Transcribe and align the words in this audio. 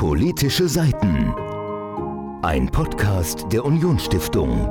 Politische 0.00 0.66
Seiten. 0.66 1.34
Ein 2.42 2.70
Podcast 2.72 3.44
der 3.52 3.62
Unionsstiftung. 3.66 4.66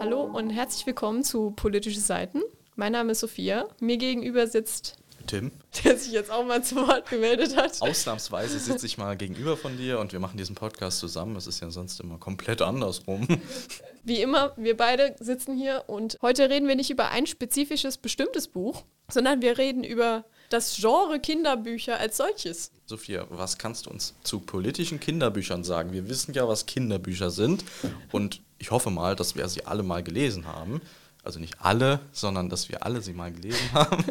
Hallo 0.00 0.22
und 0.32 0.48
herzlich 0.48 0.86
willkommen 0.86 1.22
zu 1.22 1.50
Politische 1.50 2.00
Seiten. 2.00 2.40
Mein 2.76 2.92
Name 2.92 3.12
ist 3.12 3.20
Sophia. 3.20 3.68
Mir 3.78 3.98
gegenüber 3.98 4.46
sitzt 4.46 4.96
Tim. 5.26 5.52
Der 5.84 5.98
sich 5.98 6.14
jetzt 6.14 6.30
auch 6.30 6.46
mal 6.46 6.64
zu 6.64 6.76
Wort 6.76 7.10
gemeldet 7.10 7.58
hat. 7.58 7.82
Ausnahmsweise 7.82 8.58
sitze 8.58 8.86
ich 8.86 8.96
mal 8.96 9.18
gegenüber 9.18 9.58
von 9.58 9.76
dir 9.76 9.98
und 10.00 10.14
wir 10.14 10.18
machen 10.18 10.38
diesen 10.38 10.54
Podcast 10.54 11.00
zusammen. 11.00 11.36
Es 11.36 11.46
ist 11.46 11.60
ja 11.60 11.68
sonst 11.68 12.00
immer 12.00 12.16
komplett 12.16 12.62
andersrum. 12.62 13.28
Wie 14.02 14.22
immer, 14.22 14.54
wir 14.56 14.78
beide 14.78 15.14
sitzen 15.20 15.58
hier 15.58 15.84
und 15.88 16.16
heute 16.22 16.48
reden 16.48 16.68
wir 16.68 16.76
nicht 16.76 16.88
über 16.88 17.10
ein 17.10 17.26
spezifisches, 17.26 17.98
bestimmtes 17.98 18.48
Buch, 18.48 18.84
sondern 19.10 19.42
wir 19.42 19.58
reden 19.58 19.84
über 19.84 20.24
das 20.54 20.76
Genre 20.76 21.18
Kinderbücher 21.18 21.98
als 21.98 22.16
solches. 22.16 22.70
Sophia, 22.86 23.26
was 23.28 23.58
kannst 23.58 23.86
du 23.86 23.90
uns 23.90 24.14
zu 24.22 24.38
politischen 24.38 25.00
Kinderbüchern 25.00 25.64
sagen? 25.64 25.92
Wir 25.92 26.08
wissen 26.08 26.32
ja, 26.32 26.46
was 26.46 26.66
Kinderbücher 26.66 27.30
sind 27.30 27.64
und 28.12 28.40
ich 28.58 28.70
hoffe 28.70 28.90
mal, 28.90 29.16
dass 29.16 29.34
wir 29.34 29.48
sie 29.48 29.66
alle 29.66 29.82
mal 29.82 30.02
gelesen 30.02 30.46
haben. 30.46 30.80
Also 31.24 31.40
nicht 31.40 31.56
alle, 31.60 32.00
sondern 32.12 32.50
dass 32.50 32.68
wir 32.68 32.84
alle 32.84 33.00
sie 33.00 33.14
mal 33.14 33.32
gelesen 33.32 33.66
haben. 33.72 34.04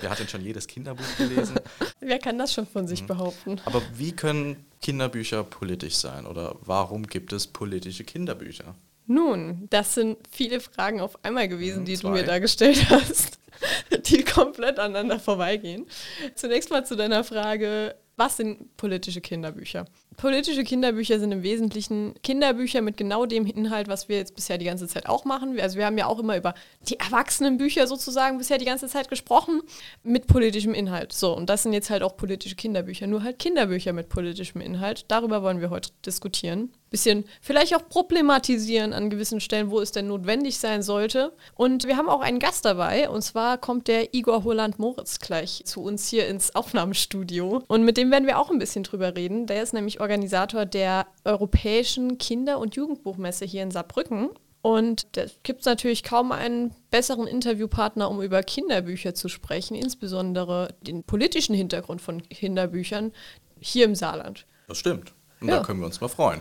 Wer 0.00 0.10
hat 0.10 0.18
denn 0.18 0.28
schon 0.28 0.42
jedes 0.42 0.66
Kinderbuch 0.66 1.04
gelesen? 1.16 1.56
Wer 2.00 2.18
kann 2.18 2.38
das 2.38 2.54
schon 2.54 2.66
von 2.66 2.88
sich 2.88 3.02
mhm. 3.02 3.06
behaupten? 3.06 3.60
Aber 3.64 3.82
wie 3.94 4.12
können 4.12 4.64
Kinderbücher 4.80 5.44
politisch 5.44 5.96
sein 5.96 6.26
oder 6.26 6.56
warum 6.62 7.06
gibt 7.06 7.32
es 7.32 7.46
politische 7.46 8.02
Kinderbücher? 8.02 8.74
Nun, 9.06 9.68
das 9.70 9.94
sind 9.94 10.18
viele 10.30 10.60
Fragen 10.60 11.00
auf 11.00 11.22
einmal 11.24 11.48
gewesen, 11.48 11.84
die 11.84 11.96
Zwei. 11.96 12.08
du 12.08 12.14
mir 12.14 12.24
da 12.24 12.38
gestellt 12.38 12.90
hast, 12.90 13.37
die 14.06 14.24
komplett 14.24 14.78
aneinander 14.78 15.18
vorbeigehen. 15.18 15.86
Zunächst 16.34 16.70
mal 16.70 16.84
zu 16.84 16.96
deiner 16.96 17.24
Frage, 17.24 17.94
was 18.16 18.36
sind 18.36 18.76
politische 18.76 19.20
Kinderbücher? 19.20 19.84
Politische 20.18 20.64
Kinderbücher 20.64 21.20
sind 21.20 21.30
im 21.30 21.44
Wesentlichen 21.44 22.12
Kinderbücher 22.24 22.82
mit 22.82 22.96
genau 22.96 23.24
dem 23.24 23.46
Inhalt, 23.46 23.86
was 23.86 24.08
wir 24.08 24.16
jetzt 24.16 24.34
bisher 24.34 24.58
die 24.58 24.64
ganze 24.64 24.88
Zeit 24.88 25.08
auch 25.08 25.24
machen. 25.24 25.58
Also 25.60 25.78
wir 25.78 25.86
haben 25.86 25.96
ja 25.96 26.06
auch 26.06 26.18
immer 26.18 26.36
über 26.36 26.54
die 26.88 26.98
Erwachsenenbücher 26.98 27.86
sozusagen 27.86 28.36
bisher 28.36 28.58
die 28.58 28.64
ganze 28.64 28.88
Zeit 28.88 29.08
gesprochen 29.10 29.62
mit 30.02 30.26
politischem 30.26 30.74
Inhalt. 30.74 31.12
So, 31.12 31.36
und 31.36 31.48
das 31.48 31.62
sind 31.62 31.72
jetzt 31.72 31.88
halt 31.88 32.02
auch 32.02 32.16
politische 32.16 32.56
Kinderbücher, 32.56 33.06
nur 33.06 33.22
halt 33.22 33.38
Kinderbücher 33.38 33.92
mit 33.92 34.08
politischem 34.08 34.60
Inhalt. 34.60 35.04
Darüber 35.06 35.44
wollen 35.44 35.60
wir 35.60 35.70
heute 35.70 35.90
diskutieren 36.04 36.72
bisschen 36.90 37.24
vielleicht 37.40 37.74
auch 37.74 37.88
problematisieren 37.88 38.92
an 38.92 39.10
gewissen 39.10 39.40
Stellen, 39.40 39.70
wo 39.70 39.80
es 39.80 39.92
denn 39.92 40.08
notwendig 40.08 40.58
sein 40.58 40.82
sollte. 40.82 41.32
Und 41.54 41.86
wir 41.86 41.96
haben 41.96 42.08
auch 42.08 42.20
einen 42.20 42.38
Gast 42.38 42.64
dabei, 42.64 43.08
und 43.08 43.22
zwar 43.22 43.58
kommt 43.58 43.88
der 43.88 44.14
Igor 44.14 44.44
Holland-Moritz 44.44 45.18
gleich 45.18 45.62
zu 45.64 45.82
uns 45.82 46.08
hier 46.08 46.26
ins 46.28 46.54
Aufnahmestudio. 46.54 47.62
Und 47.68 47.84
mit 47.84 47.96
dem 47.96 48.10
werden 48.10 48.26
wir 48.26 48.38
auch 48.38 48.50
ein 48.50 48.58
bisschen 48.58 48.84
drüber 48.84 49.16
reden. 49.16 49.46
Der 49.46 49.62
ist 49.62 49.74
nämlich 49.74 50.00
Organisator 50.08 50.64
der 50.64 51.06
Europäischen 51.24 52.16
Kinder- 52.16 52.58
und 52.58 52.76
Jugendbuchmesse 52.76 53.44
hier 53.44 53.62
in 53.62 53.70
Saarbrücken. 53.70 54.30
Und 54.62 55.06
da 55.16 55.26
gibt 55.42 55.60
es 55.60 55.66
natürlich 55.66 56.02
kaum 56.02 56.32
einen 56.32 56.74
besseren 56.90 57.26
Interviewpartner, 57.26 58.10
um 58.10 58.22
über 58.22 58.42
Kinderbücher 58.42 59.14
zu 59.14 59.28
sprechen, 59.28 59.74
insbesondere 59.74 60.74
den 60.80 61.04
politischen 61.04 61.54
Hintergrund 61.54 62.00
von 62.00 62.22
Kinderbüchern 62.22 63.12
hier 63.60 63.84
im 63.84 63.94
Saarland. 63.94 64.46
Das 64.66 64.78
stimmt. 64.78 65.12
Und 65.40 65.48
ja. 65.48 65.58
da 65.58 65.62
können 65.62 65.78
wir 65.78 65.86
uns 65.86 66.00
mal 66.00 66.08
freuen. 66.08 66.40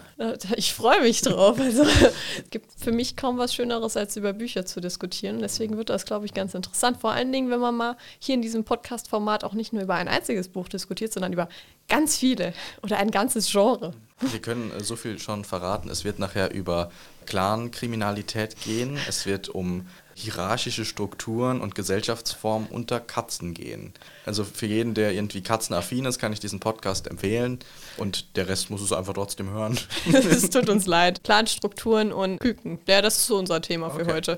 Ich 0.56 0.74
freue 0.74 1.02
mich 1.02 1.22
drauf. 1.22 1.60
Also 1.60 1.84
es 1.84 2.50
gibt 2.50 2.72
für 2.76 2.92
mich 2.92 3.16
kaum 3.16 3.38
was 3.38 3.54
Schöneres, 3.54 3.96
als 3.96 4.16
über 4.16 4.34
Bücher 4.34 4.66
zu 4.66 4.80
diskutieren. 4.80 5.40
Deswegen 5.40 5.78
wird 5.78 5.90
das, 5.90 6.06
glaube 6.06 6.26
ich, 6.26 6.34
ganz 6.34 6.56
interessant. 6.56 6.98
Vor 6.98 7.12
allen 7.12 7.32
Dingen, 7.32 7.52
wenn 7.52 7.60
man 7.60 7.76
mal 7.76 7.98
hier 8.18 8.34
in 8.34 8.42
diesem 8.42 8.64
Podcast-Format 8.64 9.44
auch 9.44 9.54
nicht 9.54 9.72
nur 9.72 9.84
über 9.84 9.96
ein 9.96 10.08
einziges 10.08 10.48
Buch 10.48 10.68
diskutiert, 10.68 11.14
sondern 11.14 11.34
über 11.34 11.48
ganz 11.88 12.18
viele 12.18 12.54
oder 12.82 12.98
ein 12.98 13.12
ganzes 13.12 13.52
Genre. 13.52 13.94
Wir 14.20 14.40
können 14.40 14.72
äh, 14.72 14.84
so 14.84 14.96
viel 14.96 15.20
schon 15.20 15.46
verraten. 15.46 15.90
Es 15.90 16.04
wird 16.04 16.20
nachher 16.20 16.52
über 16.52 16.92
Clan-Kriminalität 17.28 18.60
gehen. 18.62 18.98
Es 19.08 19.26
wird 19.26 19.50
um 19.50 19.86
hierarchische 20.16 20.84
Strukturen 20.84 21.62
und 21.62 21.76
Gesellschaftsformen 21.76 22.68
unter 22.70 23.00
Katzen 23.00 23.54
gehen. 23.54 23.94
Also 24.26 24.44
für 24.44 24.66
jeden, 24.66 24.96
der 24.96 25.14
irgendwie 25.14 25.42
katzenaffin 25.42 26.06
ist, 26.06 26.18
kann 26.18 26.34
ich 26.34 26.40
diesen 26.40 26.60
Podcast 26.60 27.06
empfehlen 27.06 27.60
und 27.98 28.36
der 28.36 28.48
Rest 28.48 28.72
muss 28.72 28.82
es 28.82 28.92
einfach 28.92 29.14
trotzdem 29.14 29.52
hören. 29.52 29.78
Es 30.12 30.50
tut 30.50 30.70
uns 30.70 30.88
leid. 30.88 31.24
Clanstrukturen 31.24 32.12
und 32.12 32.40
Küken. 32.40 32.80
Ja, 32.88 33.04
das 33.04 33.18
ist 33.18 33.28
so 33.28 33.38
unser 33.38 33.62
Thema 33.62 33.92
für 33.92 34.02
okay. 34.02 34.14
heute. 34.14 34.38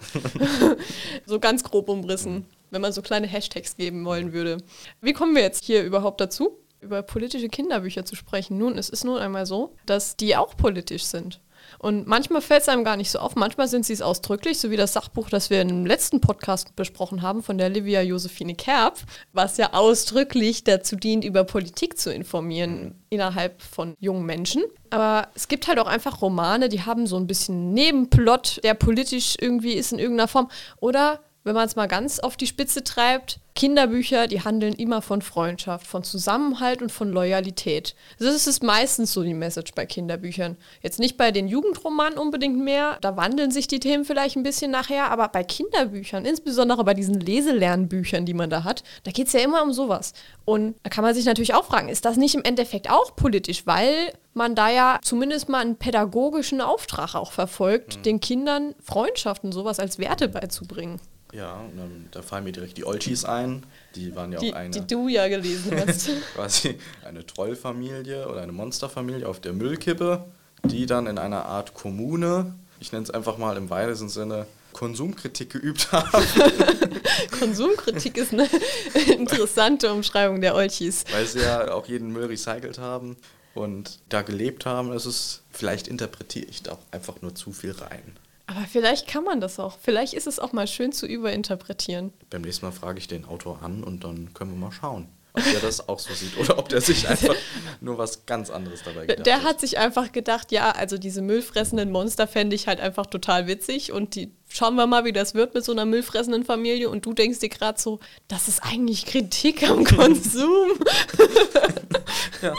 so 1.26 1.40
ganz 1.40 1.64
grob 1.64 1.88
umrissen, 1.88 2.46
wenn 2.72 2.82
man 2.82 2.92
so 2.92 3.02
kleine 3.02 3.28
Hashtags 3.28 3.78
geben 3.78 4.04
wollen 4.04 4.34
würde. 4.34 4.58
Wie 5.00 5.14
kommen 5.14 5.34
wir 5.34 5.44
jetzt 5.44 5.64
hier 5.64 5.84
überhaupt 5.84 6.20
dazu? 6.20 6.58
Über 6.82 7.02
politische 7.02 7.50
Kinderbücher 7.50 8.06
zu 8.06 8.16
sprechen. 8.16 8.58
Nun, 8.58 8.78
es 8.78 8.90
ist 8.90 9.04
nun 9.04 9.18
einmal 9.18 9.46
so, 9.46 9.76
dass 9.86 10.16
die 10.16 10.36
auch 10.36 10.56
politisch 10.56 11.04
sind. 11.04 11.42
Und 11.78 12.08
manchmal 12.08 12.42
fällt 12.42 12.64
es 12.64 12.70
einem 12.70 12.84
gar 12.84 12.98
nicht 12.98 13.12
so 13.12 13.20
auf, 13.20 13.36
manchmal 13.36 13.68
sind 13.68 13.86
sie 13.86 13.94
es 13.94 14.02
ausdrücklich, 14.02 14.60
so 14.60 14.72
wie 14.72 14.78
das 14.78 14.94
Sachbuch, 14.94 15.30
das 15.30 15.50
wir 15.50 15.62
im 15.62 15.86
letzten 15.86 16.22
Podcast 16.22 16.76
besprochen 16.76 17.22
haben, 17.22 17.44
von 17.44 17.58
der 17.58 17.70
Livia 17.70 18.02
Josephine 18.02 18.56
Kerb, 18.56 19.00
was 19.34 19.58
ja 19.58 19.74
ausdrücklich 19.74 20.64
dazu 20.64 20.96
dient, 20.96 21.24
über 21.24 21.44
Politik 21.44 21.98
zu 21.98 22.14
informieren 22.14 22.96
innerhalb 23.10 23.62
von 23.62 23.96
jungen 24.00 24.26
Menschen. 24.26 24.64
Aber 24.90 25.30
es 25.36 25.48
gibt 25.48 25.68
halt 25.68 25.80
auch 25.80 25.88
einfach 25.88 26.22
Romane, 26.22 26.70
die 26.70 26.84
haben 26.84 27.08
so 27.08 27.18
ein 27.18 27.28
bisschen 27.28 27.74
Nebenplot, 27.74 28.62
der 28.64 28.74
politisch 28.74 29.36
irgendwie 29.40 29.74
ist 29.74 29.92
in 29.92 30.00
irgendeiner 30.00 30.28
Form. 30.28 30.50
Oder 30.78 31.20
wenn 31.50 31.56
man 31.56 31.66
es 31.66 31.76
mal 31.76 31.88
ganz 31.88 32.20
auf 32.20 32.38
die 32.38 32.46
Spitze 32.46 32.84
treibt, 32.84 33.40
Kinderbücher, 33.56 34.28
die 34.28 34.44
handeln 34.44 34.76
immer 34.76 35.02
von 35.02 35.24
Freundschaft, 35.24 35.88
von 35.88 36.04
Zusammenhalt 36.04 36.84
und 36.84 36.92
von 36.92 37.12
Loyalität. 37.12 37.96
Das 38.20 38.46
ist 38.46 38.62
meistens 38.62 39.14
so 39.14 39.24
die 39.24 39.34
Message 39.34 39.74
bei 39.74 39.88
Kinderbüchern. 39.88 40.58
Jetzt 40.84 41.00
nicht 41.00 41.18
bei 41.18 41.32
den 41.32 41.48
Jugendromanen 41.48 42.20
unbedingt 42.20 42.60
mehr, 42.60 43.00
da 43.02 43.18
wandeln 43.18 43.50
sich 43.50 43.68
die 43.68 43.80
Themen 43.80 44.06
vielleicht 44.06 44.36
ein 44.36 44.44
bisschen 44.44 44.70
nachher, 44.70 45.10
aber 45.10 45.28
bei 45.28 45.44
Kinderbüchern, 45.44 46.24
insbesondere 46.24 46.84
bei 46.84 46.94
diesen 46.94 47.20
Leselernbüchern, 47.20 48.28
die 48.28 48.36
man 48.36 48.52
da 48.52 48.64
hat, 48.64 48.84
da 49.04 49.10
geht 49.12 49.26
es 49.26 49.34
ja 49.34 49.40
immer 49.40 49.64
um 49.64 49.74
sowas. 49.74 50.14
Und 50.46 50.76
da 50.84 50.92
kann 50.92 51.04
man 51.04 51.16
sich 51.16 51.26
natürlich 51.26 51.56
auch 51.56 51.66
fragen, 51.66 51.90
ist 51.90 52.06
das 52.06 52.16
nicht 52.16 52.36
im 52.36 52.44
Endeffekt 52.44 52.92
auch 52.92 53.16
politisch, 53.16 53.66
weil 53.66 54.14
man 54.36 54.54
da 54.54 54.70
ja 54.70 55.00
zumindest 55.02 55.50
mal 55.50 55.62
einen 55.62 55.78
pädagogischen 55.78 56.62
Auftrag 56.62 57.16
auch 57.16 57.32
verfolgt, 57.32 57.98
mhm. 57.98 58.04
den 58.04 58.20
Kindern 58.20 58.76
Freundschaften 58.82 59.52
sowas 59.52 59.80
als 59.80 59.98
Werte 59.98 60.30
beizubringen. 60.30 61.02
Ja, 61.32 61.58
und 61.58 61.78
dann, 61.78 62.08
da 62.12 62.22
fallen 62.22 62.44
mir 62.44 62.52
direkt 62.52 62.78
die 62.78 62.86
Olchis 62.86 63.24
ein. 63.24 63.64
Die 63.96 64.16
waren 64.16 64.32
ja 64.32 64.40
die, 64.40 64.52
auch 64.52 64.58
eine. 64.58 64.72
Die 64.72 64.88
du 64.88 65.08
ja 65.08 65.28
gelesen 65.28 65.72
hast. 65.86 66.10
quasi 66.36 66.78
eine 67.06 67.26
Trollfamilie 67.26 68.28
oder 68.28 68.42
eine 68.42 68.52
Monsterfamilie 68.52 69.28
auf 69.28 69.40
der 69.40 69.54
Müllkippe, 69.54 70.26
die 70.64 70.86
dann 70.86 71.06
in 71.08 71.18
einer 71.18 71.46
Art 71.46 71.74
Kommune, 71.74 72.56
ich 72.80 72.92
nenne 72.92 73.04
es 73.04 73.12
einfach 73.12 73.38
mal 73.38 73.58
im 73.58 73.70
weitesten 73.70 74.10
Sinne, 74.10 74.48
Konsumkritik 74.74 75.52
geübt 75.52 75.92
haben. 75.92 76.10
Konsumkritik 77.40 78.18
ist 78.18 78.34
eine 78.34 78.50
interessante 79.14 79.92
Umschreibung 79.92 80.42
der 80.42 80.56
Olchis. 80.56 81.06
Weil 81.12 81.26
sie 81.26 81.40
ja 81.40 81.72
auch 81.72 81.88
jeden 81.88 82.12
Müll 82.12 82.26
recycelt 82.26 82.80
haben 82.80 83.18
und 83.56 84.00
da 84.10 84.22
gelebt 84.22 84.66
haben. 84.66 84.92
Ist, 84.94 85.42
vielleicht 85.52 85.88
interpretiere 85.88 86.46
ich 86.50 86.64
da 86.64 86.74
auch 86.74 86.80
einfach 86.92 87.22
nur 87.22 87.36
zu 87.36 87.52
viel 87.52 87.72
rein. 87.72 88.16
Aber 88.50 88.62
vielleicht 88.62 89.08
kann 89.08 89.24
man 89.24 89.40
das 89.40 89.60
auch. 89.60 89.78
Vielleicht 89.80 90.16
ist 90.16 90.26
es 90.26 90.40
auch 90.40 90.54
mal 90.54 90.66
schön 90.66 90.92
zu 90.92 91.06
überinterpretieren. 91.06 92.12
Beim 92.32 92.42
nächsten 92.42 92.66
Mal 92.66 92.72
frage 92.72 92.98
ich 92.98 93.08
den 93.08 93.26
Autor 93.26 93.62
an 93.62 93.84
und 93.84 94.04
dann 94.04 94.34
können 94.34 94.52
wir 94.52 94.58
mal 94.58 94.72
schauen, 94.72 95.08
ob 95.34 95.44
der 95.44 95.60
das 95.60 95.88
auch 95.88 96.00
so 96.00 96.12
sieht 96.16 96.36
oder 96.36 96.58
ob 96.58 96.68
der 96.68 96.82
sich 96.82 97.08
einfach 97.08 97.36
nur 97.82 98.00
was 98.00 98.26
ganz 98.26 98.50
anderes 98.50 98.82
dabei 98.82 99.02
gedacht 99.02 99.20
hat. 99.20 99.26
Der 99.28 99.44
hat 99.44 99.60
sich 99.60 99.78
einfach 99.78 100.12
gedacht, 100.12 100.52
ja, 100.52 100.72
also 100.72 100.98
diese 100.98 101.22
müllfressenden 101.22 101.92
Monster 101.92 102.26
fände 102.28 102.56
ich 102.56 102.68
halt 102.68 102.80
einfach 102.80 103.06
total 103.06 103.46
witzig 103.46 103.92
und 103.92 104.16
die 104.16 104.34
schauen 104.50 104.76
wir 104.76 104.88
mal, 104.88 105.06
wie 105.06 105.14
das 105.14 105.36
wird 105.36 105.54
mit 105.54 105.64
so 105.64 105.72
einer 105.72 105.86
müllfressenden 105.86 106.44
Familie 106.44 106.90
und 106.90 107.06
du 107.06 107.14
denkst 107.14 107.40
dir 107.40 107.50
gerade 107.50 107.80
so, 107.80 108.00
das 108.28 108.48
ist 108.48 108.62
eigentlich 108.64 109.06
Kritik 109.06 109.68
am 109.70 109.84
Konsum. 109.86 110.72
ja, 112.42 112.54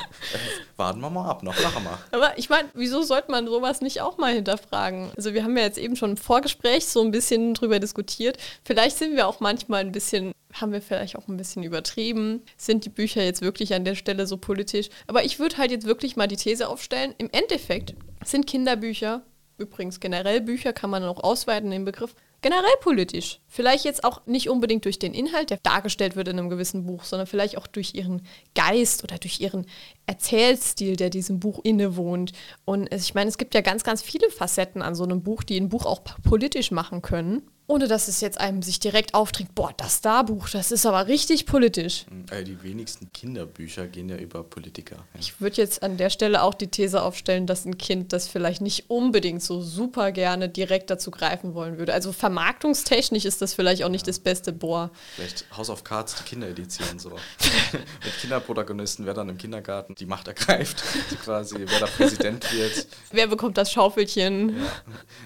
warten 0.76 1.00
wir 1.00 1.10
mal 1.10 1.28
ab, 1.28 1.42
noch 1.42 1.60
lachen 1.60 1.84
wir. 1.84 1.98
Aber 2.12 2.38
ich 2.38 2.48
meine, 2.48 2.68
wieso 2.74 3.02
sollte 3.02 3.30
man 3.30 3.46
sowas 3.46 3.80
nicht 3.80 4.00
auch 4.00 4.16
mal 4.18 4.32
hinterfragen? 4.32 5.10
Also 5.16 5.34
wir 5.34 5.42
haben 5.42 5.56
ja 5.56 5.64
jetzt 5.64 5.78
eben 5.78 5.96
schon 5.96 6.10
im 6.10 6.16
Vorgespräch 6.16 6.86
so 6.86 7.02
ein 7.02 7.10
bisschen 7.10 7.54
drüber 7.54 7.80
diskutiert. 7.80 8.38
Vielleicht 8.64 8.96
sind 8.96 9.16
wir 9.16 9.26
auch 9.26 9.40
manchmal 9.40 9.80
ein 9.80 9.92
bisschen, 9.92 10.32
haben 10.54 10.72
wir 10.72 10.80
vielleicht 10.80 11.16
auch 11.16 11.28
ein 11.28 11.36
bisschen 11.36 11.64
übertrieben. 11.64 12.42
Sind 12.56 12.84
die 12.84 12.90
Bücher 12.90 13.22
jetzt 13.22 13.42
wirklich 13.42 13.74
an 13.74 13.84
der 13.84 13.96
Stelle 13.96 14.26
so 14.26 14.36
politisch? 14.36 14.88
Aber 15.08 15.24
ich 15.24 15.38
würde 15.40 15.58
halt 15.58 15.72
jetzt 15.72 15.86
wirklich 15.86 16.16
mal 16.16 16.28
die 16.28 16.36
These 16.36 16.68
aufstellen, 16.68 17.14
im 17.18 17.28
Endeffekt 17.32 17.94
sind 18.24 18.46
Kinderbücher, 18.46 19.22
übrigens 19.60 20.00
generell 20.00 20.40
Bücher 20.40 20.72
kann 20.72 20.90
man 20.90 21.04
auch 21.04 21.22
ausweiten, 21.22 21.70
den 21.70 21.84
Begriff, 21.84 22.14
generell 22.42 22.76
politisch. 22.80 23.40
Vielleicht 23.46 23.84
jetzt 23.84 24.04
auch 24.04 24.26
nicht 24.26 24.48
unbedingt 24.48 24.84
durch 24.84 24.98
den 24.98 25.14
Inhalt, 25.14 25.50
der 25.50 25.58
dargestellt 25.58 26.16
wird 26.16 26.28
in 26.28 26.38
einem 26.38 26.50
gewissen 26.50 26.86
Buch, 26.86 27.04
sondern 27.04 27.26
vielleicht 27.26 27.58
auch 27.58 27.66
durch 27.66 27.94
ihren 27.94 28.22
Geist 28.54 29.04
oder 29.04 29.18
durch 29.18 29.40
ihren 29.40 29.66
Erzählstil, 30.06 30.96
der 30.96 31.10
diesem 31.10 31.38
Buch 31.38 31.60
innewohnt. 31.62 32.32
Und 32.64 32.92
ich 32.92 33.14
meine, 33.14 33.28
es 33.28 33.38
gibt 33.38 33.54
ja 33.54 33.60
ganz, 33.60 33.84
ganz 33.84 34.02
viele 34.02 34.30
Facetten 34.30 34.82
an 34.82 34.94
so 34.94 35.04
einem 35.04 35.22
Buch, 35.22 35.42
die 35.42 35.60
ein 35.60 35.68
Buch 35.68 35.86
auch 35.86 36.00
politisch 36.22 36.70
machen 36.70 37.02
können. 37.02 37.42
Ohne 37.70 37.86
dass 37.86 38.08
es 38.08 38.20
jetzt 38.20 38.40
einem 38.40 38.62
sich 38.62 38.80
direkt 38.80 39.14
aufträgt, 39.14 39.54
boah, 39.54 39.72
das 39.76 39.98
Starbuch, 39.98 40.48
das 40.48 40.72
ist 40.72 40.86
aber 40.86 41.06
richtig 41.06 41.46
politisch. 41.46 42.04
Äh, 42.32 42.42
Die 42.42 42.60
wenigsten 42.64 43.12
Kinderbücher 43.12 43.86
gehen 43.86 44.08
ja 44.08 44.16
über 44.16 44.42
Politiker. 44.42 44.96
Ja. 44.96 45.20
Ich 45.20 45.40
würde 45.40 45.58
jetzt 45.58 45.84
an 45.84 45.96
der 45.96 46.10
Stelle 46.10 46.42
auch 46.42 46.54
die 46.54 46.66
These 46.66 47.00
aufstellen, 47.00 47.46
dass 47.46 47.64
ein 47.64 47.78
Kind 47.78 48.12
das 48.12 48.26
vielleicht 48.26 48.60
nicht 48.60 48.90
unbedingt 48.90 49.40
so 49.40 49.62
super 49.62 50.10
gerne 50.10 50.48
direkt 50.48 50.90
dazu 50.90 51.12
greifen 51.12 51.54
wollen 51.54 51.78
würde. 51.78 51.94
Also 51.94 52.10
vermarktungstechnisch 52.10 53.24
ist 53.24 53.40
das 53.40 53.54
vielleicht 53.54 53.84
auch 53.84 53.88
nicht 53.88 54.08
das 54.08 54.18
beste 54.18 54.52
Bohr. 54.52 54.90
Vielleicht 55.14 55.44
House 55.56 55.70
of 55.70 55.84
Cards, 55.84 56.16
die 56.16 56.24
Kinderedition 56.24 56.98
so. 56.98 57.10
Mit 57.72 58.18
Kinderprotagonisten, 58.20 59.06
wer 59.06 59.14
dann 59.14 59.28
im 59.28 59.38
Kindergarten 59.38 59.94
die 59.94 60.06
Macht 60.06 60.26
ergreift, 60.26 60.82
quasi, 61.24 61.54
wer 61.60 61.78
da 61.78 61.86
Präsident 61.86 62.52
wird. 62.52 62.88
Wer 63.12 63.28
bekommt 63.28 63.56
das 63.56 63.70
Schaufelchen? 63.70 64.56
Ja, 64.58 64.72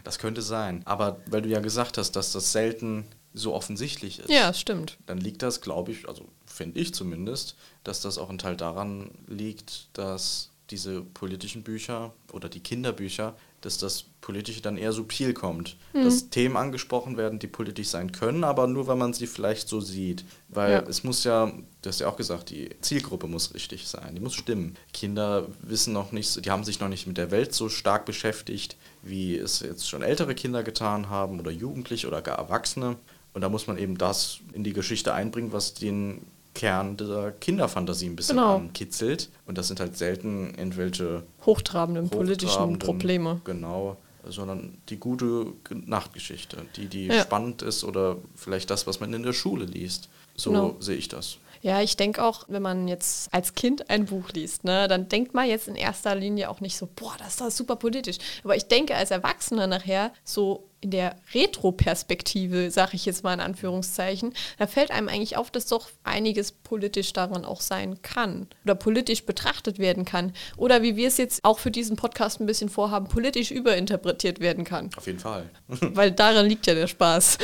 das 0.03 0.19
könnte 0.19 0.43
sein. 0.43 0.83
Aber 0.85 1.23
weil 1.31 1.41
du 1.41 1.49
ja 1.49 1.61
gesagt 1.61 1.97
hast, 1.97 2.13
dass 2.13 2.34
das 2.35 2.53
selten 2.53 3.05
so 3.33 3.53
offensichtlich 3.55 4.21
ist, 4.21 4.31
Ja, 4.31 4.53
stimmt. 4.55 4.97
dann 5.07 5.19
liegt 5.19 5.43
das, 5.43 5.61
glaube 5.61 5.91
ich, 5.93 6.09
also 6.09 6.25
finde 6.47 6.79
ich 6.79 6.95
zumindest, 6.95 7.57
dass 7.83 8.01
das 8.01 8.17
auch 8.19 8.31
ein 8.31 8.39
Teil 8.39 8.57
daran 8.57 9.11
liegt, 9.27 9.89
dass 9.95 10.51
diese 10.71 11.03
politischen 11.03 11.63
Bücher 11.63 12.15
oder 12.33 12.49
die 12.49 12.61
Kinderbücher, 12.61 13.37
dass 13.65 13.79
das 13.79 14.05
Politische 14.21 14.61
dann 14.61 14.77
eher 14.77 14.93
subtil 14.93 15.33
kommt. 15.35 15.77
Hm. 15.93 16.05
Dass 16.05 16.31
Themen 16.31 16.57
angesprochen 16.57 17.17
werden, 17.17 17.39
die 17.39 17.47
politisch 17.47 17.89
sein 17.89 18.13
können, 18.13 18.45
aber 18.45 18.67
nur, 18.67 18.87
wenn 18.89 18.99
man 18.99 19.13
sie 19.13 19.27
vielleicht 19.27 19.69
so 19.69 19.81
sieht. 19.81 20.25
Weil 20.49 20.73
Ja. 20.73 20.81
es 20.89 21.05
muss 21.05 21.25
ja, 21.25 21.47
du 21.83 21.89
hast 21.89 22.01
ja 22.01 22.09
auch 22.09 22.17
gesagt, 22.17 22.51
die 22.51 22.71
Zielgruppe 22.81 23.27
muss 23.27 23.55
richtig 23.55 23.87
sein, 23.87 24.15
die 24.15 24.21
muss 24.21 24.35
stimmen. 24.35 24.77
Kinder 24.93 25.47
wissen 25.61 25.93
noch 25.93 26.13
nicht, 26.13 26.45
die 26.45 26.51
haben 26.51 26.65
sich 26.65 26.81
noch 26.81 26.89
nicht 26.89 27.07
mit 27.07 27.17
der 27.19 27.31
Welt 27.31 27.55
so 27.55 27.69
stark 27.69 28.05
beschäftigt, 28.07 28.77
wie 29.03 29.37
es 29.37 29.61
jetzt 29.61 29.89
schon 29.89 30.03
ältere 30.03 30.35
Kinder 30.35 30.63
getan 30.63 31.09
haben 31.09 31.39
oder 31.41 31.51
Jugendliche 31.51 32.07
oder 32.09 32.23
gar 32.23 32.39
Erwachsene. 32.39 32.97
Und 33.35 33.41
da 33.41 33.49
muss 33.49 33.67
man 33.67 33.79
eben 33.79 33.99
das 33.99 34.39
in 34.53 34.63
die 34.63 34.73
Geschichte 34.73 35.13
einbringen, 35.13 35.53
was 35.53 35.75
den 35.75 36.23
Kern 36.55 36.97
der 36.97 37.33
Kinderfantasie 37.41 38.07
ein 38.07 38.17
bisschen 38.17 38.37
Genau. 38.37 38.57
ankitzelt. 38.57 39.29
Und 39.47 39.59
das 39.59 39.69
sind 39.69 39.81
halt 39.81 39.97
selten 39.97 40.55
irgendwelche 40.57 41.25
Hochtrabenden 41.45 42.09
politischen 42.09 42.51
hochtrabenden- 42.53 42.79
Probleme. 42.79 43.41
Genau, 43.45 43.97
sondern 44.27 44.79
die 44.89 44.97
gute 44.99 45.47
Nachtgeschichte, 45.71 46.57
die, 46.77 46.87
die 46.87 47.07
Ja. 47.07 47.21
spannend 47.23 47.63
ist 47.63 47.85
oder 47.85 48.17
vielleicht 48.35 48.71
das, 48.71 48.87
was 48.87 49.01
man 49.01 49.13
in 49.13 49.23
der 49.23 49.33
Schule 49.33 49.65
liest. 49.65 50.09
So 50.37 50.51
Genau. 50.51 50.77
sehe 50.81 50.97
ich 50.97 51.09
das. 51.09 51.37
Ja, 51.63 51.81
ich 51.81 51.97
denke 51.97 52.23
auch, 52.23 52.45
wenn 52.49 52.61
man 52.61 52.89
jetzt 52.89 53.33
als 53.33 53.55
Kind 53.55 53.89
ein 53.89 54.05
Buch 54.05 54.31
liest, 54.33 54.65
ne, 54.65 54.87
dann 54.87 55.09
denkt 55.09 55.33
man 55.33 55.49
jetzt 55.49 55.67
in 55.67 55.77
erster 55.77 56.15
Linie 56.15 56.51
auch 56.51 56.61
nicht 56.61 56.77
so, 56.77 56.87
boah, 56.95 57.15
das 57.19 57.29
ist 57.29 57.41
doch 57.41 57.51
super 57.51 57.77
politisch. 57.77 58.19
Aber 58.43 58.55
ich 58.55 58.65
denke 58.67 58.95
als 58.95 59.11
Erwachsener 59.11 59.67
nachher 59.67 60.13
so 60.25 60.65
in 60.85 60.91
der 60.91 61.17
Retro-Perspektive, 61.33 62.71
sage 62.71 62.91
ich 62.93 63.07
jetzt 63.07 63.25
mal 63.25 63.33
in 63.33 63.41
Anführungszeichen, 63.41 64.35
da 64.59 64.67
fällt 64.67 64.91
einem 64.91 65.09
eigentlich 65.09 65.39
auf, 65.39 65.51
dass 65.51 65.67
doch 65.67 65.89
einiges 66.05 66.53
politisch 66.53 67.15
daran 67.15 67.47
auch 67.47 67.63
sein 67.63 68.03
kann 68.03 68.49
oder 68.65 68.75
politisch 68.75 69.25
betrachtet 69.25 69.79
werden 69.79 70.05
kann 70.05 70.35
oder 70.59 70.83
wie 70.83 70.95
wir 70.95 71.09
es 71.09 71.17
jetzt 71.17 71.43
auch 71.43 71.59
für 71.59 71.71
diesen 71.71 71.97
Podcast 71.97 72.39
ein 72.39 72.47
bisschen 72.47 72.69
vorhaben, 72.69 73.09
politisch 73.09 73.51
überinterpretiert 73.51 74.41
werden 74.41 74.65
kann. 74.65 74.91
Auf 74.95 75.07
jeden 75.07 75.21
Fall. 75.21 75.49
Weil 75.69 76.13
daran 76.13 76.47
liegt 76.47 76.67
ja 76.67 76.75
der 76.75 76.87
Spaß. 76.87 77.39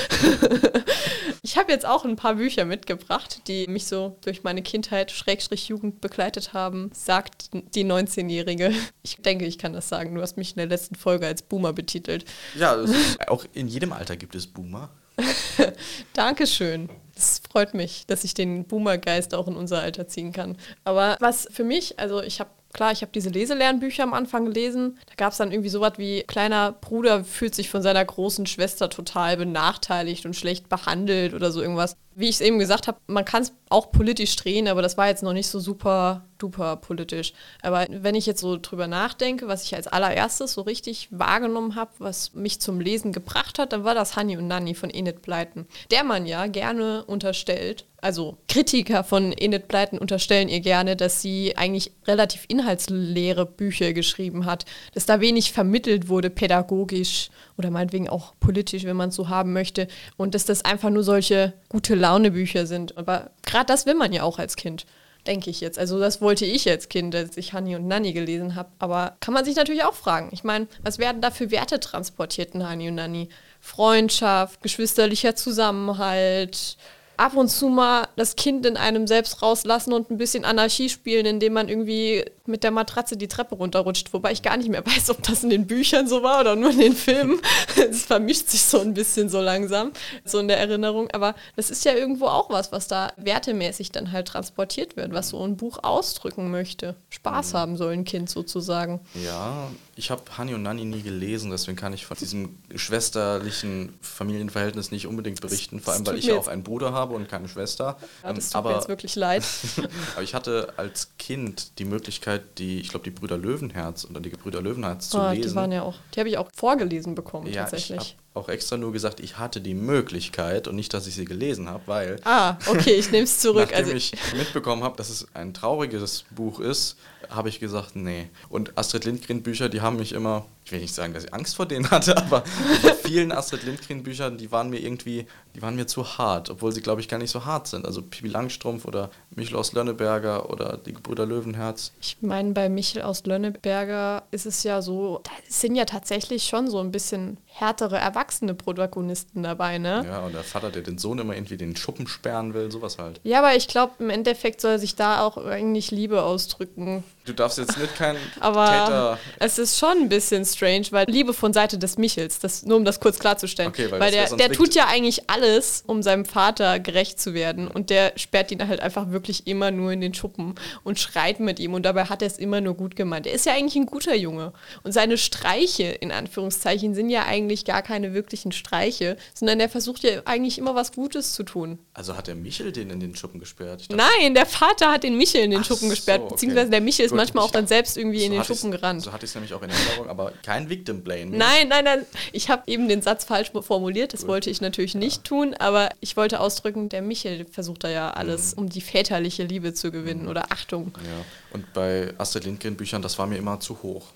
ich 1.43 1.57
habe 1.57 1.73
jetzt 1.73 1.87
auch 1.87 2.05
ein 2.05 2.17
paar 2.17 2.35
Bücher 2.35 2.67
mitgebracht, 2.67 3.43
die 3.49 3.67
mich 3.69 3.87
so 3.87 4.19
durch 4.23 4.43
meine 4.43 4.63
Kindheit, 4.63 5.11
Schrägstrich 5.11 5.69
Jugend 5.69 6.03
begleitet 6.03 6.53
haben, 6.53 6.91
sagt 6.93 7.51
die 7.75 7.85
19-Jährige. 7.85 8.73
Ich 9.03 9.17
denke, 9.17 9.47
ich 9.47 9.57
kann 9.57 9.73
das 9.73 9.89
sagen. 9.89 10.15
Du 10.15 10.21
hast 10.21 10.37
mich 10.37 10.51
in 10.51 10.57
der 10.57 10.67
letzten 10.67 10.95
Folge 10.95 11.27
als 11.27 11.43
Boomer 11.43 11.73
betitelt. 11.73 12.25
Ja, 12.55 12.75
es 12.77 12.91
ist, 12.91 13.30
auch 13.31 13.45
in 13.53 13.69
jedem 13.69 13.93
Alter 13.93 14.17
gibt 14.17 14.35
es 14.35 14.47
Boomer. 14.47 14.91
Dankeschön. 16.15 16.89
Es 17.17 17.41
freut 17.51 17.75
mich, 17.75 18.07
dass 18.07 18.25
ich 18.25 18.35
den 18.35 18.65
Boomer-Geist 18.65 19.35
auch 19.35 19.47
in 19.47 19.57
unser 19.57 19.81
Alter 19.81 20.09
ziehen 20.09 20.33
kann. 20.33 20.57
Aber 20.85 21.17
was 21.21 21.49
für 21.51 21.65
mich, 21.65 21.99
also 21.99 22.23
ich 22.23 22.41
habe 22.41 22.51
Klar, 22.73 22.93
ich 22.93 23.03
habe 23.03 23.11
diese 23.13 23.31
Leselernbücher 23.31 24.05
am 24.05 24.15
Anfang 24.15 24.45
gelesen. 24.45 24.97
Da 25.09 25.15
gab 25.17 25.33
es 25.33 25.39
dann 25.39 25.51
irgendwie 25.51 25.71
sowas 25.71 25.95
wie, 25.97 26.23
kleiner 26.23 26.71
Bruder 26.71 27.25
fühlt 27.25 27.55
sich 27.55 27.69
von 27.69 27.83
seiner 27.83 28.05
großen 28.05 28.47
Schwester 28.47 28.89
total 28.89 29.37
benachteiligt 29.37 30.25
und 30.25 30.37
schlecht 30.37 30.69
behandelt 30.69 31.35
oder 31.35 31.51
so 31.51 31.61
irgendwas. 31.61 31.97
Wie 32.21 32.29
ich 32.29 32.37
es 32.37 32.41
eben 32.43 32.59
gesagt 32.59 32.87
habe, 32.87 32.99
man 33.07 33.25
kann 33.25 33.43
es 33.43 33.53
auch 33.71 33.91
politisch 33.93 34.37
drehen, 34.37 34.69
aber 34.69 34.83
das 34.83 34.99
war 34.99 35.09
jetzt 35.09 35.23
noch 35.23 35.33
nicht 35.33 35.49
so 35.49 35.59
super 35.59 36.27
duper 36.37 36.77
politisch. 36.77 37.33
Aber 37.63 37.87
wenn 37.89 38.15
ich 38.15 38.27
jetzt 38.27 38.41
so 38.41 38.59
drüber 38.61 38.87
nachdenke, 38.87 39.49
was 39.49 39.65
ich 39.65 39.75
als 39.75 39.87
allererstes 39.87 40.53
so 40.53 40.63
richtig 40.63 41.09
wahrgenommen 41.11 41.77
habe, 41.77 41.93
was 41.99 42.35
mich 42.35 42.61
zum 42.61 42.81
Lesen 42.81 43.13
gebracht 43.13 43.59
hat, 43.59 43.73
dann 43.73 43.85
war 43.85 43.95
das 43.95 44.17
Honey 44.17 44.37
und 44.37 44.49
Nanny 44.49 44.75
von 44.75 44.91
Enid 44.91 45.23
Blyton. 45.23 45.67
Der 45.91 46.05
man 46.05 46.27
ja 46.27 46.47
gerne 46.47 47.05
unterstellt, 47.05 47.87
also 48.03 48.39
Kritiker 48.49 49.05
von 49.05 49.33
Enid 49.33 49.69
Blyton 49.69 49.99
unterstellen 49.99 50.49
ihr 50.49 50.61
gerne, 50.61 50.97
dass 50.97 51.21
sie 51.23 51.57
eigentlich 51.57 51.93
relativ 52.07 52.45
inhaltsleere 52.49 53.47
Bücher 53.47 53.93
geschrieben 53.93 54.47
hat, 54.47 54.65
dass 54.95 55.07
da 55.07 55.21
wenig 55.21 55.53
vermittelt 55.53 56.09
wurde 56.09 56.31
pädagogisch 56.31 57.31
oder 57.61 57.71
meinetwegen 57.71 58.09
auch 58.09 58.33
politisch, 58.41 58.85
wenn 58.85 58.97
man 58.97 59.11
es 59.11 59.15
so 59.15 59.29
haben 59.29 59.53
möchte 59.53 59.87
und 60.17 60.35
dass 60.35 60.47
das 60.47 60.65
einfach 60.65 60.89
nur 60.89 61.03
solche 61.03 61.53
gute 61.69 61.95
Laune 61.95 62.31
Bücher 62.31 62.65
sind. 62.67 62.97
Aber 62.97 63.31
gerade 63.45 63.67
das 63.67 63.85
will 63.85 63.95
man 63.95 64.15
ja 64.15 64.23
auch 64.23 64.39
als 64.39 64.57
Kind. 64.57 64.87
Denke 65.27 65.51
ich 65.51 65.61
jetzt. 65.61 65.79
Also 65.79 66.01
das 66.01 66.23
wollte 66.23 66.47
ich 66.47 66.67
als 66.71 66.89
Kind, 66.89 67.15
als 67.15 67.37
ich 67.37 67.53
Honey 67.53 67.77
und 67.77 67.87
Nanny 67.87 68.15
gelesen 68.15 68.55
habe. 68.55 68.71
Aber 68.79 69.19
kann 69.21 69.35
man 69.35 69.45
sich 69.45 69.55
natürlich 69.55 69.85
auch 69.85 69.93
fragen. 69.93 70.31
Ich 70.33 70.45
meine, 70.45 70.67
was 70.83 70.99
werden 70.99 71.21
da 71.21 71.31
für 71.31 71.51
Werte 71.51 71.79
transportiert 71.79 72.55
in 72.55 72.67
Honey 72.67 72.89
und 72.89 72.95
Nanny? 72.95 73.29
Freundschaft, 73.61 74.63
geschwisterlicher 74.63 75.37
Zusammenhalt, 75.37 76.79
ab 77.19 77.37
und 77.37 77.49
zu 77.49 77.69
mal 77.69 78.09
das 78.17 78.35
Kind 78.35 78.65
in 78.65 78.79
einem 78.79 79.07
selbst 79.07 79.43
rauslassen 79.43 79.93
und 79.93 80.11
ein 80.11 80.17
bisschen 80.17 80.47
Anarchie 80.47 80.89
spielen, 80.89 81.27
indem 81.27 81.53
man 81.53 81.69
irgendwie 81.69 82.25
mit 82.51 82.65
der 82.65 82.71
Matratze 82.71 83.17
die 83.17 83.29
Treppe 83.29 83.55
runterrutscht. 83.55 84.13
Wobei 84.13 84.33
ich 84.33 84.43
gar 84.43 84.57
nicht 84.57 84.69
mehr 84.69 84.85
weiß, 84.87 85.11
ob 85.11 85.23
das 85.23 85.43
in 85.43 85.51
den 85.51 85.67
Büchern 85.67 86.09
so 86.09 86.23
war 86.23 86.41
oder 86.41 86.57
nur 86.57 86.71
in 86.71 86.79
den 86.79 86.95
Filmen. 86.95 87.41
Es 87.91 88.05
vermischt 88.05 88.49
sich 88.49 88.63
so 88.63 88.81
ein 88.81 88.95
bisschen 88.95 89.29
so 89.29 89.41
langsam, 89.41 89.93
so 90.25 90.39
in 90.39 90.49
der 90.49 90.59
Erinnerung. 90.59 91.11
Aber 91.13 91.35
das 91.57 91.71
ist 91.71 91.85
ja 91.85 91.93
irgendwo 91.95 92.27
auch 92.27 92.51
was, 92.51 92.73
was 92.73 92.89
da 92.89 93.13
wertemäßig 93.17 93.93
dann 93.93 94.13
halt 94.13 94.29
transportiert 94.29 94.97
wird, 94.97 95.13
was 95.13 95.31
so 95.31 95.43
ein 95.45 95.57
Buch 95.57 95.79
ausdrücken 95.83 96.51
möchte. 96.51 96.95
Spaß 97.11 97.55
haben 97.55 97.77
soll 97.77 97.93
ein 97.93 98.05
Kind 98.05 98.29
sozusagen. 98.29 99.01
Ja, 99.15 99.71
ich 99.97 100.11
habe 100.11 100.23
Hani 100.37 100.55
und 100.55 100.63
Nanny 100.63 100.85
nie 100.85 101.03
gelesen, 101.03 101.51
deswegen 101.51 101.77
kann 101.77 101.93
ich 101.93 102.07
von 102.07 102.17
diesem 102.17 102.57
schwesterlichen 102.75 103.95
Familienverhältnis 104.01 104.91
nicht 104.91 105.07
unbedingt 105.07 105.41
berichten, 105.41 105.81
vor 105.81 105.93
allem 105.93 106.07
weil 106.07 106.15
tut 106.15 106.21
ich 106.21 106.27
mir 106.27 106.35
ja 106.35 106.41
auch 106.41 106.49
einen 106.49 106.63
Bruder 106.63 106.93
habe 106.93 107.15
und 107.15 107.29
keine 107.29 107.49
Schwester. 107.49 107.97
Ja, 108.23 108.31
Ähm, 108.31 108.37
das 108.37 108.51
tut 108.51 108.55
mir 108.55 108.71
aber, 108.71 108.79
jetzt 108.79 108.89
wirklich 108.89 109.17
leid. 109.17 109.45
aber 110.15 110.23
ich 110.23 110.35
hatte 110.35 110.73
als 110.77 111.11
Kind 111.19 111.79
die 111.79 111.85
Möglichkeit, 111.85 112.40
die, 112.59 112.81
ich 112.81 112.89
glaube, 112.89 113.05
die 113.05 113.11
Brüder 113.11 113.37
Löwenherz 113.39 114.05
und 114.05 114.15
dann 114.15 114.23
die 114.23 114.31
Brüder 114.31 114.61
Löwenherz 114.63 115.09
zu 115.11 115.19
Oh, 115.19 115.31
lesen. 115.31 115.49
die 115.51 115.55
waren 115.55 115.73
ja 115.73 115.83
auch, 115.83 115.95
die 116.15 116.21
habe 116.21 116.29
ich 116.29 116.39
auch 116.39 116.49
vorgelesen 116.55 117.15
bekommen 117.15 117.47
ja, 117.47 117.53
ich 117.53 117.57
tatsächlich. 117.59 117.99
habe 117.99 118.09
auch 118.35 118.49
extra 118.49 118.77
nur 118.77 118.93
gesagt, 118.93 119.21
ich 119.21 119.39
hatte 119.39 119.61
die 119.61 119.75
Möglichkeit 119.75 120.69
und 120.69 120.77
nicht, 120.77 120.95
dass 120.95 121.07
ich 121.07 121.15
sie 121.15 121.25
gelesen 121.25 121.69
habe, 121.69 121.83
weil 121.87 122.17
Ah, 122.25 122.57
okay, 122.67 122.93
ich 122.93 123.11
nehme 123.11 123.25
es 123.25 123.39
zurück. 123.41 123.69
Nachdem 123.71 123.77
Also, 123.87 123.93
ich 123.97 124.13
mitbekommen 124.37 124.85
habe, 124.85 124.97
dass 124.97 125.11
es 125.11 125.27
ein 125.35 125.53
trauriges 125.55 126.25
Buch 126.31 126.61
ist, 126.61 126.97
habe 127.29 127.49
ich 127.49 127.61
gesagt, 127.61 127.97
nee. 127.97 128.29
Und 128.49 128.77
Astrid 128.79 129.05
Lindgren 129.05 129.43
Bücher, 129.43 129.69
die 129.69 129.81
haben 129.81 129.97
mich 129.97 130.13
immer, 130.13 130.47
ich 130.71 130.73
will 130.73 130.81
nicht 130.83 130.95
sagen, 130.95 131.13
dass 131.13 131.25
ich 131.25 131.35
Angst 131.35 131.57
vor 131.57 131.67
denen 131.67 131.91
hatte, 131.91 132.17
aber 132.17 132.45
bei 132.83 132.95
vielen 132.95 133.33
Astrid 133.33 133.65
Lindgren 133.65 134.05
Büchern, 134.05 134.39
die 134.39 134.53
waren 134.53 134.71
mir 134.71 134.79
irgendwie, 134.79 135.27
die 135.57 135.63
waren 135.63 135.75
mir 135.75 135.89
zu 135.89 136.17
hart, 136.17 136.49
obwohl 136.49 136.71
sie, 136.71 136.81
glaube 136.81 137.01
ich, 137.01 137.09
gar 137.09 137.19
nicht 137.19 137.33
so 137.33 137.45
hart 137.45 137.67
sind. 137.67 137.85
Also 137.85 138.03
Pippi 138.03 138.29
Langstrumpf 138.29 138.85
oder 138.85 139.11
Michel 139.35 139.57
aus 139.57 139.73
Lönneberger 139.73 140.49
oder 140.49 140.77
die 140.77 140.93
Gebrüder 140.93 141.27
Löwenherz. 141.27 141.93
ich 142.01 142.19
meine, 142.21 142.53
bei 142.53 142.69
Michel 142.69 143.03
aus 143.03 143.27
Lönneberger 143.27 144.23
ist 144.31 144.47
es 144.47 144.63
ja 144.63 144.81
so, 144.81 145.21
da 145.25 145.33
sind 145.49 145.75
ja 145.75 145.87
tatsächlich 145.87 146.45
schon 146.45 146.71
so 146.71 146.79
ein 146.79 146.93
bisschen 146.93 147.39
härtere, 147.47 147.99
erwachsene 147.99 148.55
Protagonisten 148.55 149.43
dabei, 149.43 149.79
ne? 149.79 150.05
Ja, 150.07 150.21
und 150.21 150.35
der 150.35 150.45
Vater, 150.45 150.71
der 150.71 150.83
den 150.83 150.99
Sohn 150.99 151.19
immer 151.19 151.35
irgendwie 151.35 151.57
den 151.57 151.75
Schuppen 151.75 152.07
sperren 152.07 152.55
will, 152.55 152.71
sowas 152.71 152.99
halt. 152.99 153.21
Ja, 153.25 153.41
aber 153.41 153.57
ich 153.57 153.67
glaube, 153.67 153.95
im 153.99 154.09
Endeffekt 154.11 154.61
soll 154.61 154.79
sich 154.79 154.95
da 154.95 155.23
auch 155.23 155.37
eigentlich 155.37 155.91
Liebe 155.91 156.23
ausdrücken. 156.23 157.03
Du 157.27 157.35
darfst 157.35 157.59
jetzt 157.59 157.79
nicht 157.79 157.95
kein 157.97 158.17
Aber 158.41 158.67
Täter. 158.67 159.19
es 159.39 159.59
ist 159.59 159.79
schon 159.79 159.99
ein 159.99 160.09
bisschen 160.09 160.45
strange, 160.45 160.87
weil 160.91 161.07
Liebe 161.07 161.35
von 161.35 161.53
Seite 161.53 161.77
des 161.77 161.99
Michels, 161.99 162.39
das, 162.39 162.65
nur 162.65 162.79
um 162.79 162.85
das 162.85 162.99
kurz 162.99 163.19
klarzustellen. 163.19 163.69
Okay, 163.71 163.91
weil 163.91 164.01
weil 164.01 164.11
der, 164.11 164.35
der 164.37 164.53
tut 164.53 164.75
ja 164.75 164.87
eigentlich 164.87 165.29
alles, 165.29 165.85
um 165.87 166.03
seinem 166.03 166.25
Vater 166.25 166.81
gerecht 166.81 167.21
zu 167.21 167.35
werden. 167.35 167.69
Und 167.69 167.91
der 167.91 168.13
sperrt 168.17 168.51
ihn 168.53 168.67
halt 168.67 168.81
einfach 168.81 169.11
wirklich 169.11 169.47
immer 169.47 169.71
nur 169.71 169.93
in 169.93 170.01
den 170.01 170.15
Schuppen 170.15 170.55
und 170.83 170.99
schreit 170.99 171.41
mit 171.41 171.61
ihm. 171.61 171.75
Und 171.75 171.83
dabei 171.83 172.07
hat 172.07 172.23
er 172.23 172.27
es 172.27 172.39
immer 172.39 172.63
nur 172.63 172.75
gut 172.75 172.97
gemeint. 172.97 173.27
Er 173.27 173.35
ist 173.35 173.45
ja 173.45 173.53
eigentlich 173.53 173.77
ein 173.77 173.87
guter 173.87 174.17
Junge. 174.17 174.55
Und 174.83 174.93
seine 174.93 175.19
Streiche, 175.19 175.85
in 175.85 176.13
Anführungszeichen, 176.13 176.95
sind 176.95 177.11
ja 177.11 177.27
eigentlich 177.27 177.67
gar 177.67 177.83
keine 177.83 178.15
wirklichen 178.15 178.51
Streiche, 178.51 179.19
sondern 179.35 179.61
er 179.61 179.69
versucht 179.69 180.05
ja 180.05 180.23
eigentlich 180.25 180.57
immer 180.57 180.75
was 180.75 180.93
Gutes 180.93 181.35
zu 181.35 181.43
tun. 181.43 181.79
Also 181.93 182.17
hat 182.17 182.29
der 182.29 182.35
Michel 182.35 182.73
den 182.73 182.89
in 182.89 183.01
den 183.01 183.15
Schuppen 183.15 183.41
gesperrt? 183.41 183.83
Dachte, 183.83 183.97
Nein, 183.97 184.33
der 184.33 184.47
Vater 184.47 184.91
hat 184.91 185.03
den 185.03 185.19
Michel 185.19 185.43
in 185.43 185.51
den 185.51 185.65
Schuppen 185.65 185.89
so, 185.89 185.95
gesperrt, 185.95 186.23
okay. 186.23 186.31
beziehungsweise 186.31 186.71
der 186.71 186.81
Michel 186.81 187.10
ist 187.11 187.13
Gut, 187.13 187.17
manchmal 187.19 187.45
auch 187.45 187.51
dann 187.51 187.67
selbst 187.67 187.97
irgendwie 187.97 188.25
in 188.25 188.33
den 188.33 188.45
Schuppen 188.45 188.71
gerannt. 188.71 189.03
So 189.03 189.13
hatte 189.13 189.25
ich 189.25 189.31
es 189.31 189.35
nämlich 189.35 189.53
auch 189.55 189.63
in 189.63 189.71
Erinnerung, 189.71 190.09
aber 190.09 190.33
kein 190.45 190.69
Victim 190.69 191.03
Blame. 191.03 191.27
Nein, 191.37 191.69
nein, 191.69 191.85
nein. 191.85 192.07
Ich 192.33 192.49
habe 192.51 192.63
eben 192.67 192.89
den 192.89 193.03
Satz 193.03 193.25
falsch 193.25 193.51
formuliert. 193.63 194.13
Das 194.13 194.27
wollte 194.27 194.51
ich 194.51 194.61
natürlich 194.61 194.95
nicht 194.95 195.25
tun, 195.25 195.55
aber 195.55 195.91
ich 196.01 196.17
wollte 196.17 196.41
ausdrücken, 196.41 196.89
der 196.89 197.03
Michael 197.03 197.47
versucht 197.51 197.85
da 197.85 197.89
ja 197.89 198.11
alles, 198.11 198.55
Mhm. 198.57 198.63
um 198.63 198.69
die 198.69 198.81
väterliche 198.81 199.45
Liebe 199.45 199.75
zu 199.75 199.91
gewinnen 199.91 200.29
oder 200.29 200.51
Achtung. 200.53 200.93
Ja. 201.05 201.25
Und 201.53 201.73
bei 201.73 202.13
Astrid 202.19 202.45
Lindgren 202.45 202.77
Büchern, 202.77 203.03
das 203.03 203.19
war 203.19 203.27
mir 203.27 203.37
immer 203.37 203.61
zu 203.61 203.83
hoch. 203.83 204.07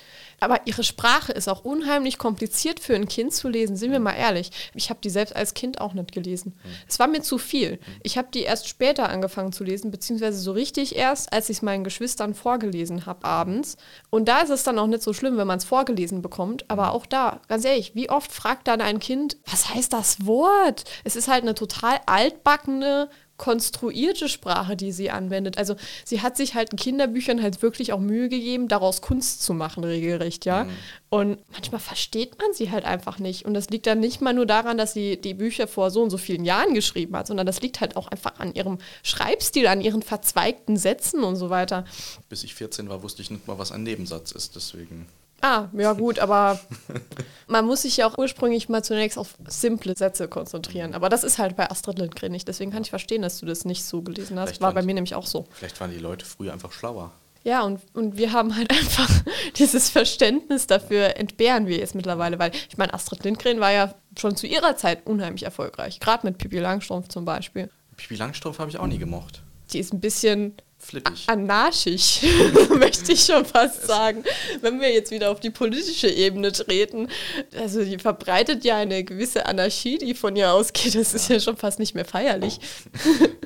Aber 0.41 0.67
ihre 0.67 0.85
Sprache 0.85 1.33
ist 1.33 1.49
auch 1.49 1.65
unheimlich 1.65 2.19
kompliziert 2.19 2.81
für 2.81 2.95
ein 2.95 3.09
Kind 3.09 3.33
zu 3.35 3.49
lesen, 3.49 3.77
sind 3.77 3.93
wir 3.93 3.99
Mhm. 3.99 4.05
mal 4.05 4.13
ehrlich. 4.15 4.51
Ich 4.75 4.91
habe 4.91 5.01
die 5.03 5.11
selbst 5.11 5.35
als 5.35 5.55
Kind 5.55 5.81
auch 5.81 5.95
nicht 5.95 6.13
gelesen. 6.13 6.59
Es 6.89 6.99
war 6.99 7.07
mir 7.07 7.23
zu 7.23 7.39
viel. 7.39 7.79
Ich 8.03 8.19
habe 8.19 8.29
die 8.33 8.43
erst 8.43 8.69
später 8.69 9.09
angefangen 9.09 9.53
zu 9.53 9.65
lesen, 9.65 9.91
beziehungsweise 9.91 10.39
so 10.39 10.53
richtig 10.53 10.97
erst, 10.97 11.33
als 11.33 11.49
ich 11.49 11.59
es 11.59 11.63
meinen 11.63 11.85
Geschwistern 11.85 12.35
vorgelesen 12.35 13.07
habe 13.07 13.25
abends. 13.25 13.77
Und 14.11 14.29
da 14.29 14.41
ist 14.41 14.51
es 14.51 14.63
dann 14.65 14.79
auch 14.79 14.87
nicht 14.87 15.03
so 15.03 15.13
schlimm, 15.13 15.37
wenn 15.37 15.47
man 15.47 15.59
es 15.59 15.65
vorgelesen 15.65 16.23
bekommt. 16.23 16.71
Aber 16.71 16.93
auch 16.93 17.07
da, 17.07 17.41
ganz 17.49 17.65
ehrlich, 17.65 17.95
wie 17.95 18.11
oft 18.11 18.33
fragt 18.33 18.69
dann 18.69 18.81
ein 18.81 18.99
Kind, 19.01 19.37
was 19.51 19.71
heißt 19.75 19.93
das 19.93 20.27
Wort? 20.27 20.85
Es 21.05 21.17
ist 21.17 21.29
halt 21.29 21.43
eine 21.43 21.55
total 21.55 21.99
altbackene, 22.07 23.09
konstruierte 23.37 24.29
Sprache, 24.29 24.77
die 24.77 24.93
sie 24.93 25.11
anwendet. 25.11 25.59
Also 25.59 25.75
sie 26.05 26.23
hat 26.23 26.37
sich 26.37 26.55
halt 26.55 26.71
in 26.71 26.79
Kinderbüchern 26.79 27.43
halt 27.43 27.63
wirklich 27.63 27.93
auch 27.93 27.99
Mühe 27.99 28.29
gegeben, 28.29 28.69
daraus 28.69 29.01
Kunst 29.01 29.43
zu 29.43 29.55
machen, 29.55 29.83
regelrecht, 29.85 30.45
ja. 30.45 30.67
Und 31.11 31.39
manchmal 31.53 31.81
versteht 31.81 32.39
man 32.39 32.53
sie 32.53 32.71
halt 32.71 32.85
einfach 32.85 33.19
nicht. 33.19 33.45
Und 33.45 33.55
das 33.55 33.71
liegt 33.71 33.87
dann 33.87 34.01
nicht 34.01 34.21
mal 34.21 34.35
nur 34.35 34.47
daran, 34.47 34.79
dass 34.79 34.93
sie 34.93 35.17
die 35.17 35.35
Bücher 35.35 35.67
vor 35.67 35.91
so 35.91 36.03
und 36.03 36.11
so 36.11 36.19
vielen 36.19 36.45
Jahren 36.45 36.75
geschrieben 36.75 37.17
hat, 37.17 37.27
sondern 37.27 37.47
das 37.47 37.61
liegt 37.61 37.81
halt 37.81 37.97
auch 37.97 38.09
einfach 38.09 38.39
an 38.39 38.55
ihrem 38.55 38.79
Schreibstil, 39.03 39.67
an 39.67 39.81
ihren 39.81 40.03
verzweigten 40.03 40.77
Sätzen 40.77 41.25
und 41.25 41.37
so 41.37 41.51
weiter. 41.51 41.85
Bis 42.29 42.45
ich 42.45 42.55
14 42.55 42.89
war, 42.89 43.03
wusste 43.03 43.23
ich 43.23 43.31
nicht 43.31 43.47
mal, 43.47 43.59
was 43.59 43.73
ein 43.73 43.83
Nebensatz 43.83 44.33
ist. 44.33 44.57
Deswegen. 44.57 45.07
Ah, 45.45 45.69
ja 45.75 45.93
gut, 45.93 46.21
aber 46.21 46.59
man 47.49 47.67
muss 47.67 47.83
sich 47.83 47.99
ja 47.99 48.07
auch 48.07 48.17
ursprünglich 48.17 48.71
mal 48.71 48.83
zunächst 48.83 49.19
auf 49.19 49.37
simple 49.47 49.95
Sätze 49.95 50.27
konzentrieren. 50.27 50.95
Aber 50.95 51.11
das 51.11 51.23
ist 51.23 51.37
halt 51.37 51.55
bei 51.55 51.71
Astrid 51.71 51.99
Lindgren 51.99 52.33
nicht. 52.33 52.49
Deswegen 52.49 52.71
kann 52.71 52.81
ich 52.81 52.89
verstehen, 52.89 53.21
dass 53.21 53.41
du 53.41 53.45
das 53.45 53.67
nicht 53.67 53.85
so 53.85 54.01
gelesen 54.01 54.39
hast. 54.39 54.49
Vielleicht 54.49 54.63
War 54.63 54.73
bei 54.73 54.81
mir 54.81 54.95
nämlich 54.95 55.15
auch 55.15 55.27
so. 55.27 55.47
Vielleicht 55.51 55.79
waren 55.83 55.91
die 55.91 55.99
Leute 55.99 56.25
früher 56.25 56.55
einfach 56.55 56.73
schlauer. 56.73 57.13
Ja, 57.43 57.61
und, 57.61 57.83
und 57.93 58.17
wir 58.17 58.33
haben 58.33 58.57
halt 58.57 58.71
einfach 58.71 59.11
dieses 59.57 59.91
Verständnis 59.91 60.67
dafür, 60.67 61.19
entbehren 61.19 61.67
wir 61.67 61.77
jetzt 61.77 61.95
mittlerweile, 61.95 62.39
weil 62.39 62.53
ich 62.71 62.79
meine, 62.79 62.95
Astrid 62.95 63.23
Lindgren 63.25 63.61
war 63.61 63.71
ja 63.71 63.95
schon 64.19 64.37
zu 64.37 64.47
ihrer 64.47 64.79
Zeit 64.79 65.07
unheimlich 65.07 65.43
erfolgreich, 65.43 66.01
gerade 66.01 66.27
mit 66.27 66.39
Pippi 66.39 66.59
Langstrumpf 66.59 67.09
zum 67.09 67.27
Beispiel. 67.27 67.69
Pipi 67.99 68.17
Langstrumpf 68.17 68.61
habe 68.61 68.71
ich 68.71 68.79
auch 68.79 68.87
nie 68.87 68.97
gemocht. 68.97 69.43
Die 69.75 69.79
ist 69.79 69.93
ein 69.93 70.01
bisschen 70.01 70.55
Flippig. 70.85 71.25
anarchisch, 71.29 72.21
möchte 72.79 73.13
ich 73.13 73.25
schon 73.25 73.45
fast 73.45 73.87
sagen. 73.87 74.25
Wenn 74.61 74.81
wir 74.81 74.93
jetzt 74.93 75.11
wieder 75.11 75.31
auf 75.31 75.41
die 75.41 75.51
politische 75.51 76.09
Ebene 76.09 76.53
treten, 76.53 77.09
also 77.57 77.85
die 77.85 77.99
verbreitet 77.99 78.65
ja 78.65 78.77
eine 78.77 79.03
gewisse 79.03 79.47
Anarchie, 79.47 79.99
die 79.99 80.15
von 80.15 80.37
ihr 80.37 80.53
ausgeht. 80.53 80.95
Das 80.95 81.15
ist 81.15 81.29
ja 81.29 81.41
schon 81.41 81.57
fast 81.57 81.79
nicht 81.79 81.95
mehr 81.95 82.05
feierlich. 82.05 82.61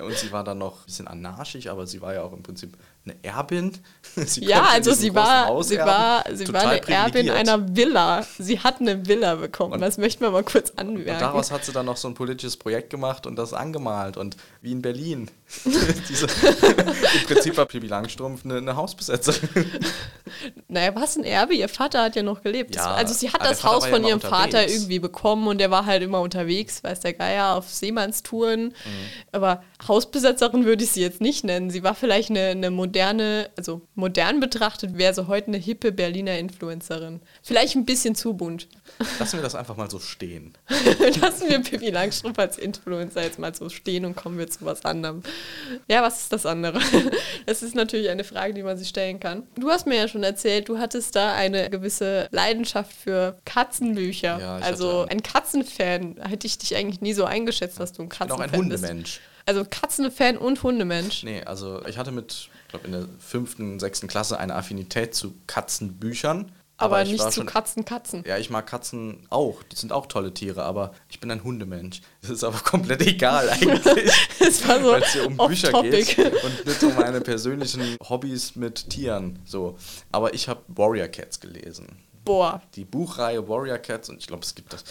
Und 0.01 0.17
sie 0.17 0.33
war 0.33 0.45
dann 0.45 0.59
noch 0.59 0.81
ein 0.81 0.87
bisschen 0.87 1.09
anarchisch, 1.09 1.69
aber 1.69 1.87
sie 1.87 2.01
war 2.01 2.15
ja 2.15 2.23
auch 2.23 2.33
im 2.33 2.43
Prinzip 2.43 2.77
eine 3.11 3.17
Erbin. 3.23 3.73
Sie 4.17 4.45
Ja, 4.45 4.65
also 4.65 4.93
sie 4.93 5.15
war, 5.15 5.63
sie 5.63 5.79
war, 5.79 6.25
sie 6.33 6.53
war 6.53 6.63
eine 6.63 6.89
Erbin 6.89 7.31
einer 7.31 7.77
Villa. 7.77 8.27
Sie 8.39 8.59
hat 8.59 8.81
eine 8.81 9.07
Villa 9.07 9.37
bekommen. 9.37 9.75
Und- 9.75 9.81
das 9.81 9.99
möchten 9.99 10.23
wir 10.25 10.31
mal 10.31 10.43
kurz 10.43 10.73
anmerken. 10.77 11.11
Und 11.11 11.21
daraus 11.21 11.51
hat 11.51 11.65
sie 11.65 11.73
dann 11.73 11.87
noch 11.87 11.97
so 11.97 12.09
ein 12.09 12.15
politisches 12.15 12.57
Projekt 12.57 12.91
gemacht 12.91 13.27
und 13.27 13.37
das 13.37 13.53
angemalt. 13.53 14.17
Und 14.17 14.37
wie 14.61 14.73
in 14.73 14.83
Berlin. 14.83 15.31
Diese, 16.09 16.27
Im 16.27 17.27
Prinzip 17.27 17.57
war 17.57 17.67
Pippi 17.67 17.87
Langstrumpf 17.87 18.45
eine, 18.45 18.59
eine 18.59 18.77
Hausbesetzerin. 18.77 19.49
Naja, 20.69 20.95
was 20.95 21.17
ein 21.17 21.25
Erbe? 21.25 21.55
Ihr 21.55 21.69
Vater 21.69 22.03
hat 22.03 22.17
ja 22.17 22.23
noch 22.23 22.43
gelebt. 22.43 22.75
Ja, 22.75 22.95
also 22.95 23.15
sie 23.15 23.31
hat 23.31 23.43
das 23.43 23.61
Vater 23.61 23.75
Haus 23.75 23.85
ja 23.85 23.91
von 23.91 24.05
ihrem 24.05 24.21
Vater 24.21 24.45
unterwegs. 24.45 24.75
irgendwie 24.75 24.99
bekommen 24.99 25.47
und 25.49 25.59
der 25.59 25.71
war 25.71 25.87
halt 25.87 26.03
immer 26.03 26.21
unterwegs, 26.21 26.83
weiß 26.85 27.01
der 27.01 27.15
Geier, 27.15 27.57
auf 27.57 27.71
Seemannstouren. 27.71 28.65
Mhm. 28.67 28.73
Aber 29.33 29.63
Hausbesetzerin 29.87 30.65
würde 30.65 30.85
ich 30.85 30.91
sie 30.91 31.01
jetzt 31.01 31.21
nicht 31.21 31.45
nennen. 31.45 31.71
Sie 31.71 31.83
war 31.83 31.95
vielleicht 31.95 32.31
eine, 32.31 32.49
eine 32.49 32.71
moderne, 32.71 32.98
also 33.03 33.83
modern 33.95 34.41
betrachtet 34.41 34.99
wäre 34.99 35.15
sie 35.15 35.27
heute 35.27 35.49
eine 35.49 35.57
hippe 35.57 35.93
Berliner 35.93 36.39
Influencerin. 36.39 37.21
Vielleicht 37.43 37.77
ein 37.77 37.85
bisschen 37.85 38.15
zu 38.15 38.35
bunt. 38.35 38.69
Lassen 39.19 39.39
wir 39.39 39.43
das 39.43 39.55
einfach 39.55 39.77
mal 39.77 39.91
so 39.91 39.99
stehen. 39.99 40.55
Lassen 41.21 41.49
wir 41.49 41.61
Pippi 41.61 41.91
Langstrumpf 41.91 42.39
als 42.39 42.59
Influencer 42.59 43.23
jetzt 43.23 43.39
mal 43.39 43.55
so 43.55 43.69
stehen 43.69 44.05
und 44.05 44.17
kommen 44.17 44.39
wir 44.39 44.49
zu 44.49 44.65
was 44.65 44.85
anderem. 44.85 45.23
Ja, 45.89 46.03
was 46.03 46.23
ist 46.23 46.33
das 46.33 46.47
andere? 46.47 46.81
Das 47.47 47.63
ist 47.63 47.75
natürlich 47.75 48.11
eine 48.11 48.25
Frage, 48.25 48.53
die 48.53 48.63
man 48.63 48.77
sich 48.77 48.89
stellen 48.89 49.21
kann. 49.21 49.47
Du 49.57 49.71
hast 49.71 49.87
mir 49.87 49.97
ja 49.97 50.07
schon 50.09 50.23
erzählt, 50.23 50.69
du 50.69 50.79
hattest 50.79 51.17
da 51.17 51.35
eine 51.35 51.71
gewisse 51.71 52.29
Leidenschaft 52.31 52.93
für 52.93 53.39
Katzenbücher. 53.47 54.39
Ja, 54.39 54.57
also 54.59 55.07
ein 55.09 55.23
Katzenfan. 55.23 56.17
Hätte 56.21 56.47
ich 56.47 56.59
dich 56.59 56.77
eigentlich 56.77 57.01
nie 57.01 57.15
so 57.15 57.25
eingeschätzt, 57.25 57.81
dass 57.81 57.93
du 57.93 58.03
ein 58.03 58.09
Ich 58.13 58.19
bin 58.19 58.31
auch 58.31 58.39
Katzenfan 58.39 58.61
ein 58.61 58.69
bist. 58.69 58.83
Hundemensch. 58.85 59.21
Also 59.47 59.65
Katzenfan 59.65 60.37
und 60.37 60.63
Hundemensch. 60.63 61.23
Nee, 61.23 61.43
also 61.43 61.83
ich 61.87 61.97
hatte 61.97 62.11
mit, 62.11 62.51
ich 62.69 62.73
glaube 62.73 62.87
in 62.87 62.93
der 62.93 63.09
fünften, 63.19 63.81
sechsten 63.81 64.09
Klasse 64.09 64.39
eine 64.39 64.55
Affinität 64.55 65.15
zu 65.15 65.35
Katzenbüchern. 65.47 66.53
aber 66.77 67.03
ich 67.03 67.13
nicht 67.13 67.33
zu 67.33 67.45
Katzen, 67.47 67.85
Katzen. 67.87 68.23
Ja, 68.27 68.37
ich 68.37 68.51
mag 68.51 68.67
Katzen 68.67 69.27
auch. 69.31 69.63
Die 69.63 69.77
sind 69.77 69.91
auch 69.91 70.05
tolle 70.07 70.35
Tiere, 70.35 70.63
aber 70.65 70.93
ich 71.09 71.19
bin 71.19 71.31
ein 71.31 71.43
Hundemensch. 71.43 72.03
Das 72.21 72.31
ist 72.31 72.45
aber 72.45 72.59
komplett 72.65 73.01
egal 73.07 73.49
eigentlich. 73.49 74.13
Das 74.39 74.69
war 74.69 74.81
so 74.83 74.93
Weil 74.93 75.03
es 75.03 75.13
hier 75.15 75.27
um 75.27 75.37
Bücher 75.39 75.75
off-topic. 75.75 76.15
geht 76.15 76.45
und 76.45 76.67
nicht 76.67 76.83
um 76.83 76.95
meine 76.95 77.21
persönlichen 77.23 77.97
Hobbys 78.07 78.55
mit 78.55 78.91
Tieren. 78.91 79.39
So. 79.47 79.79
Aber 80.13 80.35
ich 80.35 80.49
habe 80.49 80.61
Warrior 80.69 81.09
Cats 81.09 81.41
gelesen. 81.41 81.87
Boah, 82.25 82.61
Die 82.75 82.85
Buchreihe 82.85 83.49
Warrior 83.49 83.79
Cats 83.79 84.11
und 84.11 84.19
ich 84.19 84.27
glaube, 84.27 84.43
es 84.45 84.55
gibt 84.55 84.75
das, 84.75 84.85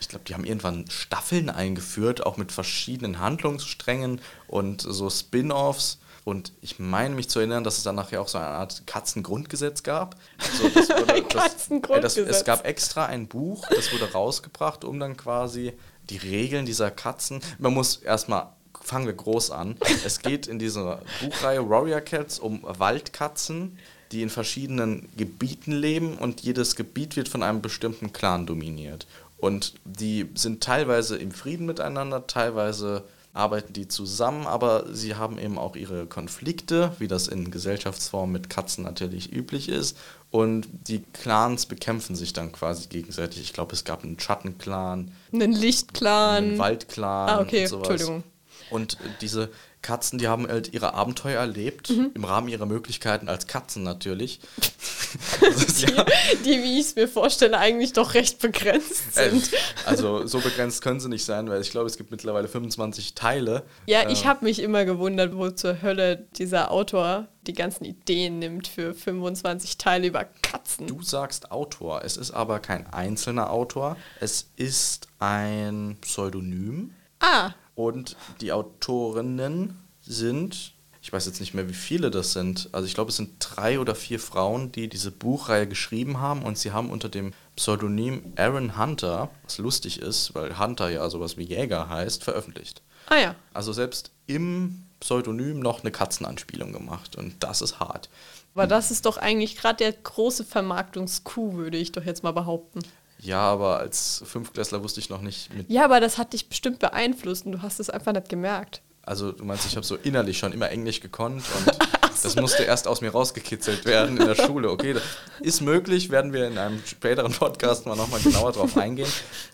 ich 0.00 0.08
glaube, 0.08 0.24
die 0.26 0.32
haben 0.32 0.44
irgendwann 0.44 0.86
Staffeln 0.90 1.50
eingeführt, 1.50 2.24
auch 2.24 2.38
mit 2.38 2.50
verschiedenen 2.50 3.18
Handlungssträngen 3.20 4.22
und 4.46 4.80
so 4.80 5.10
Spin-offs. 5.10 5.98
Und 6.28 6.52
ich 6.60 6.78
meine 6.78 7.14
mich 7.14 7.30
zu 7.30 7.38
erinnern, 7.38 7.64
dass 7.64 7.78
es 7.78 7.84
dann 7.84 7.94
nachher 7.94 8.20
auch 8.20 8.28
so 8.28 8.36
eine 8.36 8.48
Art 8.48 8.86
Katzengrundgesetz 8.86 9.82
gab. 9.82 10.16
Also 10.38 10.68
das 10.74 10.90
wurde, 10.90 11.06
das, 11.06 11.16
äh, 11.16 11.22
Katzengrundgesetz. 11.22 12.14
das, 12.26 12.36
es 12.40 12.44
gab 12.44 12.66
extra 12.66 13.06
ein 13.06 13.28
Buch, 13.28 13.66
das 13.74 13.90
wurde 13.94 14.12
rausgebracht, 14.12 14.84
um 14.84 15.00
dann 15.00 15.16
quasi 15.16 15.72
die 16.10 16.18
Regeln 16.18 16.66
dieser 16.66 16.90
Katzen. 16.90 17.40
Man 17.58 17.72
muss 17.72 17.96
erstmal, 17.96 18.48
fangen 18.78 19.06
wir 19.06 19.14
groß 19.14 19.52
an. 19.52 19.78
Es 20.04 20.18
geht 20.18 20.46
in 20.46 20.58
dieser 20.58 21.00
Buchreihe 21.22 21.66
Warrior 21.66 22.02
Cats 22.02 22.38
um 22.38 22.60
Waldkatzen, 22.62 23.78
die 24.12 24.20
in 24.20 24.28
verschiedenen 24.28 25.08
Gebieten 25.16 25.72
leben 25.72 26.18
und 26.18 26.42
jedes 26.42 26.76
Gebiet 26.76 27.16
wird 27.16 27.30
von 27.30 27.42
einem 27.42 27.62
bestimmten 27.62 28.12
Clan 28.12 28.44
dominiert. 28.44 29.06
Und 29.38 29.76
die 29.86 30.28
sind 30.34 30.62
teilweise 30.62 31.16
im 31.16 31.30
Frieden 31.30 31.64
miteinander, 31.64 32.26
teilweise 32.26 33.04
arbeiten 33.38 33.72
die 33.72 33.88
zusammen, 33.88 34.46
aber 34.46 34.86
sie 34.92 35.14
haben 35.14 35.38
eben 35.38 35.58
auch 35.58 35.76
ihre 35.76 36.06
Konflikte, 36.06 36.92
wie 36.98 37.08
das 37.08 37.28
in 37.28 37.50
Gesellschaftsformen 37.50 38.32
mit 38.32 38.50
Katzen 38.50 38.84
natürlich 38.84 39.32
üblich 39.32 39.68
ist. 39.68 39.96
Und 40.30 40.68
die 40.88 41.02
Clans 41.12 41.66
bekämpfen 41.66 42.16
sich 42.16 42.32
dann 42.32 42.52
quasi 42.52 42.88
gegenseitig. 42.88 43.40
Ich 43.40 43.52
glaube, 43.52 43.72
es 43.72 43.84
gab 43.84 44.04
einen 44.04 44.18
Schattenclan, 44.18 45.12
einen 45.32 45.52
Lichtclan. 45.52 46.44
einen 46.44 46.58
Waldclan. 46.58 47.28
Ah, 47.28 47.40
okay, 47.40 47.62
und 47.62 47.68
sowas. 47.68 47.88
Entschuldigung. 47.88 48.24
Und 48.70 48.98
diese 49.20 49.50
Katzen, 49.80 50.18
die 50.18 50.26
haben 50.28 50.46
halt 50.48 50.72
ihre 50.74 50.94
Abenteuer 50.94 51.40
erlebt, 51.40 51.90
Mhm. 51.90 52.10
im 52.14 52.24
Rahmen 52.24 52.48
ihrer 52.48 52.66
Möglichkeiten 52.66 53.28
als 53.28 53.46
Katzen 53.46 53.82
natürlich. 53.84 54.40
Ist 55.40 55.82
ja, 55.82 56.04
die, 56.44 56.62
wie 56.62 56.78
ich 56.80 56.86
es 56.86 56.96
mir 56.96 57.08
vorstelle, 57.08 57.56
eigentlich 57.58 57.92
doch 57.92 58.14
recht 58.14 58.40
begrenzt 58.40 59.16
äh, 59.16 59.30
sind. 59.30 59.50
also 59.86 60.26
so 60.26 60.40
begrenzt 60.40 60.82
können 60.82 61.00
sie 61.00 61.08
nicht 61.08 61.24
sein, 61.24 61.48
weil 61.48 61.60
ich 61.60 61.70
glaube, 61.70 61.86
es 61.86 61.96
gibt 61.96 62.10
mittlerweile 62.10 62.48
25 62.48 63.14
Teile. 63.14 63.62
Ja, 63.86 64.08
ich 64.10 64.22
Äh, 64.22 64.26
habe 64.26 64.44
mich 64.44 64.60
immer 64.60 64.84
gewundert, 64.84 65.36
wo 65.36 65.50
zur 65.50 65.80
Hölle 65.82 66.26
dieser 66.36 66.70
Autor 66.70 67.28
die 67.46 67.52
ganzen 67.54 67.84
Ideen 67.84 68.38
nimmt 68.40 68.68
für 68.68 68.92
25 68.94 69.78
Teile 69.78 70.08
über 70.08 70.24
Katzen. 70.42 70.86
Du 70.86 71.02
sagst 71.02 71.50
Autor, 71.50 72.02
es 72.04 72.16
ist 72.16 72.30
aber 72.32 72.58
kein 72.58 72.86
einzelner 72.92 73.50
Autor, 73.50 73.96
es 74.20 74.50
ist 74.56 75.08
ein 75.18 75.96
Pseudonym 76.00 76.92
Ah, 77.20 77.50
und 77.78 78.16
die 78.40 78.52
Autorinnen 78.52 79.78
sind, 80.00 80.72
ich 81.00 81.12
weiß 81.12 81.26
jetzt 81.26 81.38
nicht 81.40 81.54
mehr, 81.54 81.68
wie 81.68 81.74
viele 81.74 82.10
das 82.10 82.32
sind, 82.32 82.68
also 82.72 82.86
ich 82.86 82.94
glaube, 82.94 83.10
es 83.10 83.16
sind 83.16 83.36
drei 83.38 83.78
oder 83.78 83.94
vier 83.94 84.18
Frauen, 84.18 84.72
die 84.72 84.88
diese 84.88 85.12
Buchreihe 85.12 85.68
geschrieben 85.68 86.18
haben 86.20 86.42
und 86.42 86.58
sie 86.58 86.72
haben 86.72 86.90
unter 86.90 87.08
dem 87.08 87.32
Pseudonym 87.54 88.32
Aaron 88.36 88.76
Hunter, 88.76 89.30
was 89.44 89.58
lustig 89.58 90.00
ist, 90.00 90.34
weil 90.34 90.58
Hunter 90.58 90.90
ja 90.90 91.08
sowas 91.08 91.36
wie 91.36 91.44
Jäger 91.44 91.88
heißt, 91.88 92.24
veröffentlicht. 92.24 92.82
ah 93.06 93.16
ja. 93.16 93.34
Also 93.54 93.72
selbst 93.72 94.10
im 94.26 94.82
Pseudonym 94.98 95.60
noch 95.60 95.82
eine 95.82 95.92
Katzenanspielung 95.92 96.72
gemacht 96.72 97.14
und 97.14 97.34
das 97.44 97.62
ist 97.62 97.78
hart. 97.78 98.08
Aber 98.54 98.66
das 98.66 98.90
ist 98.90 99.06
doch 99.06 99.18
eigentlich 99.18 99.56
gerade 99.56 99.76
der 99.76 99.92
große 99.92 100.44
Vermarktungskuh, 100.44 101.54
würde 101.54 101.78
ich 101.78 101.92
doch 101.92 102.04
jetzt 102.04 102.24
mal 102.24 102.32
behaupten. 102.32 102.80
Ja, 103.20 103.40
aber 103.40 103.78
als 103.78 104.22
Fünftklässler 104.24 104.82
wusste 104.82 105.00
ich 105.00 105.10
noch 105.10 105.20
nicht 105.22 105.52
mit. 105.54 105.68
Ja, 105.70 105.84
aber 105.84 106.00
das 106.00 106.18
hat 106.18 106.32
dich 106.32 106.48
bestimmt 106.48 106.78
beeinflusst 106.78 107.46
und 107.46 107.52
du 107.52 107.62
hast 107.62 107.80
es 107.80 107.90
einfach 107.90 108.12
nicht 108.12 108.28
gemerkt. 108.28 108.82
Also 109.02 109.32
du 109.32 109.44
meinst, 109.44 109.66
ich 109.66 109.74
habe 109.76 109.86
so 109.86 109.96
innerlich 109.96 110.38
schon 110.38 110.52
immer 110.52 110.70
Englisch 110.70 111.00
gekonnt 111.00 111.42
und. 111.58 111.78
Das 112.20 112.34
musste 112.34 112.64
erst 112.64 112.88
aus 112.88 113.00
mir 113.00 113.10
rausgekitzelt 113.10 113.84
werden 113.84 114.16
in 114.16 114.26
der 114.26 114.34
Schule. 114.46 114.72
Okay, 114.72 114.94
das 114.94 115.04
ist 115.38 115.60
möglich, 115.60 116.10
werden 116.10 116.32
wir 116.32 116.48
in 116.48 116.58
einem 116.58 116.82
späteren 116.84 117.30
Podcast 117.30 117.86
mal 117.86 117.94
nochmal 117.94 118.18
genauer 118.18 118.50
drauf 118.50 118.76
eingehen. 118.76 119.06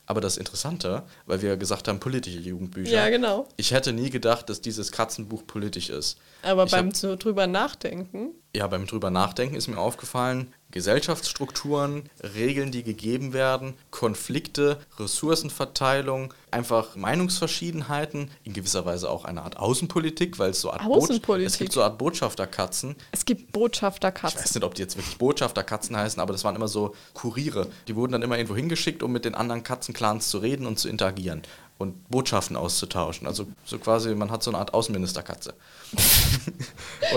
Aber 0.06 0.22
das 0.22 0.38
Interessante, 0.38 1.02
weil 1.26 1.42
wir 1.42 1.58
gesagt 1.58 1.88
haben, 1.88 2.00
politische 2.00 2.38
Jugendbücher. 2.38 2.90
Ja, 2.90 3.10
genau. 3.10 3.46
Ich 3.58 3.72
hätte 3.72 3.92
nie 3.92 4.08
gedacht, 4.08 4.48
dass 4.48 4.62
dieses 4.62 4.92
Katzenbuch 4.92 5.46
politisch 5.46 5.90
ist. 5.90 6.16
Aber 6.42 6.64
Ich 6.64 6.70
beim 6.70 6.88
hab- 6.90 7.20
drüber 7.20 7.46
nachdenken, 7.46 8.30
Ja, 8.56 8.66
beim 8.66 8.86
drüber 8.86 9.10
nachdenken 9.10 9.56
ist 9.56 9.68
mir 9.68 9.76
aufgefallen, 9.76 10.54
Gesellschaftsstrukturen, 10.74 12.10
Regeln, 12.34 12.72
die 12.72 12.82
gegeben 12.82 13.32
werden, 13.32 13.74
Konflikte, 13.92 14.80
Ressourcenverteilung, 14.98 16.34
einfach 16.50 16.96
Meinungsverschiedenheiten, 16.96 18.28
in 18.42 18.54
gewisser 18.54 18.84
Weise 18.84 19.08
auch 19.08 19.24
eine 19.24 19.42
Art 19.42 19.56
Außenpolitik, 19.56 20.40
weil 20.40 20.50
es 20.50 20.60
so 20.60 20.72
Art 20.72 20.82
Außenpolitik. 20.84 21.46
es 21.46 21.58
gibt 21.58 21.72
so 21.72 21.84
Art 21.84 21.96
Botschafterkatzen. 21.96 22.96
es 23.12 23.24
gibt 23.24 23.42
Ich 23.42 23.52
Botschafterkatzen. 23.52 24.40
weiß 24.40 24.54
nicht, 24.56 24.64
ob 24.64 24.74
die 24.74 24.82
jetzt 24.82 24.96
wirklich 24.96 25.16
Botschafterkatzen 25.16 25.96
heißen, 25.96 26.20
aber 26.20 26.32
das 26.32 26.42
waren 26.42 26.56
immer 26.56 26.66
so 26.66 26.96
Kuriere. 27.12 27.68
Die 27.86 27.94
wurden 27.94 28.10
dann 28.10 28.22
immer 28.22 28.36
irgendwo 28.36 28.56
hingeschickt, 28.56 29.04
um 29.04 29.12
mit 29.12 29.24
den 29.24 29.36
anderen 29.36 29.62
Katzenclans 29.62 30.28
zu 30.28 30.38
reden 30.38 30.66
und 30.66 30.80
zu 30.80 30.88
interagieren 30.88 31.42
und 31.84 32.08
Botschaften 32.10 32.56
auszutauschen. 32.56 33.26
Also 33.26 33.46
so 33.64 33.78
quasi, 33.78 34.14
man 34.14 34.30
hat 34.30 34.42
so 34.42 34.50
eine 34.50 34.58
Art 34.58 34.74
Außenministerkatze. 34.74 35.54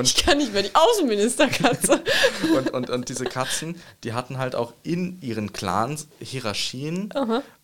Ich 0.04 0.16
kann 0.16 0.38
nicht 0.38 0.54
mehr 0.54 0.62
die 0.64 0.76
Außenministerkatze. 0.76 2.04
und, 2.56 2.70
und, 2.72 2.90
und 2.90 3.10
diese 3.10 3.26
Katzen, 3.26 3.82
die 4.04 4.14
hatten 4.14 4.38
halt 4.38 4.56
auch 4.56 4.74
in 4.84 5.20
ihren 5.22 5.54
Clans 5.54 6.08
Hierarchien 6.20 7.12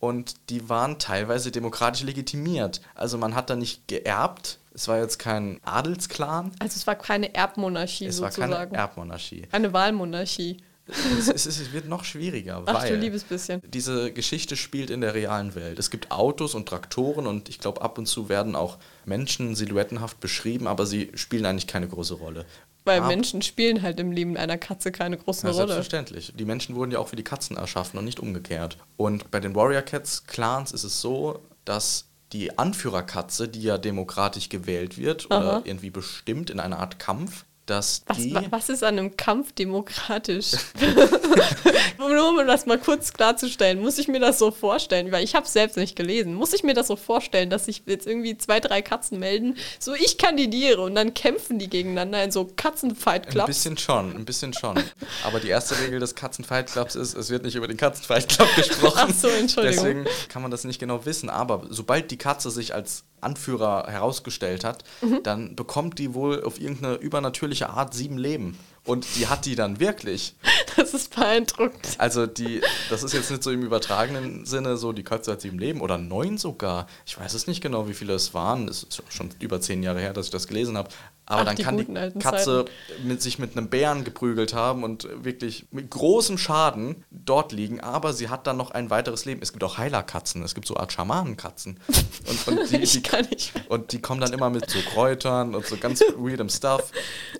und 0.00 0.34
die 0.50 0.68
waren 0.68 0.98
teilweise 0.98 1.52
demokratisch 1.52 2.02
legitimiert. 2.02 2.80
Also 2.94 3.18
man 3.18 3.34
hat 3.34 3.50
da 3.50 3.56
nicht 3.56 3.86
geerbt. 3.88 4.58
Es 4.74 4.88
war 4.88 4.98
jetzt 4.98 5.18
kein 5.18 5.60
Adelsclan, 5.64 6.50
Also 6.58 6.76
es 6.76 6.86
war 6.86 6.96
keine 6.96 7.32
Erbmonarchie 7.34 8.06
es 8.06 8.20
war 8.20 8.32
sozusagen. 8.32 8.52
keine 8.54 8.74
Erbmonarchie. 8.76 9.46
eine 9.52 9.72
Wahlmonarchie. 9.72 10.56
Es, 10.86 11.28
es, 11.28 11.46
es 11.46 11.72
wird 11.72 11.88
noch 11.88 12.04
schwieriger, 12.04 12.62
Ach 12.66 12.74
weil 12.74 12.90
du 12.90 12.96
liebes 12.96 13.24
bisschen. 13.24 13.62
diese 13.66 14.12
Geschichte 14.12 14.54
spielt 14.56 14.90
in 14.90 15.00
der 15.00 15.14
realen 15.14 15.54
Welt. 15.54 15.78
Es 15.78 15.90
gibt 15.90 16.10
Autos 16.10 16.54
und 16.54 16.68
Traktoren 16.68 17.26
und 17.26 17.48
ich 17.48 17.58
glaube, 17.58 17.80
ab 17.80 17.96
und 17.96 18.06
zu 18.06 18.28
werden 18.28 18.54
auch 18.54 18.76
Menschen 19.06 19.54
silhouettenhaft 19.54 20.20
beschrieben, 20.20 20.66
aber 20.66 20.84
sie 20.84 21.10
spielen 21.14 21.46
eigentlich 21.46 21.66
keine 21.66 21.88
große 21.88 22.14
Rolle. 22.14 22.44
Weil 22.84 23.00
Ab- 23.00 23.08
Menschen 23.08 23.40
spielen 23.40 23.80
halt 23.80 23.98
im 23.98 24.12
Leben 24.12 24.36
einer 24.36 24.58
Katze 24.58 24.92
keine 24.92 25.16
große 25.16 25.46
Ja, 25.46 25.52
Rolle. 25.54 25.68
selbstverständlich. 25.68 26.34
Die 26.36 26.44
Menschen 26.44 26.74
wurden 26.74 26.90
ja 26.90 26.98
auch 26.98 27.08
für 27.08 27.16
die 27.16 27.24
Katzen 27.24 27.56
erschaffen 27.56 27.98
und 27.98 28.04
nicht 28.04 28.20
umgekehrt. 28.20 28.76
Und 28.98 29.30
bei 29.30 29.40
den 29.40 29.54
Warrior 29.54 29.80
Cats 29.80 30.24
Clans 30.26 30.70
ist 30.72 30.84
es 30.84 31.00
so, 31.00 31.38
dass 31.64 32.08
die 32.34 32.58
Anführerkatze, 32.58 33.48
die 33.48 33.62
ja 33.62 33.78
demokratisch 33.78 34.50
gewählt 34.50 34.98
wird 34.98 35.30
Aha. 35.30 35.38
oder 35.40 35.62
irgendwie 35.66 35.88
bestimmt 35.90 36.50
in 36.50 36.60
einer 36.60 36.78
Art 36.80 36.98
Kampf, 36.98 37.46
dass 37.66 38.02
Was, 38.06 38.16
die. 38.18 38.34
wa- 38.34 38.42
was 38.50 38.68
ist 38.68 38.84
an 38.84 38.98
einem 38.98 39.16
Kampf 39.16 39.52
demokratisch? 39.52 40.52
Nur 41.98 42.28
um 42.30 42.46
das 42.46 42.66
mal 42.66 42.78
kurz 42.78 43.12
klarzustellen, 43.12 43.80
muss 43.80 43.98
ich 43.98 44.08
mir 44.08 44.20
das 44.20 44.38
so 44.38 44.50
vorstellen, 44.50 45.10
weil 45.12 45.24
ich 45.24 45.34
habe 45.34 45.46
es 45.46 45.52
selbst 45.52 45.76
nicht 45.76 45.96
gelesen. 45.96 46.34
Muss 46.34 46.52
ich 46.52 46.62
mir 46.62 46.74
das 46.74 46.86
so 46.88 46.96
vorstellen, 46.96 47.50
dass 47.50 47.64
sich 47.66 47.82
jetzt 47.86 48.06
irgendwie 48.06 48.36
zwei, 48.36 48.60
drei 48.60 48.82
Katzen 48.82 49.18
melden, 49.18 49.56
so 49.78 49.94
ich 49.94 50.18
kandidiere 50.18 50.80
und 50.82 50.94
dann 50.94 51.14
kämpfen 51.14 51.58
die 51.58 51.68
gegeneinander 51.70 52.22
in 52.22 52.30
so 52.30 52.44
Katzenfight 52.56 53.26
Ein 53.26 53.32
Clubs? 53.32 53.46
bisschen 53.46 53.78
schon, 53.78 54.14
ein 54.14 54.24
bisschen 54.24 54.52
schon. 54.52 54.82
Aber 55.24 55.40
die 55.40 55.48
erste 55.48 55.78
Regel 55.80 56.00
des 56.00 56.14
Katzenfight 56.14 56.70
Clubs 56.70 56.94
ist, 56.94 57.14
es 57.16 57.30
wird 57.30 57.44
nicht 57.44 57.54
über 57.56 57.68
den 57.68 57.76
Katzenfight 57.76 58.28
Club 58.28 58.48
gesprochen. 58.56 58.94
Ach 58.96 59.10
so, 59.14 59.28
Entschuldigung. 59.28 59.84
Deswegen 59.84 60.06
kann 60.28 60.42
man 60.42 60.50
das 60.50 60.64
nicht 60.64 60.78
genau 60.78 61.04
wissen. 61.06 61.30
Aber 61.30 61.66
sobald 61.70 62.10
die 62.10 62.18
Katze 62.18 62.50
sich 62.50 62.74
als 62.74 63.04
Anführer 63.24 63.86
herausgestellt 63.88 64.64
hat, 64.64 64.84
Mhm. 65.02 65.20
dann 65.22 65.56
bekommt 65.56 65.98
die 65.98 66.14
wohl 66.14 66.42
auf 66.44 66.60
irgendeine 66.60 66.94
übernatürliche 66.96 67.70
Art 67.70 67.94
sieben 67.94 68.18
Leben. 68.18 68.58
Und 68.84 69.06
die 69.16 69.26
hat 69.28 69.46
die 69.46 69.54
dann 69.56 69.80
wirklich. 69.80 70.34
Das 70.76 70.92
ist 70.92 71.14
beeindruckend. 71.14 71.94
Also 71.98 72.26
die, 72.26 72.60
das 72.90 73.04
ist 73.04 73.12
jetzt 73.12 73.30
nicht 73.30 73.44
so 73.44 73.52
im 73.52 73.62
übertragenen 73.62 74.44
Sinne 74.44 74.76
so, 74.76 74.92
die 74.92 75.04
Katze 75.04 75.30
hat 75.30 75.40
sieben 75.40 75.60
Leben 75.60 75.80
oder 75.80 75.98
neun 75.98 76.36
sogar. 76.36 76.88
Ich 77.06 77.16
weiß 77.16 77.32
es 77.34 77.46
nicht 77.46 77.60
genau, 77.62 77.86
wie 77.88 77.94
viele 77.94 78.12
es 78.14 78.34
waren. 78.34 78.66
Es 78.66 78.82
ist 78.82 79.00
schon 79.08 79.30
über 79.38 79.60
zehn 79.60 79.84
Jahre 79.84 80.00
her, 80.00 80.12
dass 80.12 80.26
ich 80.26 80.32
das 80.32 80.48
gelesen 80.48 80.76
habe. 80.76 80.88
Aber 81.26 81.40
Ach, 81.40 81.44
dann 81.46 81.56
die 81.56 81.62
kann 81.62 81.78
die 81.78 82.18
Katze 82.18 82.66
mit 83.02 83.22
sich 83.22 83.38
mit 83.38 83.56
einem 83.56 83.68
Bären 83.68 84.04
geprügelt 84.04 84.52
haben 84.52 84.84
und 84.84 85.08
wirklich 85.24 85.66
mit 85.70 85.90
großem 85.90 86.36
Schaden 86.36 87.04
dort 87.10 87.52
liegen. 87.52 87.80
Aber 87.80 88.12
sie 88.12 88.28
hat 88.28 88.46
dann 88.46 88.58
noch 88.58 88.72
ein 88.72 88.90
weiteres 88.90 89.24
Leben. 89.24 89.40
Es 89.40 89.52
gibt 89.52 89.64
auch 89.64 89.78
Heilerkatzen. 89.78 90.42
Es 90.42 90.54
gibt 90.54 90.66
so 90.66 90.74
eine 90.74 90.82
Art 90.82 90.92
Schamanenkatzen. 90.92 91.80
Und, 92.26 92.48
und, 92.48 92.70
die, 92.70 92.78
die, 92.78 93.02
und 93.68 93.92
die 93.92 94.00
kommen 94.00 94.20
dann 94.20 94.32
immer 94.32 94.48
mit 94.48 94.70
so 94.70 94.78
Kräutern 94.78 95.54
und 95.54 95.66
so 95.66 95.76
ganz 95.76 96.00
weirdem 96.16 96.48
Stuff. 96.48 96.90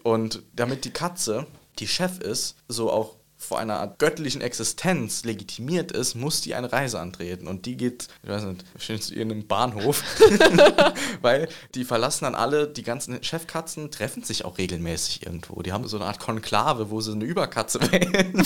Und 0.03 0.43
damit 0.55 0.85
die 0.85 0.91
Katze, 0.91 1.47
die 1.79 1.89
Chef 1.89 2.19
ist, 2.21 2.57
so 2.69 2.91
auch 2.91 3.17
vor 3.45 3.59
einer 3.59 3.79
Art 3.81 3.99
göttlichen 3.99 4.41
Existenz 4.41 5.25
legitimiert 5.25 5.93
ist, 5.93 6.15
muss 6.15 6.41
die 6.41 6.55
eine 6.55 6.73
Reise 6.73 6.99
antreten. 6.99 7.47
Und 7.47 7.67
die 7.67 7.77
geht, 7.77 8.09
ich 8.23 8.29
weiß 8.31 8.43
nicht, 8.45 8.65
wahrscheinlich 8.73 9.05
zu 9.07 9.15
irgendeinem 9.15 9.47
Bahnhof. 9.47 10.03
Weil 11.23 11.49
die 11.75 11.85
verlassen 11.85 12.25
dann 12.25 12.35
alle, 12.35 12.67
die 12.69 12.83
ganzen 12.83 13.23
Chefkatzen 13.23 13.91
treffen 13.91 14.23
sich 14.23 14.45
auch 14.45 14.59
regelmäßig 14.59 15.25
irgendwo. 15.27 15.63
Die 15.63 15.73
haben 15.73 15.87
so 15.87 15.97
eine 15.97 16.07
Art 16.07 16.21
Konklave, 16.21 16.91
wo 16.91 17.01
sie 17.01 17.13
eine 17.13 17.25
Überkatze 17.25 17.81
wählen. 17.93 18.43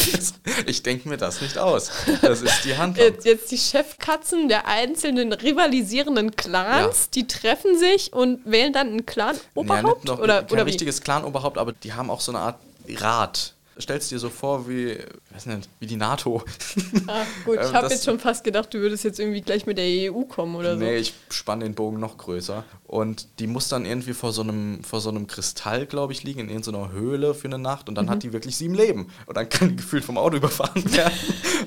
ich 0.66 0.82
denke 0.82 1.08
mir 1.08 1.16
das 1.16 1.40
nicht 1.40 1.58
aus. 1.58 1.90
Das 2.22 2.42
ist 2.42 2.64
die 2.64 2.76
Handlung. 2.76 3.06
Jetzt, 3.06 3.24
jetzt 3.24 3.50
die 3.50 3.58
Chefkatzen 3.58 4.48
der 4.48 4.66
einzelnen 4.66 5.32
rivalisierenden 5.32 6.36
Clans, 6.36 7.04
Ja. 7.04 7.08
die 7.14 7.26
treffen 7.26 7.78
sich 7.78 8.12
und 8.12 8.44
wählen 8.44 8.72
dann 8.72 8.88
einen 8.88 9.06
Clan-Oberhaupt? 9.06 10.08
Ja, 10.08 10.18
oder 10.18 10.42
kein 10.42 10.52
oder 10.52 10.66
richtiges 10.66 11.00
Clan-Oberhaupt, 11.00 11.58
aber 11.58 11.72
die 11.72 11.92
haben 11.92 12.10
auch 12.10 12.20
so 12.20 12.32
eine 12.32 12.40
Art 12.40 12.58
Rat. 12.96 13.54
Stellst 13.80 14.10
dir 14.10 14.18
so 14.18 14.28
vor 14.28 14.68
wie, 14.68 14.90
ich 14.92 15.04
weiß 15.34 15.46
nicht, 15.46 15.68
wie 15.78 15.86
die 15.86 15.96
NATO. 15.96 16.42
Ah, 17.06 17.22
gut, 17.44 17.54
ich 17.60 17.66
Ähm, 17.68 17.72
habe 17.74 17.82
das- 17.84 17.92
jetzt 17.92 18.04
schon 18.04 18.18
fast 18.18 18.42
gedacht, 18.44 18.74
du 18.74 18.78
würdest 18.78 19.04
jetzt 19.04 19.20
irgendwie 19.20 19.40
gleich 19.40 19.66
mit 19.66 19.78
der 19.78 20.12
EU 20.12 20.22
kommen 20.22 20.56
oder 20.56 20.76
so. 20.76 20.84
Nee, 20.84 20.96
ich 20.96 21.14
spanne 21.30 21.64
den 21.64 21.74
Bogen 21.74 22.00
noch 22.00 22.18
größer. 22.18 22.64
Und 22.86 23.28
die 23.38 23.46
muss 23.46 23.68
dann 23.68 23.84
irgendwie 23.86 24.14
vor 24.14 24.32
so 24.32 24.42
einem, 24.42 24.82
vor 24.82 25.00
so 25.00 25.10
einem 25.10 25.26
Kristall, 25.26 25.86
glaube 25.86 26.12
ich, 26.12 26.24
liegen, 26.24 26.40
in 26.40 26.48
irgendeiner 26.48 26.90
Höhle 26.90 27.34
für 27.34 27.46
eine 27.48 27.58
Nacht. 27.58 27.88
Und 27.88 27.94
dann 27.94 28.10
hat 28.10 28.22
die 28.22 28.32
wirklich 28.32 28.56
sieben 28.56 28.74
Leben. 28.74 29.08
Und 29.26 29.36
dann 29.36 29.48
kann 29.48 29.68
die 29.70 29.76
gefühlt 29.76 30.04
vom 30.04 30.18
Auto 30.18 30.36
überfahren 30.36 30.90
werden. 30.94 31.12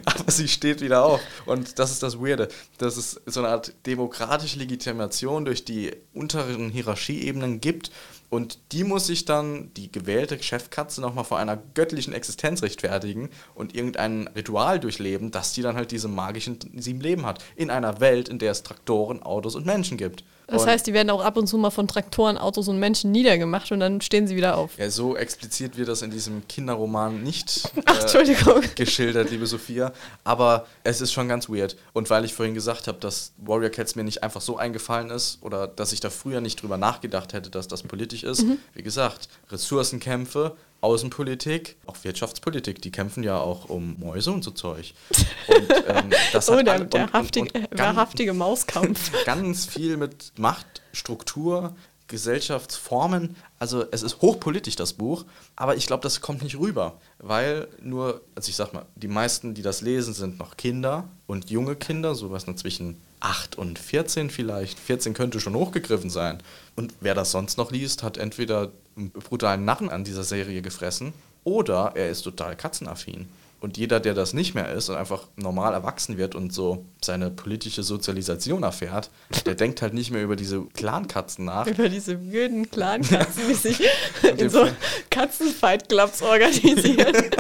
Aber 0.06 0.32
sie 0.32 0.48
steht 0.48 0.82
wieder 0.82 1.06
auf. 1.06 1.22
Und 1.46 1.80
das 1.80 1.92
ist 1.92 2.04
das 2.04 2.20
Weirde. 2.20 2.50
Das 2.78 2.98
ist 2.98 3.22
so 3.26 3.40
eine 3.42 3.50
Art 3.50 3.74
demokratische 3.86 4.58
Legitimation 4.60 5.46
durch 5.46 5.64
die 5.64 5.92
unteren 6.14 6.70
Hierarchieebenen 6.70 7.62
gibt. 7.62 7.92
Und 8.32 8.60
die 8.72 8.86
muss 8.86 9.08
sich 9.08 9.26
dann, 9.26 9.74
die 9.74 9.92
gewählte 9.92 10.42
Chefkatze, 10.42 11.02
nochmal 11.02 11.26
vor 11.26 11.38
einer 11.38 11.58
göttlichen 11.58 12.14
Existenz 12.14 12.64
rechtfertigen 12.64 13.30
und 13.56 13.76
irgendein 13.76 14.28
Ritual 14.30 14.80
durchleben, 14.80 15.32
dass 15.32 15.52
die 15.52 15.62
dann 15.62 15.76
halt 15.76 15.92
diese 15.92 16.08
magischen 16.08 16.58
sieben 16.78 17.02
Leben 17.02 17.26
hat. 17.26 17.44
In 17.58 17.70
einer 17.70 18.00
Welt, 18.00 18.30
in 18.30 18.40
der 18.40 18.52
es 18.52 18.64
Traktoren, 18.64 19.22
Autos 19.22 19.56
und 19.56 19.66
Menschen 19.66 19.98
gibt. 19.98 20.24
Das 20.52 20.64
und 20.64 20.68
heißt, 20.68 20.86
die 20.86 20.94
werden 20.94 21.10
auch 21.10 21.24
ab 21.24 21.38
und 21.38 21.48
zu 21.48 21.58
mal 21.58 21.72
von 21.72 21.88
Traktoren, 21.88 22.38
Autos 22.38 22.68
und 22.68 22.78
Menschen 22.78 23.12
niedergemacht 23.12 23.72
und 23.72 23.80
dann 23.80 24.02
stehen 24.02 24.28
sie 24.28 24.36
wieder 24.36 24.58
auf. 24.58 24.78
ja, 24.78 24.90
so 24.90 25.16
explizit 25.16 25.78
wird 25.78 25.88
das 25.88 26.02
in 26.02 26.12
diesem 26.12 26.48
Kinderroman 26.48 27.24
nicht 27.24 27.64
Ach, 27.86 28.14
äh, 28.16 28.62
geschildert, 28.76 29.32
liebe 29.32 29.48
Sophia. 29.48 29.94
Aber 30.24 30.68
es 30.84 31.02
ist 31.02 31.14
schon 31.14 31.28
ganz 31.28 31.50
weird. 31.50 31.78
Und 31.94 32.10
weil 32.10 32.26
ich 32.26 32.34
vorhin 32.34 32.54
gesagt 32.54 32.88
habe, 32.88 33.00
dass 33.00 33.32
Warrior 33.38 33.70
Cats 33.70 33.96
mir 33.96 34.04
nicht 34.04 34.24
einfach 34.24 34.42
so 34.42 34.58
eingefallen 34.58 35.10
ist 35.10 35.40
oder 35.42 35.68
dass 35.68 35.94
ich 35.94 36.00
da 36.02 36.10
früher 36.10 36.42
nicht 36.42 36.62
drüber 36.62 36.78
nachgedacht 36.78 37.34
hätte, 37.34 37.50
dass 37.50 37.68
das 37.68 37.84
politisch 37.84 38.24
ist, 38.24 38.44
Mhm. 38.44 38.58
wie 38.74 38.84
gesagt, 38.84 39.30
Ressourcenkämpfe, 39.52 40.56
Außenpolitik, 40.82 41.78
auch 41.86 41.96
Wirtschaftspolitik, 42.04 42.82
die 42.82 42.92
kämpfen 42.92 43.24
ja 43.24 43.38
auch 43.40 43.70
um 43.70 43.96
Mäuse 44.00 44.32
und 44.32 44.44
so 44.44 44.52
Zeug. 44.52 44.94
Und, 45.48 45.70
ähm, 45.88 46.10
das 46.34 46.50
Oh, 46.50 46.56
der, 46.62 46.64
der, 46.64 46.82
und- 46.82 46.94
und- 46.96 47.14
haftige, 47.14 47.46
und 47.48 47.54
der 47.54 47.68
ganz- 47.70 47.98
haftige 47.98 48.34
Mauskampf. 48.34 49.12
ganz 49.26 49.66
viel 49.66 49.98
mit 49.98 50.34
Macht, 50.38 50.82
Struktur, 50.94 51.76
Gesellschaftsformen. 52.08 53.36
Also 53.60 53.86
es 53.92 54.04
ist 54.04 54.22
hochpolitisch, 54.22 54.76
das 54.76 54.94
Buch, 54.94 55.26
aber 55.56 55.76
ich 55.76 55.86
glaube, 55.88 56.04
das 56.04 56.22
kommt 56.22 56.42
nicht 56.44 56.58
rüber, 56.58 57.00
weil 57.20 57.68
nur, 57.82 58.22
also 58.36 58.50
ich 58.50 58.56
sag 58.56 58.74
mal, 58.74 58.86
die 58.96 59.08
meisten, 59.08 59.54
die 59.54 59.62
das 59.62 59.82
lesen, 59.82 60.14
sind 60.14 60.40
noch 60.40 60.58
Kinder 60.58 61.08
und 61.28 61.50
junge 61.50 61.76
Kinder, 61.76 62.16
sowas 62.16 62.46
zwischen 62.56 63.02
8 63.22 63.58
und 63.58 63.80
14 63.80 64.30
vielleicht. 64.30 64.78
14 64.80 65.14
könnte 65.14 65.40
schon 65.40 65.56
hochgegriffen 65.56 66.10
sein. 66.10 66.40
Und 66.76 66.94
wer 67.00 67.16
das 67.16 67.32
sonst 67.32 67.58
noch 67.58 67.72
liest, 67.72 68.04
hat 68.04 68.18
entweder 68.18 68.72
einen 68.98 69.12
brutalen 69.12 69.64
Narren 69.64 69.90
an 69.90 70.04
dieser 70.04 70.24
Serie 70.24 70.62
gefressen 70.62 71.14
oder 71.44 71.94
er 71.96 72.10
ist 72.10 72.24
total 72.24 72.56
katzenaffin. 72.56 73.28
Und 73.62 73.78
jeder, 73.78 74.00
der 74.00 74.16
das 74.16 74.34
nicht 74.34 74.56
mehr 74.56 74.72
ist 74.72 74.90
und 74.90 74.96
einfach 74.96 75.28
normal 75.36 75.74
erwachsen 75.74 76.18
wird 76.18 76.34
und 76.34 76.52
so 76.52 76.84
seine 77.00 77.30
politische 77.30 77.84
Sozialisation 77.84 78.64
erfährt, 78.64 79.12
der 79.46 79.54
denkt 79.54 79.84
halt 79.84 79.94
nicht 79.94 80.10
mehr 80.10 80.24
über 80.24 80.36
diese 80.36 80.64
Clankatzen 80.74 81.46
nach. 81.46 81.68
Über 81.68 81.88
diese 81.88 82.32
würden 82.32 82.72
Clankatzen, 82.72 83.44
die 83.48 83.54
sich 83.54 83.80
in 84.38 84.50
so 84.50 84.68
Katzenfight-Clubs 85.12 86.24
organisieren. 86.24 87.16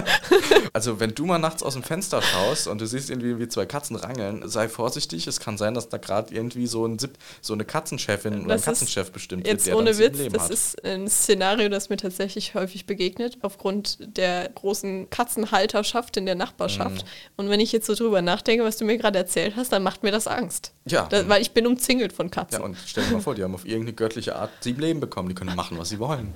Also 0.74 1.02
wenn 1.02 1.14
du 1.14 1.26
mal 1.26 1.38
nachts 1.38 1.64
aus 1.64 1.74
dem 1.74 1.84
Fenster 1.84 2.22
schaust 2.22 2.68
und 2.68 2.80
du 2.80 2.88
siehst 2.88 3.10
irgendwie 3.10 3.38
wie 3.40 3.50
zwei 3.50 3.66
Katzen 3.66 3.98
rangeln, 3.98 4.48
sei 4.48 4.70
vorsichtig, 4.70 5.28
es 5.28 5.42
kann 5.42 5.58
sein, 5.58 5.74
dass 5.74 5.90
da 5.90 5.98
gerade 5.98 6.34
irgendwie 6.34 6.66
so, 6.66 6.86
ein, 6.86 6.98
so 7.42 7.54
eine 7.54 7.66
Katzenchefin 7.66 8.46
oder 8.46 8.54
ein 8.54 8.62
Katzenchef 8.62 9.12
bestimmt 9.12 9.46
wird, 9.46 9.66
der 9.66 9.78
ohne 9.78 9.98
Witz, 9.98 10.18
das 10.32 10.44
hat. 10.44 10.52
ist 10.52 10.86
ein 10.86 11.10
Szenario, 11.10 11.68
das 11.68 11.90
mir 11.90 11.98
tatsächlich 11.98 12.56
häufig 12.56 12.86
begegnet, 12.86 13.38
aufgrund 13.42 13.98
der 14.18 14.50
großen 14.50 15.10
Katzenhalterschaft 15.10 16.11
in 16.18 16.26
der 16.26 16.36
Nachbarschaft. 16.36 17.06
Mhm. 17.06 17.10
Und 17.38 17.50
wenn 17.50 17.60
ich 17.60 17.72
jetzt 17.72 17.88
so 17.88 17.96
drüber 17.96 18.22
nachdenke, 18.22 18.64
was 18.64 18.78
du 18.78 18.86
mir 18.86 18.98
gerade 18.98 19.18
erzählt 19.18 19.56
hast, 19.56 19.72
dann 19.72 19.84
macht 19.84 20.04
mir 20.04 20.12
das 20.12 20.28
Angst. 20.28 20.74
Ja. 20.86 21.08
Das, 21.08 21.28
weil 21.28 21.42
ich 21.42 21.52
bin 21.52 21.68
umzingelt 21.68 22.14
von 22.14 22.32
Katzen. 22.32 22.60
Ja, 22.60 22.66
und 22.66 22.78
stell 22.86 23.06
dir 23.06 23.14
mal 23.14 23.22
vor, 23.22 23.36
die 23.36 23.44
haben 23.44 23.56
auf 23.56 23.66
irgendeine 23.66 23.94
göttliche 23.94 24.36
Art 24.36 24.52
sieben 24.62 24.82
Leben 24.82 25.00
bekommen. 25.00 25.30
Die 25.30 25.36
können 25.36 25.56
machen, 25.56 25.78
was 25.78 25.90
sie 25.90 26.00
wollen. 26.00 26.34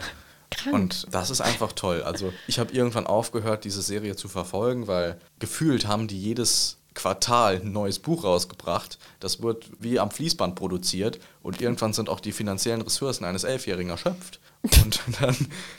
Krank. 0.52 0.76
Und 0.76 1.08
das 1.12 1.30
ist 1.30 1.42
einfach 1.42 1.72
toll. 1.74 2.04
Also 2.04 2.32
ich 2.48 2.60
habe 2.60 2.72
irgendwann 2.74 3.08
aufgehört, 3.08 3.64
diese 3.64 3.82
Serie 3.82 4.16
zu 4.16 4.28
verfolgen, 4.28 4.88
weil 4.88 5.20
gefühlt 5.40 5.88
haben 5.88 6.08
die 6.08 6.20
jedes 6.20 6.78
Quartal 6.96 7.62
ein 7.62 7.72
neues 7.72 8.00
Buch 8.00 8.24
rausgebracht. 8.24 8.98
Das 9.20 9.42
wird 9.44 9.70
wie 9.80 10.00
am 10.00 10.10
Fließband 10.10 10.56
produziert 10.56 11.20
und 11.44 11.62
irgendwann 11.62 11.94
sind 11.94 12.10
auch 12.10 12.20
die 12.20 12.32
finanziellen 12.32 12.82
Ressourcen 12.82 13.26
eines 13.26 13.44
Elfjährigen 13.44 13.92
erschöpft. 13.92 14.40
Und 14.64 15.02
dann, 15.22 15.36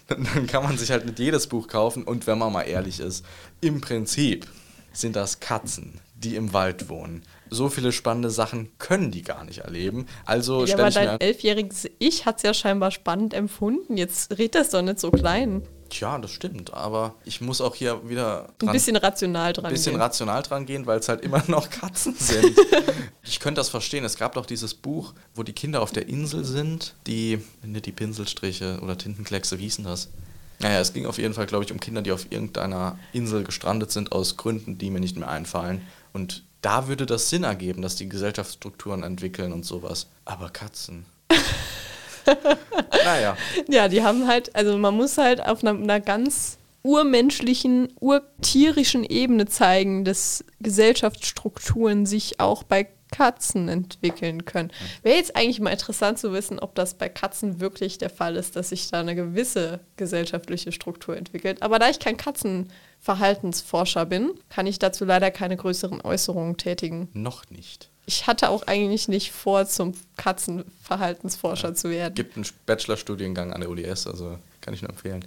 dann, 0.07 0.47
kann 0.47 0.63
man 0.63 0.79
sich 0.79 0.91
halt 0.91 1.07
nicht 1.07 1.19
jedes 1.19 1.49
Buch 1.49 1.67
kaufen. 1.67 2.05
Und 2.05 2.27
wenn 2.27 2.39
man 2.39 2.53
mal 2.53 2.63
ehrlich 2.63 3.01
ist, 3.01 3.25
im 3.61 3.81
Prinzip 3.81 4.47
sind 4.93 5.17
das 5.17 5.41
Katzen, 5.41 6.01
die 6.15 6.37
im 6.37 6.53
Wald 6.53 6.89
wohnen. 6.89 7.23
So 7.51 7.69
viele 7.69 7.93
spannende 7.93 8.31
Sachen 8.31 8.71
können 8.79 9.11
die 9.11 9.23
gar 9.23 9.45
nicht 9.45 9.59
erleben. 9.59 10.07
Also 10.25 10.65
ja, 10.65 10.75
aber 10.75 10.91
dein 10.91 11.21
elfjähriges 11.21 11.89
Ich 11.99 12.27
hat 12.27 12.37
es 12.39 12.43
ja 12.43 12.55
scheinbar 12.55 12.91
spannend 12.91 13.35
empfunden. 13.35 13.97
Jetzt 13.97 14.39
red 14.39 14.55
das 14.55 14.71
doch 14.71 14.83
nicht 14.83 15.01
so 15.01 15.11
klein. 15.11 15.63
Tja, 15.89 16.19
das 16.19 16.31
stimmt, 16.31 16.75
aber 16.75 17.15
ich 17.25 17.41
muss 17.41 17.61
auch 17.61 17.75
hier 17.75 18.09
wieder 18.09 18.49
dran, 18.59 18.71
ein 18.71 18.73
bisschen 18.73 18.97
rational 18.97 19.53
dran 19.53 19.67
ein 19.67 19.73
bisschen 19.73 19.93
gehen. 19.93 20.03
rational 20.03 20.43
dran 20.43 20.67
gehen, 20.67 20.87
weil 20.87 20.99
es 20.99 21.09
halt 21.09 21.23
immer 21.23 21.43
noch 21.49 21.71
Katzen 21.71 22.15
sind. 22.15 22.59
ich 23.23 23.41
könnte 23.41 23.61
das 23.61 23.69
verstehen. 23.69 24.05
Es 24.05 24.17
gab 24.17 24.35
doch 24.35 24.47
dieses 24.47 24.75
Buch, 24.75 25.15
wo 25.35 25.43
die 25.43 25.53
Kinder 25.53 25.83
auf 25.83 25.93
der 25.93 26.09
Insel 26.09 26.45
sind, 26.45 26.95
die 27.07 27.41
nicht 27.63 27.87
die 27.87 27.93
Pinselstriche 27.93 28.81
oder 28.83 28.99
Tintenkleckse, 28.99 29.59
wie 29.59 29.65
hießen 29.65 29.85
das? 29.85 30.09
Naja, 30.59 30.81
es 30.81 30.93
ging 30.93 31.07
auf 31.07 31.19
jeden 31.19 31.35
Fall, 31.35 31.47
glaube 31.47 31.65
ich, 31.65 31.73
um 31.73 31.81
Kinder, 31.81 32.03
die 32.03 32.13
auf 32.13 32.27
irgendeiner 32.31 32.99
Insel 33.13 33.45
gestrandet 33.45 33.91
sind 33.93 34.13
aus 34.13 34.37
Gründen, 34.37 34.79
die 34.79 34.91
mir 34.91 35.01
nicht 35.01 35.17
mehr 35.17 35.29
einfallen. 35.29 35.83
Und 36.13 36.45
da 36.63 36.89
würde 36.89 37.05
das 37.07 37.29
Sinn 37.29 37.45
ergeben, 37.45 37.83
dass 37.83 37.97
die 37.97 38.09
Gesellschaftsstrukturen 38.09 39.03
entwickeln 39.03 39.53
und 39.53 39.65
sowas. 39.65 40.09
Aber 40.25 40.51
Katzen. 40.51 41.05
naja. 43.05 43.37
Ja, 43.69 43.89
die 43.89 44.03
haben 44.03 44.27
halt, 44.27 44.55
also 44.55 44.77
man 44.77 44.95
muss 44.95 45.19
halt 45.19 45.41
auf 45.41 45.63
einer, 45.63 45.79
einer 45.79 46.01
ganz 46.01 46.59
urmenschlichen, 46.83 47.93
urtierischen 47.99 49.05
Ebene 49.05 49.47
zeigen, 49.47 50.05
dass 50.05 50.45
Gesellschaftsstrukturen 50.61 52.07
sich 52.07 52.39
auch 52.39 52.63
bei 52.63 52.89
Katzen 53.11 53.69
entwickeln 53.69 54.45
können. 54.45 54.73
Wäre 55.03 55.17
jetzt 55.17 55.37
eigentlich 55.37 55.61
mal 55.61 55.71
interessant 55.71 56.19
zu 56.19 56.33
wissen, 56.33 56.59
ob 56.59 56.75
das 56.75 56.95
bei 56.95 57.09
Katzen 57.09 57.61
wirklich 57.61 57.99
der 57.99 58.11
Fall 58.11 58.37
ist, 58.37 58.57
dass 58.57 58.71
sich 58.71 58.91
da 58.91 59.01
eine 59.01 59.15
gewisse 59.15 59.81
gesellschaftliche 59.97 60.73
Struktur 60.73 61.17
entwickelt. 61.17 61.63
Aber 61.63 61.79
da 61.79 61.89
ich 61.89 61.99
kein 61.99 62.17
Katzenverhaltensforscher 62.17 64.07
bin, 64.07 64.33
kann 64.49 64.67
ich 64.67 64.79
dazu 64.79 65.05
leider 65.05 65.31
keine 65.31 65.57
größeren 65.57 66.01
Äußerungen 66.01 66.57
tätigen. 66.57 67.09
Noch 67.15 67.49
nicht 67.51 67.91
ich 68.07 68.29
hatte 68.29 68.51
auch 68.51 68.63
eigentlich 68.63 69.09
nicht 69.09 69.33
vor, 69.33 69.67
zum 69.67 69.95
Katzenverhaltensforscher 70.17 71.69
ja, 71.69 71.75
zu 71.75 71.91
werden. 71.91 72.15
Gibt 72.15 72.37
einen 72.37 72.47
Bachelorstudiengang 72.65 73.53
an 73.53 73.61
der 73.61 73.69
UDS, 73.69 74.07
also 74.07 74.39
kann 74.61 74.75
ich 74.75 74.83
nur 74.83 74.91
empfehlen. 74.91 75.25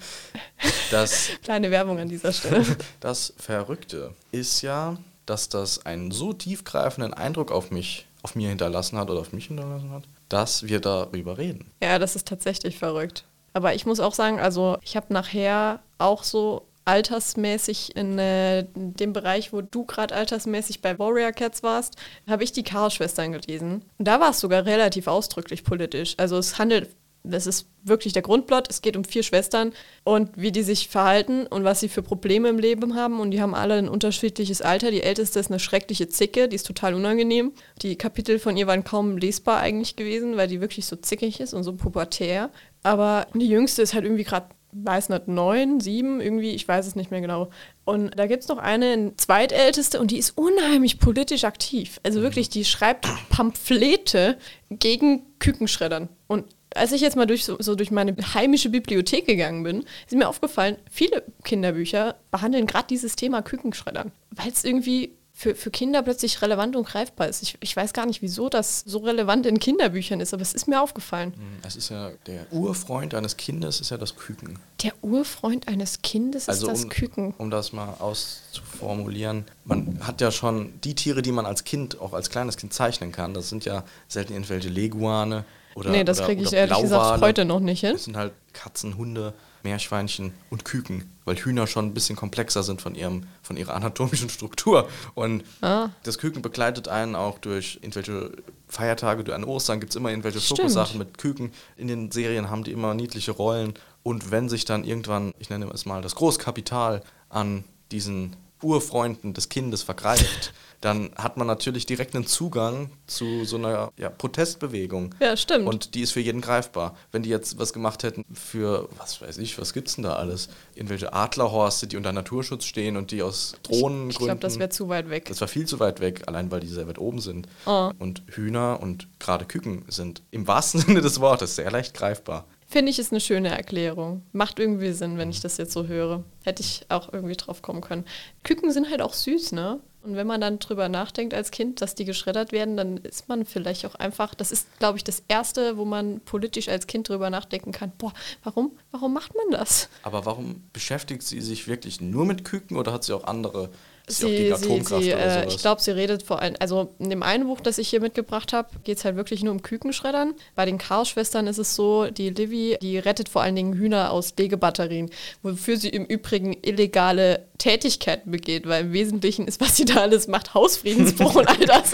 Das, 0.89 1.29
Kleine 1.43 1.71
Werbung 1.71 1.99
an 1.99 2.09
dieser 2.09 2.31
Stelle. 2.31 2.65
Das 3.01 3.33
Verrückte 3.37 4.13
ist 4.31 4.61
ja, 4.61 4.97
dass 5.25 5.49
das 5.49 5.85
einen 5.85 6.11
so 6.11 6.31
tiefgreifenden 6.33 7.13
Eindruck 7.13 7.51
auf 7.51 7.69
mich, 7.69 8.07
auf 8.23 8.35
mir 8.35 8.49
hinterlassen 8.49 8.97
hat 8.97 9.09
oder 9.09 9.19
auf 9.19 9.33
mich 9.33 9.47
hinterlassen 9.47 9.91
hat, 9.91 10.03
dass 10.29 10.63
wir 10.63 10.79
darüber 10.79 11.37
reden. 11.37 11.69
Ja, 11.83 11.99
das 11.99 12.15
ist 12.15 12.27
tatsächlich 12.27 12.77
verrückt. 12.77 13.25
Aber 13.51 13.73
ich 13.73 13.85
muss 13.85 13.99
auch 13.99 14.13
sagen, 14.13 14.39
also 14.39 14.77
ich 14.81 14.95
habe 14.95 15.13
nachher 15.13 15.81
auch 15.97 16.23
so 16.23 16.65
altersmäßig 16.89 17.95
in 17.95 18.17
äh, 18.17 18.65
dem 18.73 19.13
Bereich, 19.13 19.53
wo 19.53 19.61
du 19.61 19.85
gerade 19.85 20.15
altersmäßig 20.15 20.81
bei 20.81 20.97
Warrior 20.97 21.31
Cats 21.31 21.61
warst, 21.61 21.95
habe 22.27 22.43
ich 22.43 22.51
die 22.51 22.63
Karl-Schwestern 22.63 23.31
gelesen. 23.31 23.85
Und 23.99 24.07
da 24.07 24.19
war 24.19 24.31
es 24.31 24.39
sogar 24.39 24.65
relativ 24.65 25.05
ausdrücklich 25.07 25.63
politisch. 25.63 26.15
Also 26.17 26.37
es 26.37 26.57
handelt, 26.57 26.89
das 27.23 27.45
ist 27.45 27.67
wirklich 27.83 28.13
der 28.13 28.23
Grundplot, 28.23 28.69
es 28.69 28.81
geht 28.81 28.97
um 28.97 29.03
vier 29.03 29.21
Schwestern 29.21 29.73
und 30.03 30.31
wie 30.35 30.51
die 30.51 30.63
sich 30.63 30.87
verhalten 30.87 31.45
und 31.45 31.63
was 31.63 31.79
sie 31.79 31.89
für 31.89 32.01
Probleme 32.01 32.49
im 32.49 32.57
Leben 32.57 32.95
haben. 32.95 33.19
Und 33.19 33.31
die 33.31 33.41
haben 33.41 33.53
alle 33.53 33.75
ein 33.75 33.87
unterschiedliches 33.87 34.63
Alter. 34.63 34.89
Die 34.89 35.03
älteste 35.03 35.39
ist 35.39 35.51
eine 35.51 35.59
schreckliche 35.59 36.09
Zicke, 36.09 36.47
die 36.47 36.55
ist 36.55 36.65
total 36.65 36.95
unangenehm. 36.95 37.53
Die 37.83 37.97
Kapitel 37.97 38.39
von 38.39 38.57
ihr 38.57 38.65
waren 38.65 38.83
kaum 38.83 39.17
lesbar 39.17 39.59
eigentlich 39.59 39.95
gewesen, 39.95 40.37
weil 40.37 40.47
die 40.47 40.59
wirklich 40.59 40.87
so 40.87 40.95
zickig 40.95 41.39
ist 41.39 41.53
und 41.53 41.63
so 41.63 41.73
pubertär. 41.73 42.49
Aber 42.81 43.27
die 43.35 43.47
jüngste 43.47 43.83
ist 43.83 43.93
halt 43.93 44.05
irgendwie 44.05 44.23
gerade 44.23 44.47
weiß 44.71 45.09
nicht, 45.09 45.27
neun, 45.27 45.79
sieben, 45.79 46.21
irgendwie, 46.21 46.51
ich 46.51 46.67
weiß 46.67 46.85
es 46.85 46.95
nicht 46.95 47.11
mehr 47.11 47.21
genau. 47.21 47.49
Und 47.85 48.17
da 48.17 48.27
gibt 48.27 48.43
es 48.43 48.49
noch 48.49 48.57
eine 48.57 49.15
zweitälteste 49.17 49.99
und 49.99 50.11
die 50.11 50.17
ist 50.17 50.37
unheimlich 50.37 50.99
politisch 50.99 51.43
aktiv. 51.43 51.99
Also 52.03 52.21
wirklich, 52.21 52.49
die 52.49 52.65
schreibt 52.65 53.07
Pamphlete 53.29 54.37
gegen 54.69 55.23
Kükenschreddern. 55.39 56.09
Und 56.27 56.45
als 56.75 56.91
ich 56.91 57.01
jetzt 57.01 57.15
mal 57.15 57.25
durch 57.25 57.45
so, 57.45 57.57
so, 57.59 57.75
durch 57.75 57.91
meine 57.91 58.15
heimische 58.33 58.69
Bibliothek 58.69 59.25
gegangen 59.25 59.63
bin, 59.63 59.85
ist 60.07 60.15
mir 60.15 60.27
aufgefallen, 60.27 60.77
viele 60.89 61.23
Kinderbücher 61.43 62.15
behandeln 62.31 62.67
gerade 62.67 62.87
dieses 62.87 63.15
Thema 63.15 63.41
Kükenschreddern, 63.41 64.11
weil 64.31 64.51
es 64.51 64.63
irgendwie 64.63 65.13
für, 65.39 65.55
für 65.55 65.71
Kinder 65.71 66.03
plötzlich 66.03 66.41
relevant 66.41 66.75
und 66.75 66.85
greifbar 66.85 67.29
ist. 67.29 67.41
Ich, 67.41 67.57
ich 67.61 67.73
weiß 67.73 67.93
gar 67.93 68.05
nicht, 68.05 68.21
wieso 68.21 68.49
das 68.49 68.81
so 68.85 68.97
relevant 68.99 69.45
in 69.45 69.57
Kinderbüchern 69.57 70.19
ist, 70.19 70.33
aber 70.33 70.41
es 70.41 70.51
ist 70.53 70.67
mir 70.67 70.81
aufgefallen. 70.81 71.31
Hm, 71.33 71.59
es 71.65 71.77
ist 71.77 71.87
ja 71.87 72.11
der 72.27 72.45
Urfreund 72.51 73.15
eines 73.15 73.37
Kindes 73.37 73.79
ist 73.79 73.89
ja 73.89 73.95
das 73.95 74.17
Küken. 74.17 74.59
Der 74.83 74.91
Urfreund 75.01 75.69
eines 75.69 76.01
Kindes 76.01 76.49
also 76.49 76.67
ist 76.67 76.73
das 76.73 76.83
um, 76.83 76.89
Küken. 76.89 77.33
Um 77.37 77.49
das 77.51 77.71
mal 77.71 77.93
auszuformulieren, 77.99 79.45
man 79.63 80.05
hat 80.05 80.19
ja 80.19 80.29
schon 80.29 80.73
die 80.81 80.93
Tiere, 80.93 81.21
die 81.21 81.31
man 81.31 81.45
als 81.45 81.63
Kind, 81.63 82.01
auch 82.01 82.11
als 82.11 82.29
kleines 82.29 82.57
Kind 82.57 82.73
zeichnen 82.73 83.13
kann. 83.13 83.33
Das 83.33 83.47
sind 83.47 83.63
ja 83.63 83.85
selten 84.09 84.33
irgendwelche 84.33 84.67
Leguane 84.67 85.45
oder 85.73 85.89
Nee, 85.89 86.03
das 86.03 86.21
kriege 86.21 86.43
ich 86.43 86.51
ehrlich 86.51 86.77
gesagt 86.79 87.21
heute 87.21 87.45
noch 87.45 87.61
nicht 87.61 87.79
hin. 87.79 87.93
Das 87.93 88.03
sind 88.03 88.17
halt 88.17 88.33
Katzen, 88.51 88.97
Hunde, 88.97 89.33
Meerschweinchen 89.63 90.33
und 90.49 90.65
Küken, 90.65 91.11
weil 91.25 91.35
Hühner 91.35 91.67
schon 91.67 91.87
ein 91.87 91.93
bisschen 91.93 92.15
komplexer 92.15 92.63
sind 92.63 92.81
von, 92.81 92.95
ihrem, 92.95 93.27
von 93.41 93.57
ihrer 93.57 93.75
anatomischen 93.75 94.29
Struktur. 94.29 94.89
Und 95.15 95.43
ah. 95.61 95.89
das 96.03 96.17
Küken 96.17 96.41
begleitet 96.41 96.87
einen 96.87 97.15
auch 97.15 97.39
durch 97.39 97.79
irgendwelche 97.81 98.31
Feiertage, 98.67 99.33
an 99.33 99.43
Ostern 99.43 99.79
gibt 99.79 99.91
es 99.91 99.95
immer 99.95 100.09
irgendwelche 100.09 100.39
Schokosachen 100.39 100.97
mit 100.97 101.17
Küken. 101.17 101.51
In 101.75 101.87
den 101.87 102.11
Serien 102.11 102.49
haben 102.49 102.63
die 102.63 102.71
immer 102.71 102.93
niedliche 102.93 103.31
Rollen. 103.31 103.73
Und 104.03 104.31
wenn 104.31 104.47
sich 104.47 104.65
dann 104.65 104.83
irgendwann, 104.83 105.33
ich 105.39 105.49
nenne 105.49 105.69
es 105.73 105.85
mal, 105.85 106.01
das 106.01 106.15
Großkapital 106.15 107.01
an 107.29 107.63
diesen 107.91 108.35
Urfreunden 108.61 109.33
des 109.33 109.49
Kindes 109.49 109.83
vergreift, 109.83 110.53
dann 110.81 111.11
hat 111.15 111.37
man 111.37 111.45
natürlich 111.45 111.85
direkt 111.85 112.15
einen 112.15 112.25
Zugang 112.25 112.91
zu 113.05 113.43
so 113.43 113.57
einer 113.57 113.91
ja, 113.97 114.09
Protestbewegung. 114.09 115.13
Ja, 115.19 115.35
stimmt. 115.35 115.67
Und 115.67 115.93
die 115.95 116.01
ist 116.01 116.11
für 116.11 116.21
jeden 116.21 116.41
greifbar. 116.41 116.95
Wenn 117.11 117.23
die 117.23 117.29
jetzt 117.29 117.59
was 117.59 117.73
gemacht 117.73 118.03
hätten 118.03 118.23
für, 118.33 118.87
was 118.97 119.21
weiß 119.21 119.37
ich, 119.39 119.59
was 119.59 119.73
gibt's 119.73 119.95
denn 119.95 120.03
da 120.03 120.13
alles? 120.13 120.49
Irgendwelche 120.75 121.11
Adlerhorste, 121.11 121.87
die 121.87 121.97
unter 121.97 122.13
Naturschutz 122.13 122.63
stehen 122.63 122.95
und 122.95 123.11
die 123.11 123.21
aus 123.21 123.55
Drohnen 123.63 124.09
Ich, 124.09 124.19
ich 124.19 124.25
glaube, 124.25 124.39
das 124.39 124.57
wäre 124.57 124.69
zu 124.69 124.87
weit 124.87 125.09
weg. 125.09 125.25
Das 125.27 125.41
war 125.41 125.47
viel 125.47 125.65
zu 125.65 125.79
weit 125.79 125.99
weg, 125.99 126.23
allein 126.27 126.49
weil 126.51 126.61
die 126.61 126.67
sehr 126.67 126.87
weit 126.87 126.99
oben 126.99 127.19
sind. 127.19 127.47
Oh. 127.65 127.91
Und 127.99 128.23
Hühner 128.27 128.79
und 128.81 129.07
gerade 129.19 129.45
Küken 129.45 129.83
sind 129.89 130.21
im 130.31 130.47
wahrsten 130.47 130.79
Sinne 130.85 131.01
des 131.01 131.19
Wortes 131.19 131.55
sehr 131.55 131.69
leicht 131.71 131.93
greifbar. 131.93 132.45
Finde 132.71 132.91
ich, 132.91 132.99
ist 132.99 133.11
eine 133.11 133.19
schöne 133.19 133.49
Erklärung. 133.49 134.21
Macht 134.31 134.59
irgendwie 134.59 134.91
Sinn, 134.91 135.17
wenn 135.17 135.31
ich 135.31 135.41
das 135.41 135.57
jetzt 135.57 135.73
so 135.73 135.87
höre. 135.87 136.23
Hätte 136.43 136.61
ich 136.61 136.85
auch 136.89 137.11
irgendwie 137.11 137.35
drauf 137.35 137.63
kommen 137.63 137.81
können. 137.81 138.05
Küken 138.43 138.71
sind 138.71 138.91
halt 138.91 139.01
auch 139.01 139.13
süß, 139.13 139.53
ne? 139.53 139.79
Und 140.01 140.15
wenn 140.15 140.27
man 140.27 140.39
dann 140.39 140.59
drüber 140.59 140.87
nachdenkt 140.87 141.33
als 141.33 141.51
Kind, 141.51 141.81
dass 141.81 141.93
die 141.93 142.05
geschreddert 142.05 142.51
werden, 142.51 142.77
dann 142.77 142.97
ist 142.97 143.27
man 143.27 143.45
vielleicht 143.45 143.85
auch 143.85 143.95
einfach, 143.95 144.33
das 144.33 144.51
ist, 144.51 144.67
glaube 144.79 144.97
ich, 144.97 145.03
das 145.03 145.23
Erste, 145.27 145.77
wo 145.77 145.83
man 145.83 146.21
politisch 146.21 146.69
als 146.69 146.87
Kind 146.87 147.09
drüber 147.09 147.29
nachdenken 147.29 147.71
kann, 147.71 147.91
boah, 147.97 148.13
warum, 148.43 148.71
warum 148.91 149.13
macht 149.13 149.35
man 149.35 149.59
das? 149.59 149.89
Aber 150.03 150.25
warum 150.25 150.63
beschäftigt 150.71 151.23
sie 151.23 151.41
sich 151.41 151.67
wirklich 151.67 151.99
nur 151.99 152.25
mit 152.25 152.45
Küken 152.45 152.77
oder 152.77 152.93
hat 152.93 153.03
sie 153.03 153.13
auch 153.13 153.25
andere 153.25 153.69
Sie, 154.11 154.51
sie, 154.55 154.81
sie 154.81 155.11
äh, 155.11 155.47
ich 155.47 155.59
glaube, 155.59 155.81
sie 155.81 155.91
redet 155.91 156.23
vor 156.23 156.41
allem, 156.41 156.55
also 156.59 156.95
in 156.97 157.11
dem 157.11 157.21
einen 157.21 157.45
Buch, 157.45 157.61
das 157.61 157.77
ich 157.77 157.89
hier 157.89 158.01
mitgebracht 158.01 158.53
habe, 158.53 158.69
geht 158.83 158.97
es 158.97 159.05
halt 159.05 159.15
wirklich 159.15 159.43
nur 159.43 159.53
um 159.53 159.61
Kükenschreddern. 159.61 160.33
Bei 160.55 160.65
den 160.65 160.79
Karl-Schwestern 160.79 161.45
ist 161.45 161.59
es 161.59 161.75
so, 161.75 162.07
die 162.07 162.31
Livy, 162.31 162.77
die 162.81 162.97
rettet 162.97 163.29
vor 163.29 163.43
allen 163.43 163.55
Dingen 163.55 163.73
Hühner 163.75 164.11
aus 164.11 164.33
Legebatterien, 164.35 165.11
wofür 165.43 165.77
sie 165.77 165.89
im 165.89 166.05
Übrigen 166.05 166.57
illegale 166.63 167.45
Tätigkeiten 167.59 168.31
begeht, 168.31 168.67
weil 168.67 168.85
im 168.85 168.93
Wesentlichen 168.93 169.47
ist, 169.47 169.61
was 169.61 169.75
sie 169.77 169.85
da 169.85 170.01
alles 170.01 170.27
macht, 170.27 170.55
Hausfriedensbruch 170.55 171.35
und 171.35 171.47
all 171.47 171.65
das 171.65 171.93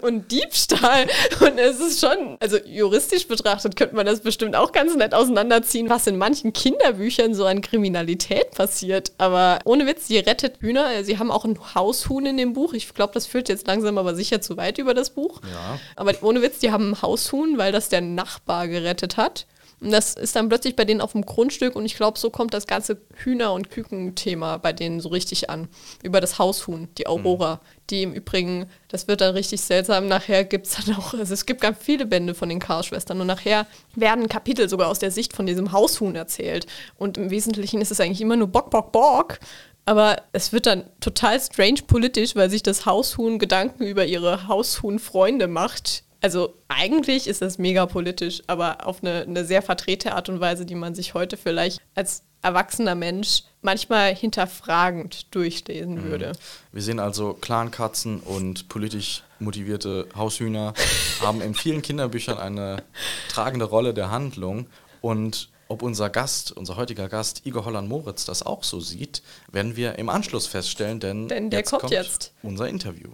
und 0.00 0.30
Diebstahl. 0.30 1.06
Und 1.40 1.58
es 1.58 1.78
ist 1.80 2.00
schon, 2.00 2.38
also 2.40 2.56
juristisch 2.64 3.28
betrachtet 3.28 3.76
könnte 3.76 3.94
man 3.94 4.06
das 4.06 4.20
bestimmt 4.20 4.56
auch 4.56 4.72
ganz 4.72 4.94
nett 4.96 5.12
auseinanderziehen, 5.12 5.90
was 5.90 6.06
in 6.06 6.16
manchen 6.16 6.52
Kinderbüchern 6.52 7.34
so 7.34 7.44
an 7.44 7.60
Kriminalität 7.60 8.52
passiert. 8.52 9.12
Aber 9.18 9.58
ohne 9.64 9.86
Witz, 9.86 10.06
sie 10.06 10.18
rettet 10.18 10.60
Hühner. 10.60 11.04
Sie 11.04 11.18
haben 11.18 11.30
auch 11.30 11.44
ein 11.44 11.58
Haushuhn 11.74 12.24
in 12.24 12.36
dem 12.36 12.52
Buch. 12.54 12.72
Ich 12.72 12.94
glaube, 12.94 13.12
das 13.12 13.26
führt 13.26 13.48
jetzt 13.48 13.66
langsam 13.66 13.98
aber 13.98 14.14
sicher 14.14 14.40
zu 14.40 14.56
weit 14.56 14.78
über 14.78 14.94
das 14.94 15.10
Buch. 15.10 15.40
Ja. 15.42 15.78
Aber 15.96 16.12
ohne 16.22 16.40
Witz, 16.40 16.60
die 16.60 16.70
haben 16.70 16.92
ein 16.92 17.02
Haushuhn, 17.02 17.58
weil 17.58 17.72
das 17.72 17.88
der 17.88 18.00
Nachbar 18.00 18.68
gerettet 18.68 19.16
hat. 19.16 19.46
Und 19.80 19.90
das 19.90 20.14
ist 20.14 20.34
dann 20.34 20.48
plötzlich 20.48 20.74
bei 20.74 20.86
denen 20.86 21.02
auf 21.02 21.12
dem 21.12 21.26
Grundstück 21.26 21.76
und 21.76 21.84
ich 21.84 21.96
glaube, 21.96 22.18
so 22.18 22.30
kommt 22.30 22.54
das 22.54 22.66
ganze 22.66 22.98
Hühner- 23.22 23.52
und 23.52 23.70
Küken-Thema 23.70 24.56
bei 24.56 24.72
denen 24.72 25.00
so 25.00 25.10
richtig 25.10 25.50
an. 25.50 25.68
Über 26.02 26.22
das 26.22 26.38
Haushuhn, 26.38 26.88
die 26.96 27.06
Aurora, 27.06 27.56
mhm. 27.56 27.60
die 27.90 28.02
im 28.02 28.12
Übrigen, 28.14 28.70
das 28.88 29.06
wird 29.06 29.20
dann 29.20 29.34
richtig 29.34 29.60
seltsam. 29.60 30.08
Nachher 30.08 30.44
gibt 30.44 30.66
es 30.66 30.76
dann 30.76 30.96
auch, 30.96 31.12
also 31.12 31.34
es 31.34 31.44
gibt 31.44 31.60
ganz 31.60 31.76
viele 31.78 32.06
Bände 32.06 32.34
von 32.34 32.48
den 32.48 32.58
Karl-Schwestern 32.58 33.20
und 33.20 33.26
nachher 33.26 33.66
werden 33.94 34.28
Kapitel 34.28 34.68
sogar 34.68 34.88
aus 34.88 34.98
der 34.98 35.10
Sicht 35.10 35.34
von 35.34 35.44
diesem 35.44 35.72
Haushuhn 35.72 36.16
erzählt. 36.16 36.66
Und 36.96 37.18
im 37.18 37.30
Wesentlichen 37.30 37.82
ist 37.82 37.90
es 37.90 38.00
eigentlich 38.00 38.22
immer 38.22 38.36
nur 38.36 38.48
Bock, 38.48 38.70
Bock, 38.70 38.92
Bock. 38.92 39.38
Aber 39.84 40.16
es 40.32 40.52
wird 40.52 40.66
dann 40.66 40.84
total 41.00 41.40
strange 41.40 41.82
politisch, 41.86 42.34
weil 42.34 42.50
sich 42.50 42.62
das 42.62 42.86
Haushuhn 42.86 43.38
Gedanken 43.38 43.84
über 43.84 44.04
ihre 44.04 44.48
Haushuhn-Freunde 44.48 45.46
macht, 45.46 46.02
also 46.20 46.54
eigentlich 46.68 47.26
ist 47.26 47.42
das 47.42 47.58
mega 47.58 47.86
politisch, 47.86 48.42
aber 48.46 48.86
auf 48.86 49.02
eine, 49.02 49.22
eine 49.22 49.44
sehr 49.44 49.62
verdrehte 49.62 50.14
Art 50.14 50.28
und 50.28 50.40
Weise, 50.40 50.66
die 50.66 50.74
man 50.74 50.94
sich 50.94 51.14
heute 51.14 51.36
vielleicht 51.36 51.80
als 51.94 52.22
erwachsener 52.42 52.94
Mensch 52.94 53.42
manchmal 53.62 54.14
hinterfragend 54.14 55.34
durchlesen 55.34 55.96
mhm. 55.96 56.10
würde. 56.10 56.32
Wir 56.72 56.82
sehen 56.82 57.00
also 57.00 57.34
Clankatzen 57.34 58.20
und 58.20 58.68
politisch 58.68 59.24
motivierte 59.38 60.06
Haushühner 60.14 60.74
haben 61.20 61.40
in 61.40 61.54
vielen 61.54 61.82
Kinderbüchern 61.82 62.38
eine 62.38 62.82
tragende 63.28 63.64
Rolle 63.64 63.94
der 63.94 64.10
Handlung 64.10 64.66
und 65.00 65.50
ob 65.68 65.82
unser 65.82 66.10
Gast, 66.10 66.52
unser 66.52 66.76
heutiger 66.76 67.08
Gast 67.08 67.44
Igor 67.44 67.64
Holland-Moritz 67.64 68.24
das 68.24 68.44
auch 68.44 68.62
so 68.62 68.78
sieht, 68.78 69.22
werden 69.50 69.74
wir 69.74 69.98
im 69.98 70.08
Anschluss 70.08 70.46
feststellen, 70.46 71.00
denn, 71.00 71.26
denn 71.26 71.50
der 71.50 71.60
jetzt 71.60 71.70
kommt, 71.70 71.82
kommt 71.82 71.92
jetzt. 71.92 72.32
unser 72.42 72.68
Interview. 72.68 73.10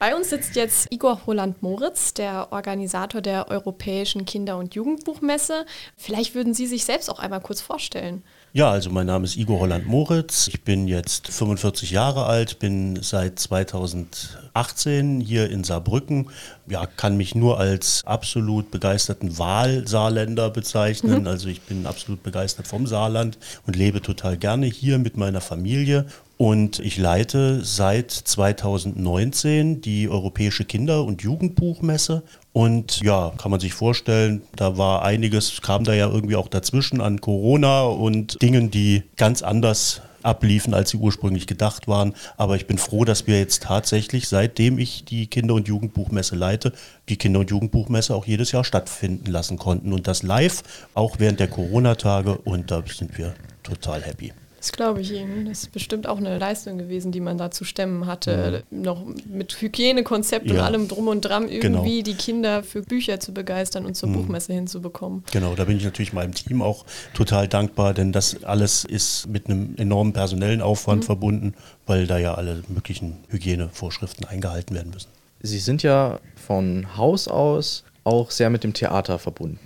Bei 0.00 0.16
uns 0.16 0.30
sitzt 0.30 0.56
jetzt 0.56 0.90
Igor 0.90 1.26
Holland-Moritz, 1.26 2.14
der 2.14 2.52
Organisator 2.52 3.20
der 3.20 3.50
Europäischen 3.50 4.24
Kinder- 4.24 4.56
und 4.56 4.74
Jugendbuchmesse. 4.74 5.66
Vielleicht 5.98 6.34
würden 6.34 6.54
Sie 6.54 6.66
sich 6.66 6.86
selbst 6.86 7.10
auch 7.10 7.18
einmal 7.18 7.42
kurz 7.42 7.60
vorstellen. 7.60 8.22
Ja, 8.54 8.70
also 8.70 8.88
mein 8.88 9.04
Name 9.06 9.26
ist 9.26 9.36
Igor 9.36 9.60
Holland-Moritz. 9.60 10.48
Ich 10.48 10.64
bin 10.64 10.88
jetzt 10.88 11.28
45 11.28 11.90
Jahre 11.90 12.24
alt, 12.24 12.58
bin 12.58 13.02
seit 13.02 13.38
2018 13.38 15.20
hier 15.20 15.50
in 15.50 15.64
Saarbrücken. 15.64 16.30
Ja, 16.66 16.86
kann 16.86 17.18
mich 17.18 17.34
nur 17.34 17.60
als 17.60 18.02
absolut 18.06 18.70
begeisterten 18.70 19.36
Wahlsaarländer 19.36 20.48
bezeichnen. 20.48 21.20
Mhm. 21.20 21.26
Also 21.26 21.48
ich 21.48 21.60
bin 21.60 21.84
absolut 21.84 22.22
begeistert 22.22 22.66
vom 22.66 22.86
Saarland 22.86 23.36
und 23.66 23.76
lebe 23.76 24.00
total 24.00 24.38
gerne 24.38 24.64
hier 24.64 24.98
mit 24.98 25.18
meiner 25.18 25.42
Familie 25.42 26.06
und 26.40 26.78
ich 26.78 26.96
leite 26.96 27.62
seit 27.62 28.10
2019 28.10 29.82
die 29.82 30.08
Europäische 30.08 30.64
Kinder- 30.64 31.04
und 31.04 31.20
Jugendbuchmesse. 31.20 32.22
Und 32.54 33.02
ja, 33.02 33.34
kann 33.36 33.50
man 33.50 33.60
sich 33.60 33.74
vorstellen, 33.74 34.40
da 34.56 34.78
war 34.78 35.02
einiges, 35.02 35.60
kam 35.60 35.84
da 35.84 35.92
ja 35.92 36.08
irgendwie 36.08 36.36
auch 36.36 36.48
dazwischen 36.48 37.02
an 37.02 37.20
Corona 37.20 37.82
und 37.82 38.40
Dingen, 38.40 38.70
die 38.70 39.02
ganz 39.18 39.42
anders 39.42 40.00
abliefen, 40.22 40.72
als 40.72 40.88
sie 40.88 40.96
ursprünglich 40.96 41.46
gedacht 41.46 41.88
waren. 41.88 42.14
Aber 42.38 42.56
ich 42.56 42.66
bin 42.66 42.78
froh, 42.78 43.04
dass 43.04 43.26
wir 43.26 43.38
jetzt 43.38 43.64
tatsächlich, 43.64 44.26
seitdem 44.26 44.78
ich 44.78 45.04
die 45.04 45.26
Kinder- 45.26 45.52
und 45.52 45.68
Jugendbuchmesse 45.68 46.36
leite, 46.36 46.72
die 47.10 47.18
Kinder- 47.18 47.40
und 47.40 47.50
Jugendbuchmesse 47.50 48.14
auch 48.14 48.24
jedes 48.24 48.52
Jahr 48.52 48.64
stattfinden 48.64 49.30
lassen 49.30 49.58
konnten. 49.58 49.92
Und 49.92 50.08
das 50.08 50.22
live, 50.22 50.62
auch 50.94 51.16
während 51.18 51.38
der 51.38 51.48
Corona-Tage. 51.48 52.38
Und 52.38 52.70
da 52.70 52.82
sind 52.86 53.18
wir 53.18 53.34
total 53.62 54.00
happy. 54.00 54.32
Das 54.60 54.72
glaube 54.72 55.00
ich 55.00 55.10
Ihnen. 55.12 55.46
Das 55.46 55.62
ist 55.62 55.72
bestimmt 55.72 56.06
auch 56.06 56.18
eine 56.18 56.36
Leistung 56.36 56.76
gewesen, 56.76 57.12
die 57.12 57.20
man 57.20 57.38
da 57.38 57.50
zu 57.50 57.64
stemmen 57.64 58.06
hatte. 58.06 58.62
Mhm. 58.70 58.82
Noch 58.82 59.06
mit 59.24 59.58
Hygienekonzept 59.58 60.46
ja. 60.46 60.52
und 60.52 60.60
allem 60.60 60.86
drum 60.86 61.08
und 61.08 61.22
dran 61.22 61.48
genau. 61.48 61.78
irgendwie 61.78 62.02
genau. 62.02 62.04
die 62.04 62.14
Kinder 62.14 62.62
für 62.62 62.82
Bücher 62.82 63.20
zu 63.20 63.32
begeistern 63.32 63.86
und 63.86 63.94
zur 63.94 64.10
mhm. 64.10 64.14
Buchmesse 64.14 64.52
hinzubekommen. 64.52 65.24
Genau, 65.32 65.54
da 65.54 65.64
bin 65.64 65.78
ich 65.78 65.84
natürlich 65.84 66.12
meinem 66.12 66.34
Team 66.34 66.60
auch 66.60 66.84
total 67.14 67.48
dankbar, 67.48 67.94
denn 67.94 68.12
das 68.12 68.44
alles 68.44 68.84
ist 68.84 69.28
mit 69.28 69.46
einem 69.46 69.76
enormen 69.78 70.12
personellen 70.12 70.60
Aufwand 70.60 71.04
mhm. 71.04 71.06
verbunden, 71.06 71.54
weil 71.86 72.06
da 72.06 72.18
ja 72.18 72.34
alle 72.34 72.62
möglichen 72.68 73.16
Hygienevorschriften 73.30 74.26
eingehalten 74.26 74.74
werden 74.74 74.92
müssen. 74.92 75.08
Sie 75.40 75.58
sind 75.58 75.82
ja 75.82 76.20
von 76.36 76.98
Haus 76.98 77.28
aus 77.28 77.84
auch 78.04 78.30
sehr 78.30 78.50
mit 78.50 78.62
dem 78.62 78.74
Theater 78.74 79.18
verbunden. 79.18 79.58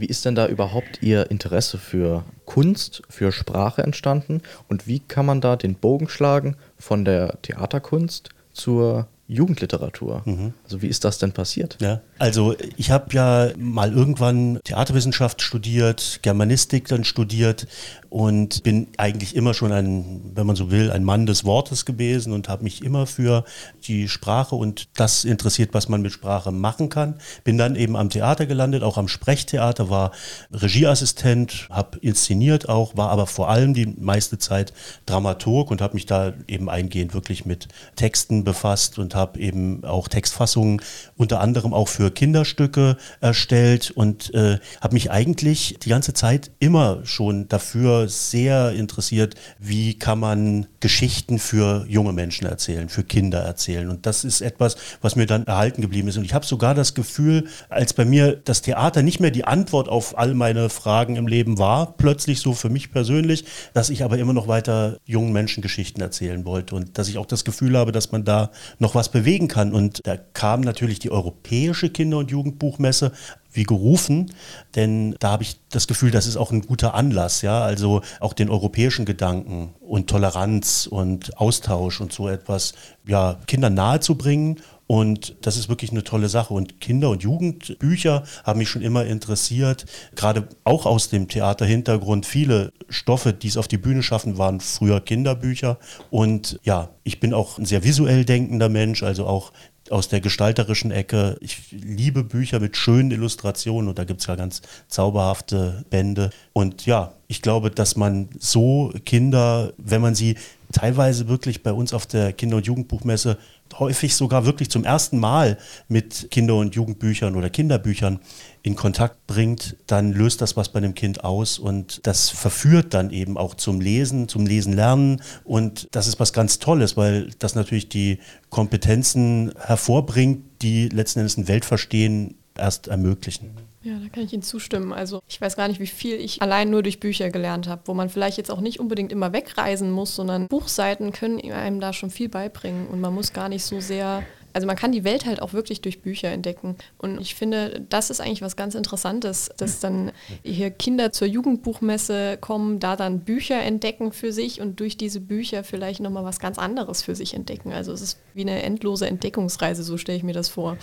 Wie 0.00 0.06
ist 0.06 0.24
denn 0.24 0.34
da 0.34 0.46
überhaupt 0.46 1.02
Ihr 1.02 1.30
Interesse 1.30 1.76
für 1.76 2.24
Kunst, 2.46 3.02
für 3.10 3.32
Sprache 3.32 3.82
entstanden? 3.82 4.40
Und 4.66 4.86
wie 4.86 5.00
kann 5.00 5.26
man 5.26 5.42
da 5.42 5.56
den 5.56 5.74
Bogen 5.74 6.08
schlagen 6.08 6.56
von 6.78 7.04
der 7.04 7.36
Theaterkunst 7.42 8.30
zur 8.54 9.08
Jugendliteratur. 9.30 10.22
Mhm. 10.24 10.54
Also 10.64 10.82
wie 10.82 10.88
ist 10.88 11.04
das 11.04 11.18
denn 11.18 11.32
passiert? 11.32 11.78
Ja, 11.80 12.00
also 12.18 12.56
ich 12.76 12.90
habe 12.90 13.06
ja 13.12 13.50
mal 13.56 13.92
irgendwann 13.92 14.58
Theaterwissenschaft 14.64 15.40
studiert, 15.40 16.18
Germanistik 16.22 16.88
dann 16.88 17.04
studiert 17.04 17.66
und 18.08 18.64
bin 18.64 18.88
eigentlich 18.96 19.36
immer 19.36 19.54
schon 19.54 19.70
ein, 19.70 20.32
wenn 20.34 20.46
man 20.46 20.56
so 20.56 20.72
will, 20.72 20.90
ein 20.90 21.04
Mann 21.04 21.26
des 21.26 21.44
Wortes 21.44 21.84
gewesen 21.84 22.32
und 22.32 22.48
habe 22.48 22.64
mich 22.64 22.82
immer 22.82 23.06
für 23.06 23.44
die 23.84 24.08
Sprache 24.08 24.56
und 24.56 24.88
das 24.98 25.24
interessiert, 25.24 25.74
was 25.74 25.88
man 25.88 26.02
mit 26.02 26.12
Sprache 26.12 26.50
machen 26.50 26.88
kann. 26.88 27.14
Bin 27.44 27.56
dann 27.56 27.76
eben 27.76 27.96
am 27.96 28.10
Theater 28.10 28.46
gelandet, 28.46 28.82
auch 28.82 28.98
am 28.98 29.06
Sprechtheater, 29.06 29.90
war 29.90 30.10
Regieassistent, 30.52 31.68
habe 31.70 31.98
inszeniert 31.98 32.68
auch, 32.68 32.96
war 32.96 33.10
aber 33.10 33.28
vor 33.28 33.48
allem 33.48 33.74
die 33.74 33.86
meiste 33.86 34.38
Zeit 34.38 34.72
Dramaturg 35.06 35.70
und 35.70 35.80
habe 35.80 35.94
mich 35.94 36.06
da 36.06 36.32
eben 36.48 36.68
eingehend 36.68 37.14
wirklich 37.14 37.46
mit 37.46 37.68
Texten 37.94 38.42
befasst 38.42 38.98
und 38.98 39.14
habe 39.20 39.38
eben 39.38 39.84
auch 39.84 40.08
Textfassungen 40.08 40.82
unter 41.16 41.40
anderem 41.40 41.72
auch 41.72 41.88
für 41.88 42.10
Kinderstücke 42.10 42.96
erstellt 43.20 43.90
und 43.90 44.34
äh, 44.34 44.58
habe 44.80 44.94
mich 44.94 45.10
eigentlich 45.10 45.76
die 45.82 45.90
ganze 45.90 46.14
Zeit 46.14 46.50
immer 46.58 47.00
schon 47.04 47.48
dafür 47.48 48.08
sehr 48.08 48.72
interessiert, 48.72 49.34
wie 49.58 49.94
kann 49.98 50.18
man 50.18 50.66
Geschichten 50.80 51.38
für 51.38 51.84
junge 51.88 52.12
Menschen 52.12 52.46
erzählen, 52.46 52.88
für 52.88 53.04
Kinder 53.04 53.40
erzählen. 53.40 53.90
Und 53.90 54.06
das 54.06 54.24
ist 54.24 54.40
etwas, 54.40 54.76
was 55.00 55.14
mir 55.14 55.26
dann 55.26 55.46
erhalten 55.46 55.82
geblieben 55.82 56.08
ist. 56.08 56.16
Und 56.16 56.24
ich 56.24 56.34
habe 56.34 56.46
sogar 56.46 56.74
das 56.74 56.94
Gefühl, 56.94 57.48
als 57.68 57.92
bei 57.92 58.04
mir 58.04 58.36
das 58.36 58.62
Theater 58.62 59.02
nicht 59.02 59.20
mehr 59.20 59.30
die 59.30 59.44
Antwort 59.44 59.88
auf 59.88 60.16
all 60.18 60.34
meine 60.34 60.70
Fragen 60.70 61.16
im 61.16 61.26
Leben 61.26 61.58
war, 61.58 61.96
plötzlich 61.96 62.40
so 62.40 62.54
für 62.54 62.70
mich 62.70 62.90
persönlich, 62.90 63.44
dass 63.74 63.90
ich 63.90 64.02
aber 64.02 64.18
immer 64.18 64.32
noch 64.32 64.48
weiter 64.48 64.98
jungen 65.04 65.32
Menschen 65.32 65.62
Geschichten 65.62 66.00
erzählen 66.00 66.44
wollte 66.44 66.74
und 66.74 66.96
dass 66.98 67.08
ich 67.08 67.18
auch 67.18 67.26
das 67.26 67.44
Gefühl 67.44 67.76
habe, 67.76 67.92
dass 67.92 68.12
man 68.12 68.24
da 68.24 68.50
noch 68.78 68.94
was 68.94 69.09
bewegen 69.10 69.48
kann. 69.48 69.72
Und 69.72 70.00
da 70.04 70.16
kam 70.16 70.60
natürlich 70.60 70.98
die 70.98 71.10
Europäische 71.10 71.90
Kinder- 71.90 72.18
und 72.18 72.30
Jugendbuchmesse 72.30 73.12
wie 73.52 73.64
gerufen, 73.64 74.32
denn 74.76 75.16
da 75.18 75.32
habe 75.32 75.42
ich 75.42 75.58
das 75.70 75.88
Gefühl, 75.88 76.10
das 76.10 76.26
ist 76.26 76.36
auch 76.36 76.52
ein 76.52 76.62
guter 76.62 76.94
Anlass, 76.94 77.42
ja, 77.42 77.62
also 77.62 78.00
auch 78.20 78.32
den 78.32 78.48
europäischen 78.48 79.04
Gedanken 79.04 79.74
und 79.80 80.08
Toleranz 80.08 80.86
und 80.86 81.36
Austausch 81.38 82.00
und 82.00 82.12
so 82.12 82.28
etwas, 82.28 82.74
ja, 83.06 83.40
Kindern 83.46 83.74
nahezubringen 83.74 84.60
und 84.90 85.36
das 85.42 85.56
ist 85.56 85.68
wirklich 85.68 85.92
eine 85.92 86.02
tolle 86.02 86.28
Sache. 86.28 86.52
Und 86.52 86.80
Kinder- 86.80 87.10
und 87.10 87.22
Jugendbücher 87.22 88.24
haben 88.42 88.58
mich 88.58 88.68
schon 88.68 88.82
immer 88.82 89.06
interessiert. 89.06 89.86
Gerade 90.16 90.48
auch 90.64 90.84
aus 90.84 91.08
dem 91.08 91.28
Theaterhintergrund. 91.28 92.26
Viele 92.26 92.72
Stoffe, 92.88 93.32
die 93.32 93.46
es 93.46 93.56
auf 93.56 93.68
die 93.68 93.78
Bühne 93.78 94.02
schaffen, 94.02 94.36
waren 94.36 94.58
früher 94.58 95.00
Kinderbücher. 95.00 95.78
Und 96.10 96.58
ja, 96.64 96.88
ich 97.04 97.20
bin 97.20 97.34
auch 97.34 97.56
ein 97.56 97.66
sehr 97.66 97.84
visuell 97.84 98.24
denkender 98.24 98.68
Mensch. 98.68 99.04
Also 99.04 99.26
auch 99.26 99.52
aus 99.90 100.08
der 100.08 100.20
gestalterischen 100.20 100.90
Ecke. 100.90 101.36
Ich 101.40 101.70
liebe 101.70 102.24
Bücher 102.24 102.58
mit 102.58 102.76
schönen 102.76 103.12
Illustrationen 103.12 103.88
und 103.88 103.96
da 103.96 104.02
gibt 104.02 104.22
es 104.22 104.26
ja 104.26 104.34
ganz 104.34 104.60
zauberhafte 104.88 105.84
Bände. 105.90 106.30
Und 106.52 106.84
ja, 106.84 107.12
ich 107.28 107.42
glaube, 107.42 107.70
dass 107.70 107.94
man 107.94 108.28
so 108.40 108.92
Kinder, 109.04 109.72
wenn 109.76 110.00
man 110.00 110.16
sie 110.16 110.36
teilweise 110.72 111.28
wirklich 111.28 111.62
bei 111.62 111.72
uns 111.72 111.92
auf 111.92 112.06
der 112.06 112.32
Kinder- 112.32 112.56
und 112.56 112.66
Jugendbuchmesse 112.66 113.38
häufig 113.78 114.14
sogar 114.14 114.46
wirklich 114.46 114.70
zum 114.70 114.84
ersten 114.84 115.18
Mal 115.18 115.58
mit 115.88 116.28
Kinder- 116.30 116.56
und 116.56 116.74
Jugendbüchern 116.74 117.36
oder 117.36 117.50
Kinderbüchern 117.50 118.20
in 118.62 118.74
Kontakt 118.76 119.26
bringt, 119.26 119.76
dann 119.86 120.12
löst 120.12 120.40
das 120.40 120.56
was 120.56 120.70
bei 120.70 120.80
dem 120.80 120.94
Kind 120.94 121.24
aus 121.24 121.58
und 121.58 122.06
das 122.06 122.30
verführt 122.30 122.94
dann 122.94 123.10
eben 123.10 123.36
auch 123.36 123.54
zum 123.54 123.80
Lesen, 123.80 124.28
zum 124.28 124.46
Lesen 124.46 124.72
lernen 124.72 125.22
und 125.44 125.88
das 125.92 126.06
ist 126.06 126.20
was 126.20 126.32
ganz 126.32 126.58
Tolles, 126.58 126.96
weil 126.96 127.30
das 127.38 127.54
natürlich 127.54 127.88
die 127.88 128.18
Kompetenzen 128.50 129.52
hervorbringt, 129.58 130.44
die 130.62 130.88
letzten 130.88 131.20
Endes 131.20 131.36
ein 131.36 131.48
Weltverstehen 131.48 132.34
erst 132.56 132.88
ermöglichen. 132.88 133.69
Ja, 133.82 133.98
da 133.98 134.08
kann 134.10 134.24
ich 134.24 134.32
Ihnen 134.32 134.42
zustimmen. 134.42 134.92
Also 134.92 135.20
ich 135.26 135.40
weiß 135.40 135.56
gar 135.56 135.68
nicht, 135.68 135.80
wie 135.80 135.86
viel 135.86 136.16
ich 136.16 136.42
allein 136.42 136.68
nur 136.68 136.82
durch 136.82 137.00
Bücher 137.00 137.30
gelernt 137.30 137.66
habe, 137.66 137.82
wo 137.86 137.94
man 137.94 138.10
vielleicht 138.10 138.36
jetzt 138.36 138.50
auch 138.50 138.60
nicht 138.60 138.78
unbedingt 138.78 139.10
immer 139.10 139.32
wegreisen 139.32 139.90
muss, 139.90 140.14
sondern 140.14 140.48
Buchseiten 140.48 141.12
können 141.12 141.40
einem 141.50 141.80
da 141.80 141.92
schon 141.92 142.10
viel 142.10 142.28
beibringen 142.28 142.88
und 142.88 143.00
man 143.00 143.14
muss 143.14 143.32
gar 143.32 143.48
nicht 143.48 143.64
so 143.64 143.80
sehr 143.80 144.22
also 144.52 144.66
man 144.66 144.76
kann 144.76 144.92
die 144.92 145.04
Welt 145.04 145.26
halt 145.26 145.40
auch 145.42 145.52
wirklich 145.52 145.80
durch 145.80 146.02
Bücher 146.02 146.28
entdecken. 146.28 146.76
Und 146.98 147.20
ich 147.20 147.34
finde, 147.34 147.84
das 147.88 148.10
ist 148.10 148.20
eigentlich 148.20 148.42
was 148.42 148.56
ganz 148.56 148.74
Interessantes, 148.74 149.50
dass 149.56 149.80
dann 149.80 150.12
hier 150.42 150.70
Kinder 150.70 151.12
zur 151.12 151.28
Jugendbuchmesse 151.28 152.36
kommen, 152.40 152.80
da 152.80 152.96
dann 152.96 153.20
Bücher 153.20 153.62
entdecken 153.62 154.12
für 154.12 154.32
sich 154.32 154.60
und 154.60 154.80
durch 154.80 154.96
diese 154.96 155.20
Bücher 155.20 155.62
vielleicht 155.62 156.00
nochmal 156.00 156.24
was 156.24 156.40
ganz 156.40 156.58
anderes 156.58 157.02
für 157.02 157.14
sich 157.14 157.34
entdecken. 157.34 157.72
Also 157.72 157.92
es 157.92 158.00
ist 158.00 158.18
wie 158.34 158.42
eine 158.42 158.62
endlose 158.62 159.06
Entdeckungsreise, 159.06 159.82
so 159.82 159.96
stelle 159.96 160.18
ich 160.18 160.24
mir 160.24 160.34
das 160.34 160.48
vor. 160.48 160.76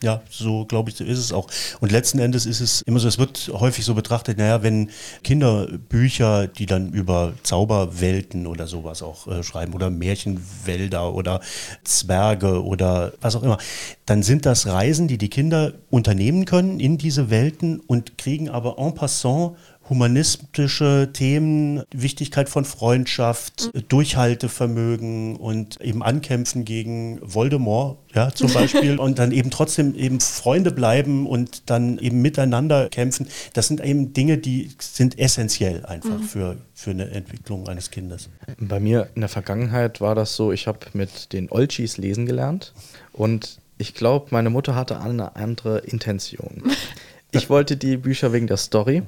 Ja, 0.00 0.22
so 0.30 0.64
glaube 0.64 0.90
ich, 0.90 1.00
ist 1.00 1.18
es 1.18 1.32
auch. 1.32 1.48
Und 1.80 1.90
letzten 1.90 2.20
Endes 2.20 2.46
ist 2.46 2.60
es 2.60 2.82
immer 2.82 3.00
so, 3.00 3.08
es 3.08 3.18
wird 3.18 3.50
häufig 3.52 3.84
so 3.84 3.94
betrachtet, 3.94 4.38
naja, 4.38 4.62
wenn 4.62 4.90
Kinderbücher, 5.24 6.46
die 6.46 6.66
dann 6.66 6.92
über 6.92 7.32
Zauberwelten 7.42 8.46
oder 8.46 8.68
sowas 8.68 9.02
auch 9.02 9.26
äh, 9.26 9.42
schreiben 9.42 9.74
oder 9.74 9.90
Märchenwälder 9.90 11.12
oder 11.12 11.40
Zwerge 11.82 12.62
oder 12.62 13.12
was 13.20 13.34
auch 13.34 13.42
immer, 13.42 13.58
dann 14.06 14.22
sind 14.22 14.46
das 14.46 14.68
Reisen, 14.68 15.08
die 15.08 15.18
die 15.18 15.30
Kinder 15.30 15.72
unternehmen 15.90 16.44
können 16.44 16.78
in 16.78 16.96
diese 16.96 17.28
Welten 17.28 17.80
und 17.80 18.18
kriegen 18.18 18.48
aber 18.48 18.78
en 18.78 18.94
passant 18.94 19.56
humanistische 19.88 21.10
Themen, 21.12 21.82
Wichtigkeit 21.92 22.48
von 22.48 22.64
Freundschaft, 22.64 23.70
mhm. 23.72 23.88
Durchhaltevermögen 23.88 25.36
und 25.36 25.80
eben 25.80 26.02
Ankämpfen 26.02 26.64
gegen 26.64 27.18
Voldemort, 27.22 27.98
ja, 28.14 28.32
zum 28.32 28.52
Beispiel, 28.52 28.98
und 28.98 29.18
dann 29.18 29.32
eben 29.32 29.50
trotzdem 29.50 29.94
eben 29.94 30.20
Freunde 30.20 30.70
bleiben 30.70 31.26
und 31.26 31.70
dann 31.70 31.98
eben 31.98 32.20
miteinander 32.20 32.88
kämpfen. 32.88 33.28
Das 33.54 33.68
sind 33.68 33.80
eben 33.80 34.12
Dinge, 34.12 34.38
die 34.38 34.70
sind 34.78 35.18
essentiell 35.18 35.84
einfach 35.86 36.18
mhm. 36.18 36.24
für, 36.24 36.56
für 36.74 36.90
eine 36.90 37.10
Entwicklung 37.10 37.68
eines 37.68 37.90
Kindes. 37.90 38.28
Bei 38.58 38.80
mir 38.80 39.08
in 39.14 39.22
der 39.22 39.28
Vergangenheit 39.28 40.00
war 40.00 40.14
das 40.14 40.36
so, 40.36 40.52
ich 40.52 40.66
habe 40.66 40.80
mit 40.92 41.32
den 41.32 41.50
Olchis 41.50 41.96
lesen 41.96 42.26
gelernt 42.26 42.72
und 43.12 43.58
ich 43.78 43.94
glaube, 43.94 44.26
meine 44.30 44.50
Mutter 44.50 44.74
hatte 44.74 45.00
eine 45.00 45.36
andere 45.36 45.78
Intention. 45.78 46.62
Ich 47.30 47.50
wollte 47.50 47.76
die 47.76 47.98
Bücher 47.98 48.32
wegen 48.32 48.46
der 48.46 48.56
Story 48.56 49.02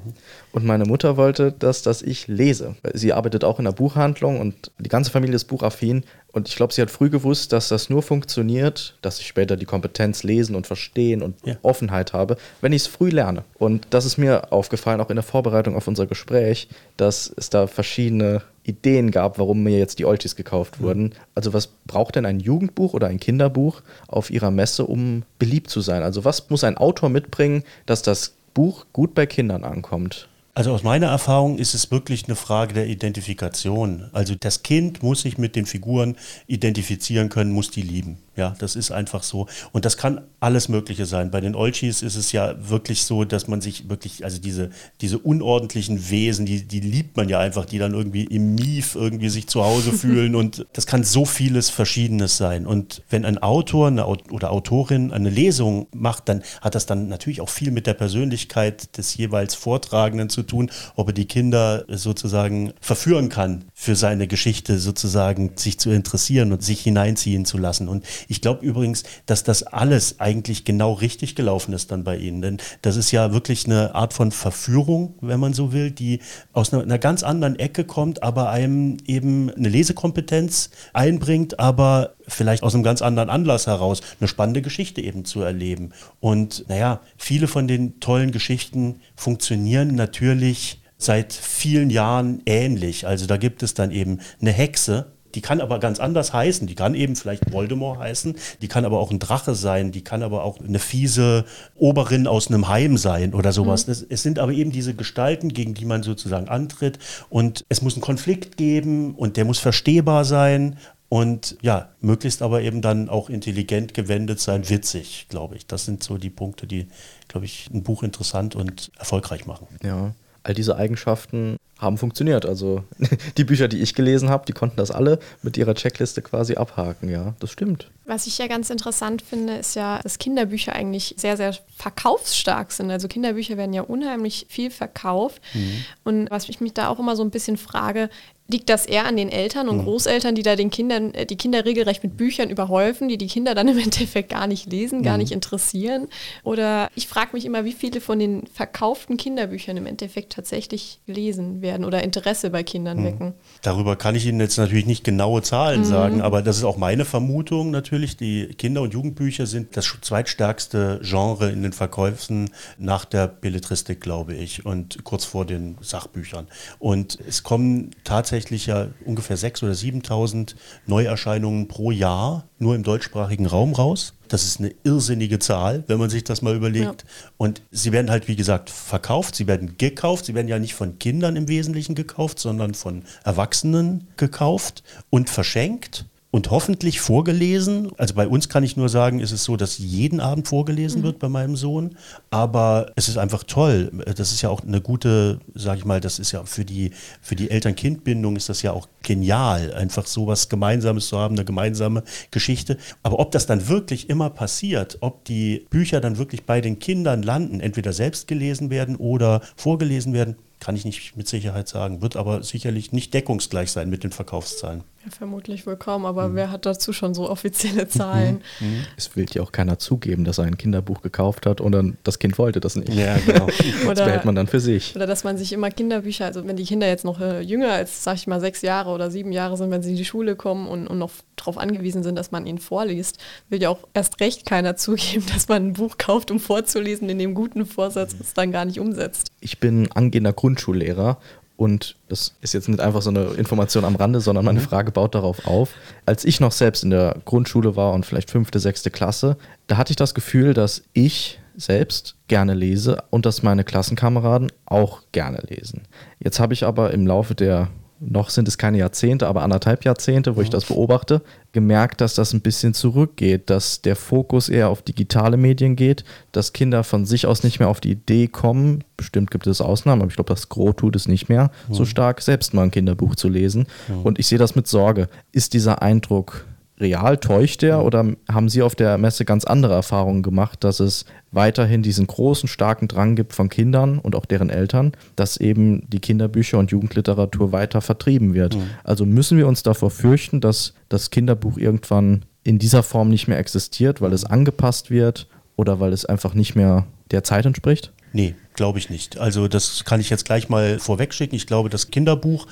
und 0.51 0.63
meine 0.63 0.85
Mutter 0.85 1.17
wollte, 1.17 1.51
dass, 1.51 1.81
dass 1.81 2.03
ich 2.03 2.27
lese. 2.27 2.75
Sie 2.93 3.13
arbeitet 3.13 3.43
auch 3.43 3.57
in 3.57 3.65
der 3.65 3.71
Buchhandlung 3.71 4.39
und 4.39 4.71
die 4.77 4.89
ganze 4.89 5.09
Familie 5.09 5.35
ist 5.35 5.45
buchaffin. 5.45 6.03
Und 6.31 6.47
ich 6.47 6.55
glaube, 6.55 6.73
sie 6.73 6.81
hat 6.81 6.91
früh 6.91 7.09
gewusst, 7.09 7.51
dass 7.51 7.67
das 7.67 7.89
nur 7.89 8.01
funktioniert, 8.01 8.95
dass 9.01 9.19
ich 9.19 9.27
später 9.27 9.57
die 9.57 9.65
Kompetenz 9.65 10.23
lesen 10.23 10.55
und 10.55 10.65
verstehen 10.65 11.21
und 11.21 11.35
ja. 11.45 11.57
Offenheit 11.61 12.13
habe, 12.13 12.37
wenn 12.61 12.71
ich 12.71 12.83
es 12.83 12.87
früh 12.87 13.09
lerne. 13.09 13.43
Und 13.57 13.87
das 13.89 14.05
ist 14.05 14.17
mir 14.17 14.51
aufgefallen, 14.53 15.01
auch 15.01 15.09
in 15.09 15.17
der 15.17 15.23
Vorbereitung 15.23 15.75
auf 15.75 15.87
unser 15.87 16.07
Gespräch, 16.07 16.69
dass 16.95 17.31
es 17.35 17.49
da 17.49 17.67
verschiedene 17.67 18.41
Ideen 18.63 19.11
gab, 19.11 19.39
warum 19.39 19.63
mir 19.63 19.77
jetzt 19.77 19.99
die 19.99 20.05
Oltis 20.05 20.35
gekauft 20.35 20.79
mhm. 20.79 20.83
wurden. 20.83 21.13
Also 21.35 21.53
was 21.53 21.67
braucht 21.85 22.15
denn 22.15 22.25
ein 22.25 22.39
Jugendbuch 22.39 22.93
oder 22.93 23.07
ein 23.07 23.19
Kinderbuch 23.19 23.81
auf 24.07 24.29
ihrer 24.29 24.51
Messe, 24.51 24.85
um 24.85 25.23
beliebt 25.39 25.69
zu 25.69 25.81
sein? 25.81 26.03
Also 26.03 26.23
was 26.23 26.49
muss 26.49 26.63
ein 26.63 26.77
Autor 26.77 27.09
mitbringen, 27.09 27.63
dass 27.85 28.01
das 28.01 28.33
Buch 28.53 28.85
gut 28.93 29.15
bei 29.15 29.25
Kindern 29.25 29.63
ankommt? 29.63 30.27
Also 30.53 30.73
aus 30.73 30.83
meiner 30.83 31.07
Erfahrung 31.07 31.57
ist 31.57 31.73
es 31.73 31.91
wirklich 31.91 32.25
eine 32.25 32.35
Frage 32.35 32.73
der 32.73 32.87
Identifikation. 32.87 34.09
Also 34.11 34.35
das 34.37 34.63
Kind 34.63 35.01
muss 35.01 35.21
sich 35.21 35.37
mit 35.37 35.55
den 35.55 35.65
Figuren 35.65 36.17
identifizieren 36.47 37.29
können, 37.29 37.51
muss 37.53 37.71
die 37.71 37.81
lieben. 37.81 38.17
Ja, 38.37 38.55
das 38.59 38.77
ist 38.77 38.91
einfach 38.91 39.23
so. 39.23 39.47
Und 39.73 39.83
das 39.83 39.97
kann 39.97 40.21
alles 40.39 40.69
Mögliche 40.69 41.05
sein. 41.05 41.31
Bei 41.31 41.41
den 41.41 41.53
Olchis 41.53 42.01
ist 42.01 42.15
es 42.15 42.31
ja 42.31 42.55
wirklich 42.69 43.03
so, 43.03 43.25
dass 43.25 43.49
man 43.49 43.59
sich 43.59 43.89
wirklich, 43.89 44.23
also 44.23 44.39
diese, 44.39 44.69
diese 45.01 45.19
unordentlichen 45.19 46.09
Wesen, 46.09 46.45
die, 46.45 46.65
die 46.65 46.79
liebt 46.79 47.17
man 47.17 47.27
ja 47.27 47.39
einfach, 47.39 47.65
die 47.65 47.77
dann 47.77 47.93
irgendwie 47.93 48.23
im 48.23 48.55
Mief 48.55 48.95
irgendwie 48.95 49.27
sich 49.27 49.47
zu 49.47 49.65
Hause 49.65 49.91
fühlen. 49.97 50.35
Und 50.35 50.65
das 50.71 50.85
kann 50.85 51.03
so 51.03 51.25
vieles 51.25 51.69
Verschiedenes 51.69 52.37
sein. 52.37 52.65
Und 52.65 53.03
wenn 53.09 53.25
ein 53.25 53.37
Autor 53.37 53.87
eine, 53.87 54.07
oder 54.07 54.51
Autorin 54.51 55.11
eine 55.11 55.29
Lesung 55.29 55.87
macht, 55.93 56.29
dann 56.29 56.41
hat 56.61 56.75
das 56.75 56.85
dann 56.85 57.09
natürlich 57.09 57.41
auch 57.41 57.49
viel 57.49 57.71
mit 57.71 57.85
der 57.85 57.95
Persönlichkeit 57.95 58.97
des 58.97 59.15
jeweils 59.17 59.55
Vortragenden 59.55 60.29
zu 60.29 60.43
tun, 60.43 60.71
ob 60.95 61.09
er 61.09 61.13
die 61.13 61.25
Kinder 61.25 61.83
sozusagen 61.89 62.71
verführen 62.79 63.27
kann, 63.27 63.65
für 63.73 63.97
seine 63.97 64.27
Geschichte 64.27 64.79
sozusagen 64.79 65.51
sich 65.57 65.79
zu 65.79 65.89
interessieren 65.91 66.53
und 66.53 66.63
sich 66.63 66.79
hineinziehen 66.79 67.43
zu 67.43 67.57
lassen. 67.57 67.89
Und 67.89 68.05
ich 68.27 68.41
glaube 68.41 68.65
übrigens, 68.65 69.03
dass 69.25 69.43
das 69.43 69.63
alles 69.63 70.19
eigentlich 70.19 70.65
genau 70.65 70.93
richtig 70.93 71.35
gelaufen 71.35 71.73
ist 71.73 71.91
dann 71.91 72.03
bei 72.03 72.17
Ihnen. 72.17 72.41
Denn 72.41 72.57
das 72.81 72.95
ist 72.95 73.11
ja 73.11 73.33
wirklich 73.33 73.65
eine 73.65 73.95
Art 73.95 74.13
von 74.13 74.31
Verführung, 74.31 75.15
wenn 75.21 75.39
man 75.39 75.53
so 75.53 75.73
will, 75.73 75.91
die 75.91 76.19
aus 76.53 76.73
einer, 76.73 76.83
einer 76.83 76.99
ganz 76.99 77.23
anderen 77.23 77.57
Ecke 77.57 77.83
kommt, 77.83 78.23
aber 78.23 78.49
einem 78.49 78.97
eben 79.05 79.49
eine 79.49 79.69
Lesekompetenz 79.69 80.69
einbringt, 80.93 81.59
aber 81.59 82.15
vielleicht 82.27 82.63
aus 82.63 82.73
einem 82.73 82.83
ganz 82.83 83.01
anderen 83.01 83.29
Anlass 83.29 83.67
heraus 83.67 84.01
eine 84.19 84.27
spannende 84.27 84.61
Geschichte 84.61 85.01
eben 85.01 85.25
zu 85.25 85.41
erleben. 85.41 85.91
Und 86.19 86.65
naja, 86.67 87.01
viele 87.17 87.47
von 87.47 87.67
den 87.67 87.99
tollen 87.99 88.31
Geschichten 88.31 89.01
funktionieren 89.15 89.95
natürlich 89.95 90.81
seit 90.97 91.33
vielen 91.33 91.89
Jahren 91.89 92.41
ähnlich. 92.45 93.07
Also 93.07 93.25
da 93.25 93.37
gibt 93.37 93.63
es 93.63 93.73
dann 93.73 93.91
eben 93.91 94.19
eine 94.39 94.51
Hexe, 94.51 95.13
die 95.35 95.41
kann 95.41 95.61
aber 95.61 95.79
ganz 95.79 95.99
anders 95.99 96.33
heißen. 96.33 96.67
Die 96.67 96.75
kann 96.75 96.95
eben 96.95 97.15
vielleicht 97.15 97.51
Voldemort 97.51 97.99
heißen, 97.99 98.35
die 98.61 98.67
kann 98.67 98.85
aber 98.85 98.99
auch 98.99 99.11
ein 99.11 99.19
Drache 99.19 99.55
sein, 99.55 99.91
die 99.91 100.03
kann 100.03 100.23
aber 100.23 100.43
auch 100.43 100.59
eine 100.59 100.79
fiese 100.79 101.45
Oberin 101.75 102.27
aus 102.27 102.47
einem 102.47 102.67
Heim 102.67 102.97
sein 102.97 103.33
oder 103.33 103.51
sowas. 103.51 103.87
Mhm. 103.87 104.05
es 104.09 104.23
sind 104.23 104.39
aber 104.39 104.51
eben 104.51 104.71
diese 104.71 104.93
Gestalten, 104.93 105.49
gegen 105.49 105.73
die 105.73 105.85
man 105.85 106.03
sozusagen 106.03 106.47
antritt. 106.49 106.99
Und 107.29 107.65
es 107.69 107.81
muss 107.81 107.93
einen 107.93 108.01
Konflikt 108.01 108.57
geben 108.57 109.15
und 109.15 109.37
der 109.37 109.45
muss 109.45 109.59
verstehbar 109.59 110.25
sein. 110.25 110.77
Und 111.09 111.57
ja, 111.61 111.89
möglichst 111.99 112.41
aber 112.41 112.61
eben 112.61 112.81
dann 112.81 113.09
auch 113.09 113.29
intelligent 113.29 113.93
gewendet 113.93 114.39
sein, 114.39 114.69
witzig, 114.69 115.25
glaube 115.27 115.57
ich. 115.57 115.67
Das 115.67 115.83
sind 115.83 116.01
so 116.03 116.17
die 116.17 116.29
Punkte, 116.29 116.67
die, 116.67 116.87
glaube 117.27 117.45
ich, 117.45 117.69
ein 117.73 117.83
Buch 117.83 118.03
interessant 118.03 118.55
und 118.55 118.93
erfolgreich 118.97 119.45
machen. 119.45 119.67
Ja, 119.83 120.13
all 120.43 120.53
diese 120.53 120.77
Eigenschaften 120.77 121.57
haben 121.81 121.97
funktioniert. 121.97 122.45
Also 122.45 122.83
die 123.37 123.43
Bücher, 123.43 123.67
die 123.67 123.81
ich 123.81 123.95
gelesen 123.95 124.29
habe, 124.29 124.45
die 124.45 124.53
konnten 124.53 124.77
das 124.77 124.91
alle 124.91 125.19
mit 125.41 125.57
ihrer 125.57 125.73
Checkliste 125.73 126.21
quasi 126.21 126.55
abhaken. 126.55 127.09
Ja, 127.09 127.33
das 127.39 127.51
stimmt. 127.51 127.89
Was 128.05 128.27
ich 128.27 128.37
ja 128.37 128.47
ganz 128.47 128.69
interessant 128.69 129.21
finde, 129.21 129.55
ist 129.55 129.75
ja, 129.75 129.99
dass 130.03 130.19
Kinderbücher 130.19 130.73
eigentlich 130.73 131.15
sehr, 131.17 131.37
sehr 131.37 131.55
verkaufsstark 131.75 132.71
sind. 132.71 132.91
Also 132.91 133.07
Kinderbücher 133.07 133.57
werden 133.57 133.73
ja 133.73 133.81
unheimlich 133.81 134.45
viel 134.49 134.69
verkauft. 134.69 135.41
Mhm. 135.53 135.85
Und 136.03 136.31
was 136.31 136.47
ich 136.47 136.61
mich 136.61 136.73
da 136.73 136.89
auch 136.89 136.99
immer 136.99 137.15
so 137.15 137.23
ein 137.23 137.31
bisschen 137.31 137.57
frage, 137.57 138.09
liegt 138.51 138.69
das 138.69 138.85
eher 138.85 139.05
an 139.05 139.15
den 139.15 139.29
Eltern 139.29 139.69
und 139.69 139.77
mhm. 139.77 139.83
Großeltern, 139.83 140.35
die 140.35 140.43
da 140.43 140.55
den 140.55 140.69
Kindern, 140.69 141.13
äh, 141.13 141.25
die 141.25 141.37
Kinder 141.37 141.65
regelrecht 141.65 142.03
mit 142.03 142.17
Büchern 142.17 142.49
überhäufen, 142.49 143.07
die 143.07 143.17
die 143.17 143.27
Kinder 143.27 143.55
dann 143.55 143.67
im 143.67 143.77
Endeffekt 143.79 144.29
gar 144.29 144.47
nicht 144.47 144.71
lesen, 144.71 145.03
gar 145.03 145.13
mhm. 145.13 145.21
nicht 145.21 145.31
interessieren? 145.31 146.07
Oder 146.43 146.89
ich 146.95 147.07
frage 147.07 147.29
mich 147.33 147.45
immer, 147.45 147.65
wie 147.65 147.71
viele 147.71 148.01
von 148.01 148.19
den 148.19 148.45
verkauften 148.47 149.17
Kinderbüchern 149.17 149.77
im 149.77 149.85
Endeffekt 149.85 150.33
tatsächlich 150.33 150.99
gelesen 151.07 151.61
werden 151.61 151.85
oder 151.85 152.03
Interesse 152.03 152.49
bei 152.49 152.63
Kindern 152.63 152.99
mhm. 152.99 153.05
wecken. 153.05 153.33
Darüber 153.61 153.95
kann 153.95 154.15
ich 154.15 154.25
Ihnen 154.25 154.39
jetzt 154.39 154.57
natürlich 154.57 154.85
nicht 154.85 155.03
genaue 155.03 155.41
Zahlen 155.41 155.81
mhm. 155.81 155.85
sagen, 155.85 156.21
aber 156.21 156.41
das 156.41 156.57
ist 156.57 156.63
auch 156.63 156.77
meine 156.77 157.05
Vermutung 157.05 157.71
natürlich. 157.71 158.17
Die 158.17 158.47
Kinder- 158.57 158.81
und 158.81 158.93
Jugendbücher 158.93 159.45
sind 159.45 159.77
das 159.77 159.91
zweitstärkste 160.01 160.99
Genre 161.03 161.49
in 161.51 161.63
den 161.63 161.73
Verkäufen 161.73 162.49
nach 162.77 163.05
der 163.05 163.27
Belletristik, 163.27 164.01
glaube 164.01 164.33
ich, 164.33 164.65
und 164.65 165.03
kurz 165.03 165.25
vor 165.25 165.45
den 165.45 165.77
Sachbüchern. 165.81 166.47
Und 166.79 167.17
es 167.27 167.43
kommen 167.43 167.91
tatsächlich 168.03 168.40
tatsächlich 168.41 168.65
ja 168.65 168.87
ungefähr 169.05 169.37
6.000 169.37 169.63
oder 169.63 169.73
7.000 169.73 170.55
Neuerscheinungen 170.87 171.67
pro 171.67 171.91
Jahr 171.91 172.47
nur 172.57 172.73
im 172.75 172.81
deutschsprachigen 172.81 173.45
Raum 173.45 173.73
raus. 173.73 174.15
Das 174.29 174.43
ist 174.43 174.59
eine 174.59 174.73
irrsinnige 174.83 175.37
Zahl, 175.37 175.83
wenn 175.87 175.99
man 175.99 176.09
sich 176.09 176.23
das 176.23 176.41
mal 176.41 176.55
überlegt. 176.55 177.03
Ja. 177.03 177.31
Und 177.37 177.61
sie 177.69 177.91
werden 177.91 178.09
halt, 178.09 178.27
wie 178.27 178.35
gesagt, 178.35 178.71
verkauft, 178.71 179.35
sie 179.35 179.45
werden 179.45 179.77
gekauft, 179.77 180.25
sie 180.25 180.33
werden 180.33 180.47
ja 180.47 180.57
nicht 180.57 180.73
von 180.73 180.97
Kindern 180.97 181.35
im 181.35 181.47
Wesentlichen 181.47 181.93
gekauft, 181.93 182.39
sondern 182.39 182.73
von 182.73 183.03
Erwachsenen 183.23 184.07
gekauft 184.17 184.83
und 185.11 185.29
verschenkt 185.29 186.05
und 186.31 186.49
hoffentlich 186.49 187.01
vorgelesen. 187.01 187.91
Also 187.97 188.15
bei 188.15 188.27
uns 188.27 188.47
kann 188.47 188.63
ich 188.63 188.77
nur 188.77 188.87
sagen, 188.87 189.19
ist 189.19 189.33
es 189.33 189.43
so, 189.43 189.57
dass 189.57 189.77
jeden 189.77 190.21
Abend 190.21 190.47
vorgelesen 190.47 191.01
mhm. 191.01 191.05
wird 191.05 191.19
bei 191.19 191.27
meinem 191.27 191.57
Sohn. 191.57 191.97
Aber 192.29 192.91
es 192.95 193.09
ist 193.09 193.17
einfach 193.17 193.43
toll. 193.43 193.91
Das 194.05 194.31
ist 194.31 194.41
ja 194.41 194.49
auch 194.49 194.61
eine 194.61 194.79
gute, 194.79 195.39
sage 195.53 195.79
ich 195.79 195.85
mal, 195.85 195.99
das 195.99 196.19
ist 196.19 196.31
ja 196.31 196.45
für 196.45 196.63
die, 196.63 196.91
für 197.21 197.35
die 197.35 197.51
Eltern-Kind-Bindung 197.51 198.37
ist 198.37 198.47
das 198.47 198.61
ja 198.61 198.71
auch 198.71 198.87
genial, 199.03 199.73
einfach 199.73 200.07
so 200.07 200.25
was 200.25 200.47
Gemeinsames 200.47 201.07
zu 201.07 201.17
haben, 201.17 201.35
eine 201.35 201.45
gemeinsame 201.45 202.03
Geschichte. 202.31 202.77
Aber 203.03 203.19
ob 203.19 203.31
das 203.31 203.45
dann 203.45 203.67
wirklich 203.67 204.09
immer 204.09 204.29
passiert, 204.29 204.97
ob 205.01 205.25
die 205.25 205.67
Bücher 205.69 205.99
dann 205.99 206.17
wirklich 206.17 206.45
bei 206.45 206.61
den 206.61 206.79
Kindern 206.79 207.23
landen, 207.23 207.59
entweder 207.59 207.91
selbst 207.91 208.27
gelesen 208.27 208.69
werden 208.69 208.95
oder 208.95 209.41
vorgelesen 209.57 210.13
werden, 210.13 210.37
kann 210.61 210.75
ich 210.75 210.85
nicht 210.85 211.17
mit 211.17 211.27
Sicherheit 211.27 211.67
sagen. 211.67 212.01
Wird 212.01 212.15
aber 212.15 212.43
sicherlich 212.43 212.93
nicht 212.93 213.13
deckungsgleich 213.15 213.71
sein 213.71 213.89
mit 213.89 214.03
den 214.03 214.11
Verkaufszahlen. 214.11 214.83
Ja, 215.03 215.09
vermutlich 215.09 215.65
wohl 215.65 215.75
kaum, 215.75 216.05
aber 216.05 216.29
mhm. 216.29 216.35
wer 216.35 216.51
hat 216.51 216.67
dazu 216.67 216.93
schon 216.93 217.15
so 217.15 217.27
offizielle 217.27 217.87
Zahlen? 217.87 218.43
Mhm. 218.59 218.67
mhm. 218.67 218.85
Es 218.95 219.15
will 219.15 219.25
ja 219.31 219.41
auch 219.41 219.51
keiner 219.51 219.79
zugeben, 219.79 220.23
dass 220.23 220.37
er 220.37 220.43
ein 220.43 220.59
Kinderbuch 220.59 221.01
gekauft 221.01 221.47
hat 221.47 221.61
und 221.61 221.71
dann 221.71 221.97
das 222.03 222.19
Kind 222.19 222.37
wollte 222.37 222.59
das 222.59 222.75
nicht. 222.75 222.93
Ja, 222.93 223.17
genau. 223.17 223.47
das 223.87 223.99
behält 223.99 224.23
man 224.23 224.35
dann 224.35 224.45
für 224.45 224.59
sich. 224.59 224.95
Oder 224.95 225.07
dass 225.07 225.23
man 225.23 225.35
sich 225.35 225.51
immer 225.51 225.71
Kinderbücher, 225.71 226.25
also 226.25 226.45
wenn 226.45 226.55
die 226.55 226.65
Kinder 226.65 226.87
jetzt 226.87 227.05
noch 227.05 227.19
äh, 227.19 227.41
jünger 227.41 227.71
als, 227.71 228.03
sag 228.03 228.17
ich 228.17 228.27
mal, 228.27 228.39
sechs 228.39 228.61
Jahre 228.61 228.91
oder 228.91 229.09
sieben 229.09 229.31
Jahre 229.31 229.57
sind, 229.57 229.71
wenn 229.71 229.81
sie 229.81 229.91
in 229.91 229.97
die 229.97 230.05
Schule 230.05 230.35
kommen 230.35 230.67
und, 230.67 230.85
und 230.85 230.99
noch 230.99 231.11
darauf 231.37 231.57
angewiesen 231.57 232.03
sind, 232.03 232.15
dass 232.15 232.29
man 232.29 232.45
ihnen 232.45 232.59
vorliest, 232.59 233.17
will 233.49 233.59
ja 233.59 233.69
auch 233.69 233.87
erst 233.95 234.21
recht 234.21 234.45
keiner 234.45 234.75
zugeben, 234.75 235.25
dass 235.33 235.47
man 235.47 235.69
ein 235.69 235.73
Buch 235.73 235.97
kauft, 235.97 236.29
um 236.29 236.39
vorzulesen, 236.39 237.09
in 237.09 237.17
dem 237.17 237.33
guten 237.33 237.65
Vorsatz 237.65 238.15
es 238.19 238.35
dann 238.35 238.51
gar 238.51 238.65
nicht 238.65 238.79
umsetzt. 238.79 239.30
Ich 239.41 239.59
bin 239.59 239.91
angehender 239.91 240.33
Grundschullehrer 240.33 241.17
und 241.57 241.95
das 242.09 242.33
ist 242.41 242.53
jetzt 242.53 242.69
nicht 242.69 242.79
einfach 242.79 243.03
so 243.03 243.11
eine 243.11 243.25
Information 243.33 243.85
am 243.85 243.95
Rande, 243.95 244.19
sondern 244.19 244.45
meine 244.45 244.61
mhm. 244.61 244.63
Frage 244.63 244.91
baut 244.91 245.13
darauf 245.13 245.45
auf. 245.45 245.73
Als 246.07 246.25
ich 246.25 246.39
noch 246.39 246.51
selbst 246.51 246.83
in 246.83 246.89
der 246.89 247.17
Grundschule 247.25 247.75
war 247.75 247.93
und 247.93 248.03
vielleicht 248.05 248.31
fünfte, 248.31 248.59
sechste 248.59 248.89
Klasse, 248.89 249.37
da 249.67 249.77
hatte 249.77 249.91
ich 249.91 249.95
das 249.95 250.15
Gefühl, 250.15 250.55
dass 250.55 250.81
ich 250.93 251.39
selbst 251.55 252.15
gerne 252.27 252.53
lese 252.53 253.03
und 253.09 253.25
dass 253.25 253.43
meine 253.43 253.63
Klassenkameraden 253.63 254.51
auch 254.65 255.03
gerne 255.11 255.43
lesen. 255.49 255.83
Jetzt 256.19 256.39
habe 256.39 256.53
ich 256.53 256.63
aber 256.63 256.91
im 256.91 257.05
Laufe 257.05 257.35
der 257.35 257.69
noch 258.03 258.31
sind 258.31 258.47
es 258.47 258.57
keine 258.57 258.79
Jahrzehnte, 258.79 259.27
aber 259.27 259.43
anderthalb 259.43 259.85
Jahrzehnte, 259.85 260.35
wo 260.35 260.41
ich 260.41 260.49
das 260.49 260.65
beobachte, 260.65 261.21
gemerkt, 261.51 262.01
dass 262.01 262.15
das 262.15 262.33
ein 262.33 262.41
bisschen 262.41 262.73
zurückgeht, 262.73 263.49
dass 263.49 263.81
der 263.81 263.95
Fokus 263.95 264.49
eher 264.49 264.69
auf 264.69 264.81
digitale 264.81 265.37
Medien 265.37 265.75
geht, 265.75 266.03
dass 266.31 266.51
Kinder 266.51 266.83
von 266.83 267.05
sich 267.05 267.27
aus 267.27 267.43
nicht 267.43 267.59
mehr 267.59 267.69
auf 267.69 267.79
die 267.79 267.91
Idee 267.91 268.27
kommen, 268.27 268.83
bestimmt 268.97 269.29
gibt 269.29 269.45
es 269.45 269.61
Ausnahmen, 269.61 270.01
aber 270.01 270.09
ich 270.09 270.15
glaube, 270.15 270.33
das 270.33 270.49
Gros 270.49 270.75
tut 270.75 270.95
es 270.95 271.07
nicht 271.07 271.29
mehr, 271.29 271.51
mhm. 271.69 271.73
so 271.75 271.85
stark 271.85 272.21
selbst 272.21 272.55
mal 272.55 272.63
ein 272.63 272.71
Kinderbuch 272.71 273.15
zu 273.15 273.29
lesen. 273.29 273.67
Mhm. 273.87 274.01
Und 274.01 274.19
ich 274.19 274.25
sehe 274.27 274.39
das 274.39 274.55
mit 274.55 274.67
Sorge. 274.67 275.07
Ist 275.31 275.53
dieser 275.53 275.83
Eindruck 275.83 276.45
real? 276.81 277.17
Täuscht 277.17 277.61
der 277.61 277.83
oder 277.83 278.05
haben 278.27 278.49
Sie 278.49 278.61
auf 278.61 278.75
der 278.75 278.97
Messe 278.97 279.23
ganz 279.23 279.45
andere 279.45 279.73
Erfahrungen 279.73 280.23
gemacht, 280.23 280.63
dass 280.63 280.79
es 280.79 281.05
weiterhin 281.31 281.81
diesen 281.83 282.07
großen, 282.07 282.49
starken 282.49 282.87
Drang 282.87 283.15
gibt 283.15 283.33
von 283.33 283.49
Kindern 283.49 283.99
und 283.99 284.15
auch 284.15 284.25
deren 284.25 284.49
Eltern, 284.49 284.91
dass 285.15 285.37
eben 285.37 285.89
die 285.89 285.99
Kinderbücher 285.99 286.57
und 286.57 286.71
Jugendliteratur 286.71 287.51
weiter 287.51 287.81
vertrieben 287.81 288.33
wird? 288.33 288.55
Mhm. 288.55 288.63
Also 288.83 289.05
müssen 289.05 289.37
wir 289.37 289.47
uns 289.47 289.63
davor 289.63 289.91
fürchten, 289.91 290.41
dass 290.41 290.73
das 290.89 291.11
Kinderbuch 291.11 291.57
irgendwann 291.57 292.25
in 292.43 292.59
dieser 292.59 292.83
Form 292.83 293.09
nicht 293.09 293.27
mehr 293.27 293.39
existiert, 293.39 294.01
weil 294.01 294.13
es 294.13 294.25
angepasst 294.25 294.89
wird 294.89 295.27
oder 295.55 295.79
weil 295.79 295.93
es 295.93 296.05
einfach 296.05 296.33
nicht 296.33 296.55
mehr 296.55 296.85
der 297.11 297.23
Zeit 297.23 297.45
entspricht? 297.45 297.93
Nee, 298.13 298.35
glaube 298.53 298.79
ich 298.79 298.89
nicht. 298.89 299.17
Also 299.17 299.47
das 299.47 299.85
kann 299.85 300.01
ich 300.01 300.09
jetzt 300.09 300.25
gleich 300.25 300.49
mal 300.49 300.79
vorwegschicken. 300.79 301.35
Ich 301.35 301.47
glaube, 301.47 301.69
das 301.69 301.91
Kinderbuch 301.91 302.45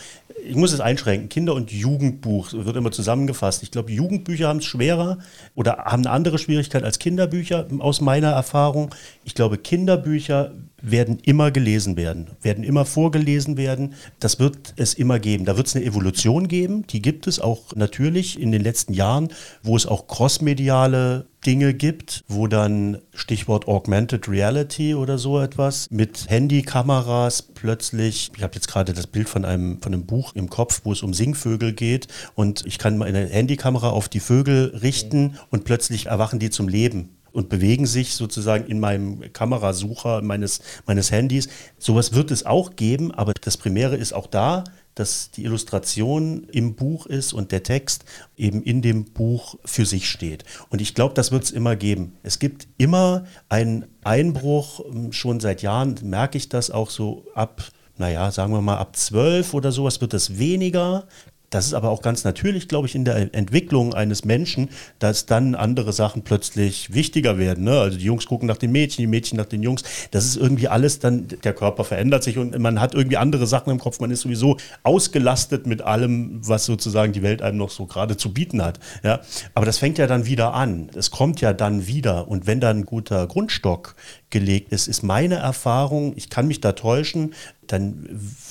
ich 0.45 0.55
muss 0.55 0.73
es 0.73 0.79
einschränken, 0.79 1.29
Kinder- 1.29 1.53
und 1.53 1.71
Jugendbuch 1.71 2.53
wird 2.53 2.75
immer 2.75 2.91
zusammengefasst. 2.91 3.63
Ich 3.63 3.71
glaube, 3.71 3.91
Jugendbücher 3.91 4.47
haben 4.47 4.59
es 4.59 4.65
schwerer 4.65 5.19
oder 5.55 5.77
haben 5.85 6.05
eine 6.05 6.11
andere 6.11 6.37
Schwierigkeit 6.37 6.83
als 6.83 6.99
Kinderbücher 6.99 7.67
aus 7.79 8.01
meiner 8.01 8.31
Erfahrung. 8.31 8.93
Ich 9.25 9.35
glaube, 9.35 9.57
Kinderbücher 9.57 10.51
werden 10.81 11.19
immer 11.19 11.51
gelesen 11.51 11.97
werden, 11.97 12.27
werden 12.41 12.63
immer 12.63 12.85
vorgelesen 12.85 13.57
werden. 13.57 13.93
Das 14.19 14.39
wird 14.39 14.73
es 14.75 14.93
immer 14.93 15.19
geben. 15.19 15.45
Da 15.45 15.57
wird 15.57 15.67
es 15.67 15.75
eine 15.75 15.85
Evolution 15.85 16.47
geben, 16.47 16.85
die 16.87 17.01
gibt 17.01 17.27
es 17.27 17.39
auch 17.39 17.75
natürlich 17.75 18.39
in 18.39 18.51
den 18.51 18.61
letzten 18.61 18.93
Jahren, 18.93 19.29
wo 19.63 19.75
es 19.75 19.85
auch 19.85 20.07
crossmediale 20.07 21.27
Dinge 21.45 21.73
gibt, 21.73 22.25
wo 22.27 22.47
dann 22.47 22.97
Stichwort 23.13 23.67
Augmented 23.67 24.27
Reality 24.27 24.93
oder 24.93 25.17
so 25.17 25.39
etwas 25.39 25.87
mit 25.89 26.29
Handykameras 26.29 27.41
plötzlich, 27.41 28.31
ich 28.35 28.43
habe 28.43 28.55
jetzt 28.55 28.67
gerade 28.67 28.93
das 28.93 29.07
Bild 29.07 29.29
von 29.29 29.45
einem, 29.45 29.81
von 29.81 29.93
einem 29.93 30.05
Buch 30.05 30.35
im 30.35 30.49
Kopf, 30.49 30.81
wo 30.83 30.91
es 30.91 31.01
um 31.01 31.13
Singvögel 31.13 31.71
geht 31.73 32.07
und 32.35 32.65
ich 32.65 32.77
kann 32.77 32.97
meine 32.97 33.27
Handykamera 33.27 33.89
auf 33.89 34.09
die 34.09 34.19
Vögel 34.19 34.77
richten 34.81 35.37
und 35.49 35.63
plötzlich 35.63 36.07
erwachen 36.07 36.39
die 36.39 36.49
zum 36.49 36.67
Leben 36.67 37.09
und 37.31 37.49
bewegen 37.49 37.85
sich 37.85 38.13
sozusagen 38.13 38.65
in 38.65 38.79
meinem 38.79 39.31
Kamerasucher 39.33 40.21
meines, 40.21 40.61
meines 40.85 41.11
Handys. 41.11 41.49
Sowas 41.77 42.13
wird 42.13 42.31
es 42.31 42.45
auch 42.45 42.75
geben, 42.75 43.11
aber 43.11 43.33
das 43.39 43.57
Primäre 43.57 43.95
ist 43.95 44.13
auch 44.13 44.27
da, 44.27 44.63
dass 44.95 45.31
die 45.31 45.45
Illustration 45.45 46.47
im 46.51 46.75
Buch 46.75 47.05
ist 47.05 47.31
und 47.31 47.53
der 47.53 47.63
Text 47.63 48.03
eben 48.35 48.61
in 48.63 48.81
dem 48.81 49.05
Buch 49.05 49.55
für 49.63 49.85
sich 49.85 50.09
steht. 50.09 50.43
Und 50.69 50.81
ich 50.81 50.93
glaube, 50.93 51.13
das 51.13 51.31
wird 51.31 51.43
es 51.43 51.51
immer 51.51 51.77
geben. 51.77 52.17
Es 52.21 52.39
gibt 52.39 52.67
immer 52.77 53.25
einen 53.47 53.85
Einbruch, 54.03 54.81
ähm, 54.91 55.13
schon 55.13 55.39
seit 55.39 55.61
Jahren 55.61 55.95
merke 56.03 56.37
ich 56.37 56.49
das 56.49 56.69
auch 56.69 56.89
so 56.89 57.25
ab 57.33 57.71
naja, 57.99 58.31
sagen 58.31 58.53
wir 58.53 58.61
mal 58.61 58.77
ab 58.77 58.95
zwölf 58.95 59.53
oder 59.53 59.73
sowas 59.73 59.99
wird 59.99 60.13
es 60.13 60.39
weniger. 60.39 61.05
Das 61.49 61.65
ist 61.65 61.73
aber 61.73 61.89
auch 61.89 62.01
ganz 62.01 62.23
natürlich, 62.23 62.67
glaube 62.67 62.87
ich, 62.87 62.95
in 62.95 63.05
der 63.05 63.33
Entwicklung 63.33 63.93
eines 63.93 64.25
Menschen, 64.25 64.69
dass 64.99 65.25
dann 65.25 65.55
andere 65.55 65.93
Sachen 65.93 66.21
plötzlich 66.21 66.93
wichtiger 66.93 67.37
werden. 67.37 67.63
Ne? 67.63 67.79
Also 67.79 67.97
die 67.97 68.05
Jungs 68.05 68.27
gucken 68.27 68.47
nach 68.47 68.57
den 68.57 68.71
Mädchen, 68.71 69.03
die 69.03 69.07
Mädchen 69.07 69.37
nach 69.37 69.45
den 69.45 69.63
Jungs. 69.63 69.83
Das 70.11 70.25
ist 70.25 70.37
irgendwie 70.37 70.67
alles 70.67 70.99
dann, 70.99 71.27
der 71.27 71.53
Körper 71.53 71.83
verändert 71.83 72.23
sich 72.23 72.37
und 72.37 72.57
man 72.59 72.79
hat 72.79 72.93
irgendwie 72.93 73.17
andere 73.17 73.47
Sachen 73.47 73.71
im 73.71 73.79
Kopf. 73.79 73.99
Man 73.99 74.11
ist 74.11 74.21
sowieso 74.21 74.57
ausgelastet 74.83 75.65
mit 75.65 75.81
allem, 75.81 76.47
was 76.47 76.65
sozusagen 76.65 77.13
die 77.13 77.23
Welt 77.23 77.41
einem 77.41 77.57
noch 77.57 77.71
so 77.71 77.85
gerade 77.85 78.17
zu 78.17 78.33
bieten 78.33 78.63
hat. 78.63 78.79
Ja? 79.03 79.21
Aber 79.55 79.65
das 79.65 79.77
fängt 79.77 79.97
ja 79.97 80.07
dann 80.07 80.25
wieder 80.25 80.53
an. 80.53 80.89
Es 80.95 81.11
kommt 81.11 81.41
ja 81.41 81.53
dann 81.53 81.87
wieder. 81.87 82.27
Und 82.27 82.47
wenn 82.47 82.59
da 82.59 82.69
ein 82.69 82.85
guter 82.85 83.27
Grundstock 83.27 83.95
gelegt 84.29 84.71
ist, 84.71 84.87
ist 84.87 85.03
meine 85.03 85.35
Erfahrung, 85.35 86.13
ich 86.15 86.29
kann 86.29 86.47
mich 86.47 86.61
da 86.61 86.73
täuschen, 86.73 87.33
dann 87.67 88.07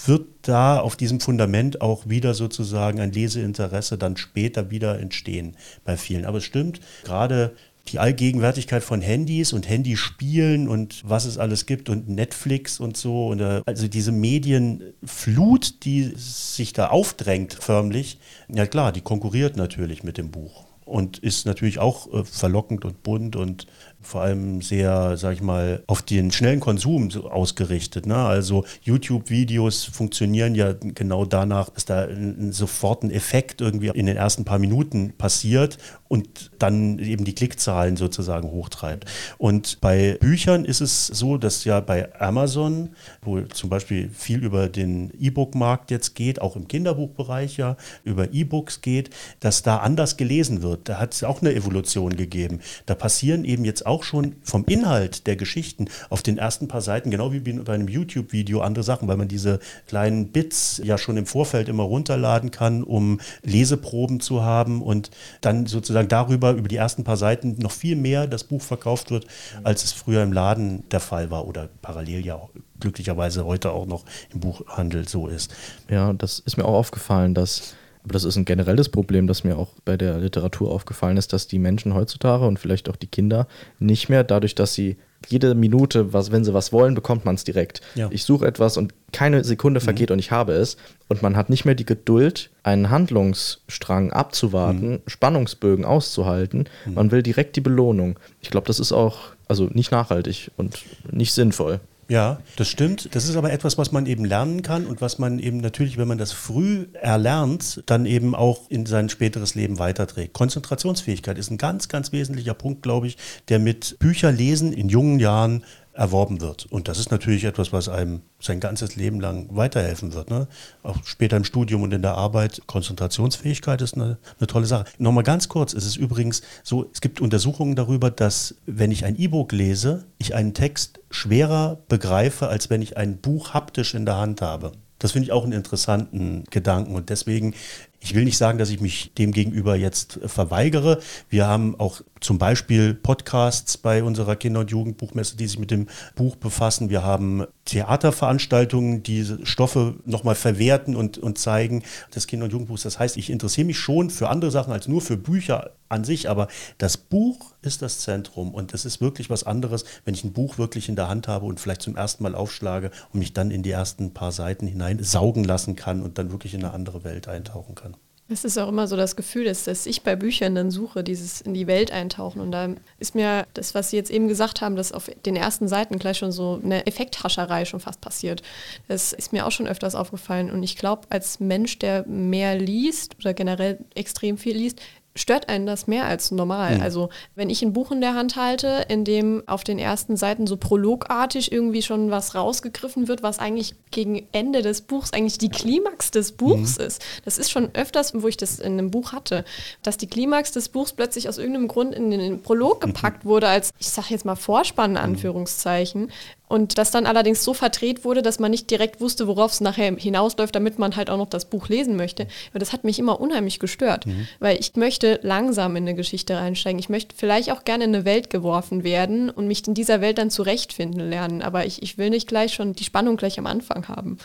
wird 0.07 0.27
da 0.43 0.81
auf 0.81 0.97
diesem 0.97 1.21
Fundament 1.21 1.81
auch 1.81 2.09
wieder 2.09 2.35
sozusagen 2.35 3.01
ein 3.01 3.13
Leseinteresse 3.13 3.99
dann 3.99 4.17
später 4.17 4.71
wieder 4.71 4.99
entstehen 4.99 5.57
bei 5.85 5.97
vielen. 5.97 6.25
Aber 6.25 6.39
es 6.39 6.45
stimmt, 6.45 6.81
gerade 7.05 7.55
die 7.89 7.99
Allgegenwärtigkeit 7.99 8.85
von 8.85 9.01
Handys 9.01 9.53
und 9.53 9.69
Handyspielen 9.69 10.69
und 10.69 11.03
was 11.05 11.25
es 11.25 11.39
alles 11.39 11.67
gibt 11.67 11.89
und 11.89 12.09
Netflix 12.09 12.81
und 12.81 12.97
so. 12.97 13.29
Und, 13.29 13.41
äh, 13.41 13.63
also 13.67 13.89
diese 13.89 14.13
Medienflut, 14.13 15.85
die 15.85 16.13
sich 16.17 16.73
da 16.73 16.89
aufdrängt 16.89 17.55
förmlich, 17.55 18.19
ja 18.53 18.67
klar, 18.67 18.93
die 18.93 19.01
konkurriert 19.01 19.57
natürlich 19.57 20.03
mit 20.03 20.19
dem 20.19 20.31
Buch 20.31 20.67
und 20.89 21.19
ist 21.19 21.47
natürlich 21.47 21.79
auch 21.79 22.13
äh, 22.13 22.25
verlockend 22.25 22.85
und 22.85 23.03
bunt 23.03 23.37
und 23.37 23.67
vor 24.01 24.23
allem 24.23 24.63
sehr, 24.63 25.17
sag 25.17 25.35
ich 25.35 25.43
mal, 25.43 25.83
auf 25.87 26.03
den 26.03 26.31
schnellen 26.31 26.61
Konsum 26.61 27.11
ausgerichtet. 27.25 28.07
Ne? 28.07 28.17
Also 28.17 28.65
YouTube-Videos 28.83 29.85
funktionieren 29.85 30.55
ja 30.55 30.73
genau 30.73 31.25
danach, 31.25 31.71
dass 31.71 31.85
da 31.85 32.05
ein, 32.05 32.53
sofort 32.53 33.03
ein 33.03 33.11
Effekt 33.11 33.61
irgendwie 33.61 33.89
in 33.89 34.07
den 34.07 34.17
ersten 34.17 34.45
paar 34.45 34.59
Minuten 34.59 35.13
passiert 35.19 35.79
und 36.09 36.51
dann 36.59 36.99
eben 36.99 37.25
die 37.25 37.35
Klickzahlen 37.35 37.97
sozusagen 37.97 38.51
hochtreibt. 38.51 39.05
Und 39.37 39.81
bei 39.81 40.17
Büchern 40.21 40.65
ist 40.65 40.81
es 40.81 41.07
so, 41.07 41.37
dass 41.37 41.65
ja 41.65 41.81
bei 41.81 42.19
Amazon, 42.21 42.91
wo 43.23 43.41
zum 43.43 43.71
Beispiel 43.71 44.11
viel 44.13 44.43
über 44.43 44.69
den 44.69 45.13
E-Book-Markt 45.19 45.91
jetzt 45.91 46.15
geht, 46.15 46.41
auch 46.41 46.57
im 46.57 46.67
Kinderbuchbereich 46.67 47.59
ja 47.59 47.77
über 48.05 48.33
E-Books 48.33 48.81
geht, 48.81 49.11
dass 49.41 49.63
da 49.63 49.79
anders 49.79 50.17
gelesen 50.17 50.63
wird. 50.63 50.89
Da 50.89 50.99
hat 50.99 51.15
es 51.15 51.25
auch 51.25 51.43
eine 51.43 51.55
Evolution 51.55 52.17
gegeben. 52.17 52.61
Da 52.87 52.95
passieren 52.95 53.45
eben 53.45 53.65
jetzt 53.65 53.87
auch 53.87 54.03
schon 54.03 54.37
vom 54.43 54.65
Inhalt 54.67 55.27
der 55.27 55.37
Geschichten 55.37 55.89
auf 56.09 56.23
den 56.23 56.39
ersten 56.39 56.69
paar 56.69 56.81
Seiten, 56.81 57.11
genau 57.11 57.33
wie 57.33 57.41
bei 57.41 57.75
einem 57.75 57.89
YouTube-Video, 57.89 58.63
andere 58.63 58.85
Sachen, 58.85 59.09
weil 59.09 59.17
man 59.17 59.29
diese 59.29 59.59
kleinen 59.87 60.29
Bits 60.29 60.81
ja 60.83 60.97
schon 60.97 61.17
im 61.17 61.27
Vorfeld 61.27 61.69
immer 61.69 61.83
runterladen 61.83 62.51
kann, 62.51 62.83
um 62.83 63.21
Leseproben 63.43 64.21
zu 64.21 64.43
haben 64.43 64.83
und 64.83 65.11
dann 65.41 65.67
sozusagen 65.67 65.98
darüber, 66.07 66.53
über 66.53 66.69
die 66.69 66.77
ersten 66.77 67.05
paar 67.05 67.17
Seiten, 67.17 67.57
noch 67.59 67.73
viel 67.73 67.97
mehr 67.97 68.27
das 68.27 68.45
Buch 68.45 68.63
verkauft 68.63 69.11
wird, 69.11 69.27
als 69.63 69.85
es 69.85 69.93
früher 69.93 70.23
im 70.23 70.33
Laden 70.33 70.89
der 70.91 71.01
Fall 71.01 71.31
war 71.31 71.47
oder 71.47 71.69
parallel 71.83 72.25
ja 72.25 72.41
glücklicherweise 72.81 73.45
heute 73.45 73.73
auch 73.73 73.87
noch 73.87 74.05
im 74.33 74.41
Buchhandel 74.41 75.09
so 75.09 75.27
ist. 75.27 75.55
Ja, 75.91 76.13
das 76.13 76.39
ist 76.39 76.57
mir 76.57 76.65
auch 76.65 76.75
aufgefallen, 76.75 77.35
dass 77.35 77.75
aber 78.05 78.13
das 78.13 78.25
ist 78.25 78.37
ein 78.37 78.47
generelles 78.47 78.89
Problem, 78.89 79.27
das 79.27 79.45
mir 79.45 79.59
auch 79.59 79.69
bei 79.85 79.99
der 79.99 80.17
Literatur 80.19 80.71
aufgefallen 80.71 81.19
ist, 81.19 81.35
dass 81.35 81.47
die 81.47 81.59
Menschen 81.59 81.93
heutzutage 81.93 82.47
und 82.47 82.59
vielleicht 82.59 82.89
auch 82.89 82.97
die 82.97 83.07
Kinder 83.07 83.47
nicht 83.81 84.09
mehr 84.09 84.25
dadurch, 84.25 84.55
dass 84.55 84.73
sie 84.73 84.97
jede 85.27 85.55
Minute, 85.55 86.13
was, 86.13 86.31
wenn 86.31 86.45
sie 86.45 86.55
was 86.55 86.73
wollen, 86.73 86.95
bekommt 86.95 87.25
man 87.25 87.35
es 87.35 87.45
direkt. 87.45 87.81
Ja. 87.95 88.09
Ich 88.11 88.25
suche 88.25 88.47
etwas 88.47 88.77
und 88.77 88.95
keine 89.13 89.43
Sekunde 89.45 89.81
vergeht 89.81 90.11
mhm. 90.11 90.15
und 90.15 90.19
ich 90.21 90.31
habe 90.31 90.53
es. 90.53 90.77
Und 91.09 91.23
man 91.23 91.37
hat 91.37 91.51
nicht 91.51 91.65
mehr 91.65 91.75
die 91.75 91.87
Geduld, 91.87 92.51
einen 92.63 92.91
Handlungsstrang 92.91 94.13
abzuwarten, 94.13 94.91
mhm. 94.91 95.01
Spannungsbögen 95.07 95.85
auszuhalten. 95.85 96.69
Mhm. 96.87 96.95
Man 96.95 97.11
will 97.11 97.23
direkt 97.23 97.57
die 97.57 97.61
Belohnung. 97.61 98.19
Ich 98.41 98.51
glaube, 98.51 98.67
das 98.67 98.81
ist 98.81 98.93
auch 98.93 99.19
also 99.49 99.65
nicht 99.73 99.91
nachhaltig 99.91 100.51
und 100.57 100.79
nicht 101.11 101.33
sinnvoll. 101.33 101.81
Ja, 102.11 102.39
das 102.57 102.69
stimmt. 102.69 103.15
Das 103.15 103.29
ist 103.29 103.37
aber 103.37 103.53
etwas, 103.53 103.77
was 103.77 103.93
man 103.93 104.07
eben 104.07 104.25
lernen 104.25 104.63
kann 104.63 104.87
und 104.87 105.03
was 105.03 105.19
man 105.19 105.39
eben 105.39 105.59
natürlich, 105.59 105.99
wenn 105.99 106.09
man 106.09 106.17
das 106.17 106.33
früh 106.33 106.87
erlernt, 106.95 107.83
dann 107.85 108.07
eben 108.07 108.35
auch 108.35 108.71
in 108.71 108.87
sein 108.87 109.11
späteres 109.11 109.55
Leben 109.55 109.79
weiterträgt. 109.79 110.33
Konzentrationsfähigkeit 110.33 111.37
ist 111.37 111.51
ein 111.51 111.59
ganz, 111.59 111.89
ganz 111.89 112.11
wesentlicher 112.11 112.55
Punkt, 112.55 112.83
glaube 112.83 113.09
ich, 113.09 113.19
der 113.51 113.59
mit 113.59 113.99
Bücherlesen 113.99 114.73
in 114.73 114.89
jungen 114.89 115.21
Jahren 115.21 115.65
erworben 115.99 116.41
wird. 116.41 116.67
Und 116.67 116.87
das 116.87 116.99
ist 116.99 117.11
natürlich 117.11 117.45
etwas, 117.45 117.73
was 117.73 117.89
einem 117.89 118.23
sein 118.41 118.61
ganzes 118.61 118.95
Leben 118.95 119.21
lang 119.21 119.49
weiterhelfen 119.51 120.15
wird. 120.15 120.31
Ne? 120.31 120.47
Auch 120.85 120.97
später 121.05 121.37
im 121.37 121.43
Studium 121.45 121.83
und 121.83 121.93
in 121.93 122.03
der 122.03 122.15
Arbeit. 122.15 122.63
Konzentrationsfähigkeit 122.67 123.83
ist 123.83 123.95
eine, 123.95 124.19
eine 124.39 124.47
tolle 124.47 124.67
Sache. 124.67 124.85
Nochmal 124.99 125.25
ganz 125.25 125.49
kurz, 125.49 125.75
es 125.75 125.85
ist 125.85 125.97
übrigens 125.97 126.43
so, 126.63 126.89
es 126.93 127.01
gibt 127.01 127.21
Untersuchungen 127.21 127.75
darüber, 127.75 128.13
dass 128.13 128.55
wenn 128.65 128.93
ich 128.93 129.05
ein 129.05 129.19
E-Book 129.19 129.51
lese, 129.51 130.05
ich 130.19 130.37
einen 130.37 130.55
Text 130.55 131.01
schwerer 131.11 131.79
begreife, 131.89 132.49
als 132.49 132.71
wenn 132.71 132.81
ich 132.81 132.97
ein 132.97 133.19
Buch 133.19 133.53
haptisch 133.55 133.95
in 133.95 134.07
der 134.07 134.19
Hand 134.19 134.41
habe. 134.41 134.73
Das 135.01 135.13
finde 135.13 135.27
ich 135.27 135.33
auch 135.33 135.45
einen 135.45 135.53
interessanten 135.53 136.45
Gedanken 136.51 136.95
und 136.95 137.09
deswegen 137.11 137.55
ich 138.01 138.15
will 138.15 138.25
nicht 138.25 138.39
sagen, 138.39 138.59
dass 138.59 138.71
ich 138.71 138.81
mich 138.81 139.13
dem 139.19 139.33
gegenüber 139.33 139.75
jetzt 139.77 140.21
verweigere. 140.25 141.01
Wir 141.29 141.47
haben 141.47 141.79
auch 141.79 142.01
zum 142.21 142.39
Beispiel 142.39 142.95
Podcasts 142.95 143.77
bei 143.77 144.03
unserer 144.03 144.37
Kinder- 144.37 144.61
und 144.61 144.71
Jugendbuchmesse, 144.71 145.37
die 145.37 145.47
sich 145.47 145.59
mit 145.59 145.71
dem 145.71 145.89
Buch 146.17 146.37
befassen. 146.37 146.91
Wir 146.91 147.03
haben 147.03 147.47
Theaterveranstaltungen, 147.65 149.03
die 149.03 149.27
Stoffe 149.45 149.97
nochmal 150.05 150.35
verwerten 150.35 150.97
und, 150.97 151.19
und 151.19 151.39
zeigen 151.39 151.83
des 152.15 152.27
Kinder- 152.27 152.47
und 152.47 152.53
Jugendbuchs. 152.53 152.83
Das 152.83 152.99
heißt, 152.99 153.17
ich 153.17 153.31
interessiere 153.31 153.67
mich 153.67 153.79
schon 153.79 154.11
für 154.11 154.29
andere 154.29 154.51
Sachen 154.51 154.73
als 154.73 154.89
nur 154.89 155.01
für 155.01 155.17
Bücher 155.17 155.73
an 155.89 156.05
sich, 156.05 156.29
aber 156.29 156.49
das 156.79 156.97
Buch 156.97 157.55
ist 157.63 157.83
das 157.83 158.01
Zentrum 158.01 158.55
und 158.55 158.75
es 158.75 158.85
ist 158.85 159.01
wirklich 159.01 159.31
was 159.31 159.45
anderes, 159.45 159.85
wenn 160.05 160.15
ich 160.15 160.25
ein 160.25 160.33
Buch 160.33 160.59
wirklich 160.59 160.89
in 160.89 160.97
der 160.97 161.09
Hand 161.09 161.29
habe 161.29 161.47
und 161.47 161.61
vielleicht 161.61 161.83
zum 161.83 161.97
ersten 161.97 162.23
Mal 162.23 162.35
aufschlage 162.35 162.91
und 163.13 163.21
mich 163.21 163.33
dann 163.33 163.51
in 163.51 163.63
die 163.63 163.71
ersten 163.71 164.13
paar 164.13 164.33
Seiten 164.33 164.67
hinein 164.67 165.03
saugen 165.03 165.45
lassen 165.45 165.77
kann 165.77 166.03
und 166.03 166.19
dann 166.19 166.31
wirklich 166.31 166.55
in 166.55 166.65
eine 166.65 166.75
andere 166.75 167.05
Welt 167.05 167.29
eintauchen 167.29 167.75
kann. 167.75 167.97
Es 168.31 168.45
ist 168.45 168.59
auch 168.59 168.69
immer 168.69 168.87
so 168.87 168.97
das 168.97 169.17
Gefühl, 169.17 169.47
dass, 169.47 169.65
dass 169.65 169.87
ich 169.87 170.03
bei 170.03 170.15
Büchern 170.15 170.55
dann 170.55 170.71
suche, 170.71 171.03
dieses 171.03 171.41
in 171.41 171.55
die 171.55 171.67
Welt 171.67 171.91
eintauchen. 171.93 172.43
Und 172.43 172.53
da 172.53 172.69
ist 172.99 173.15
mir 173.15 173.47
das, 173.55 173.75
was 173.75 173.89
Sie 173.89 173.97
jetzt 173.97 174.11
eben 174.11 174.29
gesagt 174.29 174.61
haben, 174.61 174.77
dass 174.77 174.93
auf 174.93 175.11
den 175.25 175.35
ersten 175.35 175.67
Seiten 175.67 175.99
gleich 175.99 176.19
schon 176.19 176.31
so 176.31 176.61
eine 176.63 176.87
Effekthascherei 176.87 177.65
schon 177.65 177.81
fast 177.81 178.03
passiert. 178.03 178.43
Das 178.87 179.15
ist 179.15 179.33
mir 179.33 179.47
auch 179.47 179.51
schon 179.51 179.67
öfters 179.67 179.95
aufgefallen. 179.95 180.51
Und 180.51 180.63
ich 180.63 180.77
glaube, 180.77 181.03
als 181.09 181.41
Mensch, 181.41 181.79
der 181.79 182.07
mehr 182.07 182.55
liest 182.59 183.17
oder 183.19 183.33
generell 183.33 183.79
extrem 183.95 184.37
viel 184.37 184.59
liest, 184.59 184.83
stört 185.19 185.49
einen 185.49 185.67
das 185.67 185.87
mehr 185.87 186.05
als 186.05 186.31
normal. 186.31 186.77
Mhm. 186.77 186.83
Also 186.83 187.09
wenn 187.35 187.51
ich 187.51 187.63
ein 187.63 187.73
Buch 187.73 187.91
in 187.91 188.01
der 188.01 188.15
Hand 188.15 188.37
halte, 188.37 188.87
in 188.89 189.05
dem 189.05 189.43
auf 189.47 189.65
den 189.65 189.79
ersten 189.79 190.17
Seiten 190.17 190.47
so 190.47 190.57
prologartig 190.57 191.53
irgendwie 191.53 191.83
schon 191.83 192.11
was 192.11 192.35
rausgegriffen 192.35 193.09
wird, 193.09 193.23
was 193.23 193.39
eigentlich 193.39 193.75
gegen 193.91 194.27
Ende 194.33 194.63
des 194.63 194.83
Buchs 194.83 195.13
eigentlich 195.13 195.39
die 195.39 195.49
Klimax 195.49 196.11
des 196.11 196.33
Buchs 196.33 196.79
mhm. 196.79 196.85
ist. 196.87 197.05
Das 197.25 197.39
ist 197.39 197.51
schon 197.51 197.71
öfters, 197.75 198.13
wo 198.15 198.29
ich 198.29 198.37
das 198.37 198.59
in 198.59 198.75
einem 198.75 198.91
Buch 198.91 199.13
hatte, 199.13 199.45
dass 199.83 199.97
die 199.97 200.07
Klimax 200.07 200.53
des 200.53 200.69
Buchs 200.69 200.93
plötzlich 200.93 201.29
aus 201.29 201.39
irgendeinem 201.39 201.69
Grund 201.69 201.95
in 201.95 202.11
den 202.11 202.43
Prolog 202.43 202.85
mhm. 202.85 202.93
gepackt 202.93 203.25
wurde, 203.25 203.49
als, 203.49 203.73
ich 203.79 203.89
sage 203.89 204.09
jetzt 204.11 204.25
mal 204.25 204.37
Vorspann, 204.37 204.93
in 204.93 204.97
mhm. 204.97 205.05
Anführungszeichen, 205.05 206.11
und 206.49 206.79
das 206.79 206.91
dann 206.91 207.07
allerdings 207.07 207.45
so 207.45 207.55
verdreht 207.55 208.05
wurde, 208.05 208.23
dass 208.23 208.39
man 208.39 208.51
nicht 208.51 208.71
direkt 208.71 209.01
wusste, 209.01 209.27
worauf 209.27 209.53
es 209.53 209.61
nachher 209.61 209.95
hinausläuft, 209.97 210.55
damit 210.55 210.79
man 210.79 210.97
halt 210.97 211.11
auch 211.11 211.19
noch 211.19 211.29
das 211.29 211.45
Buch 211.45 211.69
lesen 211.69 211.97
möchte. 211.97 212.27
Aber 212.51 212.59
das 212.59 212.73
hat 212.73 212.85
mich 212.85 212.99
immer 212.99 213.21
unheimlich 213.21 213.59
gestört, 213.59 214.07
mhm. 214.07 214.27
weil 214.41 214.59
ich 214.59 214.75
möchte 214.77 215.21
langsam 215.23 215.77
in 215.77 215.85
eine 215.85 215.95
Geschichte 215.95 216.37
reinsteigen. 216.37 216.79
Ich 216.79 216.89
möchte 216.89 217.15
vielleicht 217.17 217.53
auch 217.53 217.65
gerne 217.65 217.85
in 217.85 217.95
eine 217.95 218.05
Welt 218.05 218.31
geworfen 218.31 218.85
werden 218.85 219.31
und 219.31 219.47
mich 219.47 219.67
in 219.67 219.75
dieser 219.75 220.01
Welt 220.01 220.19
dann 220.19 220.31
zurechtfinden 220.31 221.09
lernen. 221.09 221.43
Aber 221.43 221.67
ich, 221.67 221.83
ich 221.83 221.99
will 221.99 222.11
nicht 222.11 222.29
gleich 222.29 222.55
schon 222.55 222.73
die 222.73 222.85
Spannung 222.85 223.17
gleich 223.17 223.39
am 223.39 223.47
Anfang 223.47 223.89
haben. 223.89 224.19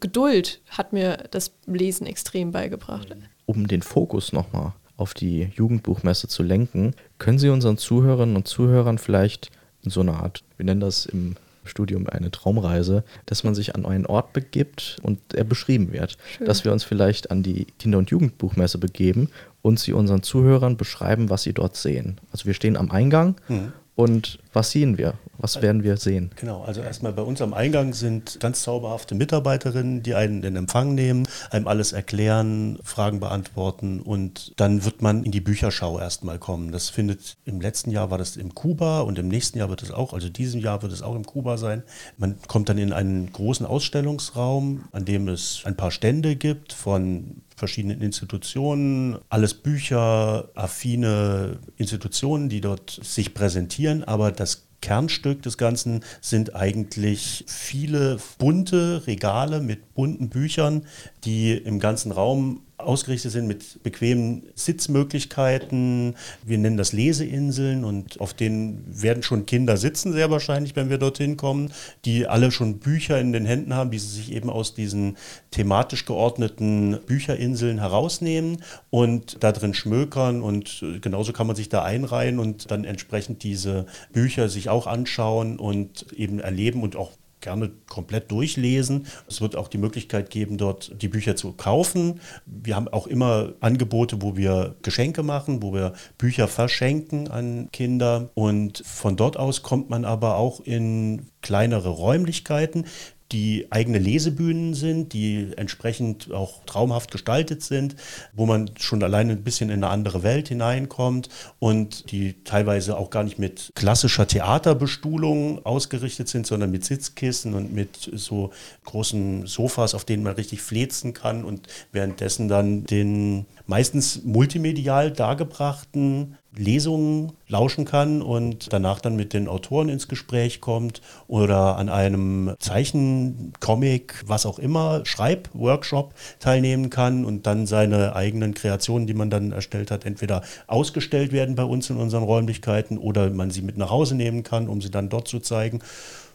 Geduld 0.00 0.60
hat 0.70 0.92
mir 0.92 1.18
das 1.30 1.52
Lesen 1.66 2.06
extrem 2.06 2.52
beigebracht. 2.52 3.08
Um 3.46 3.66
den 3.66 3.82
Fokus 3.82 4.32
nochmal 4.32 4.72
auf 4.96 5.14
die 5.14 5.50
Jugendbuchmesse 5.54 6.28
zu 6.28 6.42
lenken, 6.42 6.94
können 7.18 7.38
Sie 7.38 7.48
unseren 7.48 7.78
Zuhörerinnen 7.78 8.36
und 8.36 8.48
Zuhörern 8.48 8.98
vielleicht 8.98 9.50
in 9.84 9.90
so 9.90 10.00
einer 10.00 10.22
Art, 10.22 10.42
wir 10.56 10.66
nennen 10.66 10.80
das 10.80 11.06
im 11.06 11.36
Studium 11.68 12.08
eine 12.08 12.30
Traumreise, 12.30 13.04
dass 13.26 13.44
man 13.44 13.54
sich 13.54 13.74
an 13.74 13.86
einen 13.86 14.06
Ort 14.06 14.32
begibt 14.32 14.96
und 15.02 15.18
er 15.34 15.44
beschrieben 15.44 15.92
wird. 15.92 16.18
Schön. 16.36 16.46
Dass 16.46 16.64
wir 16.64 16.72
uns 16.72 16.84
vielleicht 16.84 17.30
an 17.30 17.42
die 17.42 17.66
Kinder- 17.78 17.98
und 17.98 18.10
Jugendbuchmesse 18.10 18.78
begeben 18.78 19.30
und 19.62 19.78
sie 19.78 19.92
unseren 19.92 20.22
Zuhörern 20.22 20.76
beschreiben, 20.76 21.30
was 21.30 21.42
sie 21.42 21.52
dort 21.52 21.76
sehen. 21.76 22.20
Also 22.32 22.46
wir 22.46 22.54
stehen 22.54 22.76
am 22.76 22.90
Eingang 22.90 23.36
mhm. 23.48 23.72
Und 23.98 24.38
was 24.58 24.72
sehen 24.72 24.98
wir? 24.98 25.14
Was 25.38 25.62
werden 25.62 25.84
wir 25.84 25.96
sehen? 25.98 26.30
Genau, 26.34 26.64
also 26.64 26.80
erstmal 26.80 27.12
bei 27.12 27.22
uns 27.22 27.40
am 27.40 27.54
Eingang 27.54 27.94
sind 27.94 28.40
ganz 28.40 28.64
zauberhafte 28.64 29.14
Mitarbeiterinnen, 29.14 30.02
die 30.02 30.16
einen 30.16 30.42
in 30.42 30.56
Empfang 30.56 30.96
nehmen, 30.96 31.28
einem 31.52 31.68
alles 31.68 31.92
erklären, 31.92 32.80
Fragen 32.82 33.20
beantworten 33.20 34.00
und 34.00 34.52
dann 34.56 34.84
wird 34.84 35.00
man 35.00 35.22
in 35.22 35.30
die 35.30 35.40
Bücherschau 35.40 36.00
erstmal 36.00 36.40
kommen. 36.40 36.72
Das 36.72 36.88
findet 36.88 37.36
im 37.44 37.60
letzten 37.60 37.92
Jahr 37.92 38.10
war 38.10 38.18
das 38.18 38.36
im 38.36 38.52
Kuba 38.56 39.02
und 39.02 39.16
im 39.20 39.28
nächsten 39.28 39.58
Jahr 39.58 39.68
wird 39.68 39.84
es 39.84 39.92
auch, 39.92 40.12
also 40.12 40.28
diesem 40.28 40.60
Jahr 40.60 40.82
wird 40.82 40.92
es 40.92 41.02
auch 41.02 41.14
im 41.14 41.24
Kuba 41.24 41.56
sein. 41.56 41.84
Man 42.16 42.34
kommt 42.48 42.68
dann 42.68 42.78
in 42.78 42.92
einen 42.92 43.30
großen 43.32 43.64
Ausstellungsraum, 43.64 44.88
an 44.90 45.04
dem 45.04 45.28
es 45.28 45.62
ein 45.64 45.76
paar 45.76 45.92
Stände 45.92 46.34
gibt 46.34 46.72
von 46.72 47.42
verschiedenen 47.58 48.00
Institutionen, 48.00 49.18
alles 49.28 49.52
Bücher, 49.54 50.48
affine 50.54 51.58
Institutionen, 51.76 52.48
die 52.48 52.60
dort 52.60 53.00
sich 53.02 53.34
präsentieren, 53.34 54.04
aber 54.04 54.30
das 54.30 54.47
Kernstück 54.80 55.42
des 55.42 55.58
Ganzen 55.58 56.04
sind 56.20 56.54
eigentlich 56.54 57.44
viele 57.48 58.18
bunte 58.38 59.06
Regale 59.06 59.60
mit 59.60 59.94
bunten 59.94 60.28
Büchern, 60.28 60.86
die 61.24 61.52
im 61.52 61.80
ganzen 61.80 62.12
Raum 62.12 62.62
ausgerichtet 62.78 63.32
sind 63.32 63.48
mit 63.48 63.82
bequemen 63.82 64.44
Sitzmöglichkeiten. 64.54 66.14
Wir 66.44 66.58
nennen 66.58 66.76
das 66.76 66.92
Leseinseln 66.92 67.84
und 67.84 68.20
auf 68.20 68.34
denen 68.34 68.84
werden 68.88 69.22
schon 69.22 69.46
Kinder 69.46 69.76
sitzen, 69.76 70.12
sehr 70.12 70.30
wahrscheinlich, 70.30 70.76
wenn 70.76 70.88
wir 70.88 70.98
dorthin 70.98 71.36
kommen, 71.36 71.72
die 72.04 72.26
alle 72.26 72.50
schon 72.52 72.78
Bücher 72.78 73.20
in 73.20 73.32
den 73.32 73.46
Händen 73.46 73.74
haben, 73.74 73.90
die 73.90 73.98
sie 73.98 74.16
sich 74.16 74.32
eben 74.32 74.48
aus 74.48 74.74
diesen 74.74 75.16
thematisch 75.50 76.04
geordneten 76.04 76.98
Bücherinseln 77.04 77.80
herausnehmen 77.80 78.62
und 78.90 79.38
da 79.40 79.50
drin 79.52 79.74
schmökern 79.74 80.40
und 80.40 80.84
genauso 81.02 81.32
kann 81.32 81.48
man 81.48 81.56
sich 81.56 81.68
da 81.68 81.82
einreihen 81.82 82.38
und 82.38 82.70
dann 82.70 82.84
entsprechend 82.84 83.42
diese 83.42 83.86
Bücher 84.12 84.48
sich 84.48 84.68
auch 84.68 84.86
anschauen 84.86 85.58
und 85.58 86.06
eben 86.12 86.38
erleben 86.38 86.82
und 86.82 86.94
auch 86.94 87.17
gerne 87.40 87.70
komplett 87.88 88.30
durchlesen. 88.30 89.06
Es 89.28 89.40
wird 89.40 89.56
auch 89.56 89.68
die 89.68 89.78
Möglichkeit 89.78 90.30
geben, 90.30 90.58
dort 90.58 91.00
die 91.02 91.08
Bücher 91.08 91.36
zu 91.36 91.52
kaufen. 91.52 92.20
Wir 92.46 92.76
haben 92.76 92.88
auch 92.88 93.06
immer 93.06 93.52
Angebote, 93.60 94.22
wo 94.22 94.36
wir 94.36 94.76
Geschenke 94.82 95.22
machen, 95.22 95.62
wo 95.62 95.72
wir 95.72 95.92
Bücher 96.18 96.48
verschenken 96.48 97.28
an 97.28 97.68
Kinder. 97.72 98.30
Und 98.34 98.82
von 98.84 99.16
dort 99.16 99.36
aus 99.36 99.62
kommt 99.62 99.90
man 99.90 100.04
aber 100.04 100.36
auch 100.36 100.60
in 100.60 101.26
kleinere 101.42 101.88
Räumlichkeiten 101.88 102.84
die 103.32 103.66
eigene 103.70 103.98
Lesebühnen 103.98 104.72
sind, 104.72 105.12
die 105.12 105.52
entsprechend 105.56 106.32
auch 106.32 106.64
traumhaft 106.64 107.10
gestaltet 107.10 107.62
sind, 107.62 107.96
wo 108.32 108.46
man 108.46 108.70
schon 108.78 109.02
alleine 109.02 109.32
ein 109.32 109.44
bisschen 109.44 109.68
in 109.68 109.84
eine 109.84 109.92
andere 109.92 110.22
Welt 110.22 110.48
hineinkommt 110.48 111.28
und 111.58 112.10
die 112.10 112.42
teilweise 112.44 112.96
auch 112.96 113.10
gar 113.10 113.24
nicht 113.24 113.38
mit 113.38 113.72
klassischer 113.74 114.26
Theaterbestuhlung 114.26 115.64
ausgerichtet 115.66 116.28
sind, 116.28 116.46
sondern 116.46 116.70
mit 116.70 116.84
Sitzkissen 116.84 117.52
und 117.52 117.72
mit 117.72 118.10
so 118.14 118.50
großen 118.84 119.46
Sofas, 119.46 119.94
auf 119.94 120.06
denen 120.06 120.22
man 120.22 120.34
richtig 120.34 120.62
flezen 120.62 121.12
kann 121.12 121.44
und 121.44 121.66
währenddessen 121.92 122.48
dann 122.48 122.84
den 122.84 123.44
meistens 123.68 124.24
multimedial 124.24 125.12
dargebrachten 125.12 126.36
Lesungen 126.56 127.32
lauschen 127.46 127.84
kann 127.84 128.22
und 128.22 128.72
danach 128.72 129.00
dann 129.00 129.14
mit 129.14 129.34
den 129.34 129.46
Autoren 129.46 129.90
ins 129.90 130.08
Gespräch 130.08 130.60
kommt 130.60 131.02
oder 131.28 131.76
an 131.76 131.90
einem 131.90 132.54
Zeichen, 132.58 133.52
Comic, 133.60 134.24
was 134.26 134.46
auch 134.46 134.58
immer, 134.58 135.02
Schreibworkshop 135.04 136.14
teilnehmen 136.40 136.88
kann 136.88 137.26
und 137.26 137.46
dann 137.46 137.66
seine 137.66 138.16
eigenen 138.16 138.54
Kreationen, 138.54 139.06
die 139.06 139.14
man 139.14 139.28
dann 139.28 139.52
erstellt 139.52 139.90
hat, 139.90 140.06
entweder 140.06 140.42
ausgestellt 140.66 141.32
werden 141.32 141.54
bei 141.54 141.64
uns 141.64 141.90
in 141.90 141.98
unseren 141.98 142.24
Räumlichkeiten 142.24 142.96
oder 142.96 143.30
man 143.30 143.50
sie 143.50 143.62
mit 143.62 143.76
nach 143.76 143.90
Hause 143.90 144.16
nehmen 144.16 144.42
kann, 144.42 144.68
um 144.68 144.80
sie 144.80 144.90
dann 144.90 145.10
dort 145.10 145.28
zu 145.28 145.40
zeigen. 145.40 145.80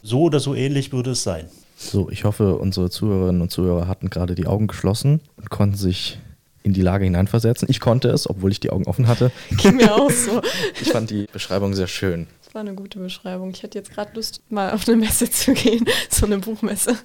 So 0.03 0.21
oder 0.21 0.39
so 0.39 0.53
ähnlich 0.53 0.93
würde 0.93 1.11
es 1.11 1.23
sein. 1.23 1.47
So, 1.75 2.09
ich 2.11 2.23
hoffe, 2.23 2.57
unsere 2.57 2.91
Zuhörerinnen 2.91 3.41
und 3.41 3.49
Zuhörer 3.49 3.87
hatten 3.87 4.11
gerade 4.11 4.35
die 4.35 4.45
Augen 4.45 4.67
geschlossen 4.67 5.21
und 5.35 5.49
konnten 5.49 5.75
sich 5.75 6.19
in 6.63 6.73
die 6.73 6.81
Lage 6.81 7.03
hineinversetzen. 7.05 7.67
Ich 7.69 7.79
konnte 7.79 8.09
es, 8.09 8.29
obwohl 8.29 8.51
ich 8.51 8.59
die 8.59 8.71
Augen 8.71 8.85
offen 8.85 9.07
hatte. 9.07 9.31
Ging 9.57 9.75
mir 9.75 9.93
auch 9.93 10.09
so. 10.09 10.41
Ich 10.81 10.91
fand 10.91 11.09
die 11.09 11.27
Beschreibung 11.31 11.73
sehr 11.73 11.87
schön. 11.87 12.27
Das 12.43 12.55
war 12.55 12.61
eine 12.61 12.73
gute 12.73 12.99
Beschreibung. 12.99 13.51
Ich 13.51 13.63
hätte 13.63 13.77
jetzt 13.77 13.91
gerade 13.91 14.11
Lust, 14.15 14.41
mal 14.49 14.71
auf 14.71 14.87
eine 14.87 14.97
Messe 14.97 15.29
zu 15.29 15.53
gehen, 15.53 15.85
so 16.09 16.25
eine 16.25 16.39
Buchmesse. 16.39 16.97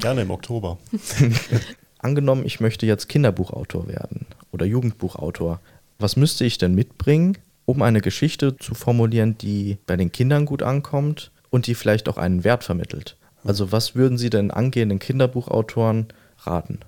Gerne 0.00 0.22
im 0.22 0.30
Oktober. 0.30 0.78
Angenommen, 1.98 2.44
ich 2.46 2.60
möchte 2.60 2.86
jetzt 2.86 3.08
Kinderbuchautor 3.08 3.88
werden 3.88 4.26
oder 4.52 4.66
Jugendbuchautor. 4.66 5.60
Was 5.98 6.16
müsste 6.16 6.44
ich 6.44 6.58
denn 6.58 6.74
mitbringen, 6.74 7.36
um 7.66 7.82
eine 7.82 8.00
Geschichte 8.00 8.56
zu 8.56 8.74
formulieren, 8.74 9.36
die 9.38 9.78
bei 9.86 9.96
den 9.96 10.10
Kindern 10.12 10.46
gut 10.46 10.62
ankommt 10.62 11.30
und 11.50 11.66
die 11.66 11.74
vielleicht 11.74 12.08
auch 12.08 12.16
einen 12.16 12.42
Wert 12.42 12.64
vermittelt? 12.64 13.16
Also 13.44 13.72
was 13.72 13.94
würden 13.94 14.18
Sie 14.18 14.30
denn 14.30 14.50
angehenden 14.50 14.98
Kinderbuchautoren 14.98 16.08
raten? 16.38 16.80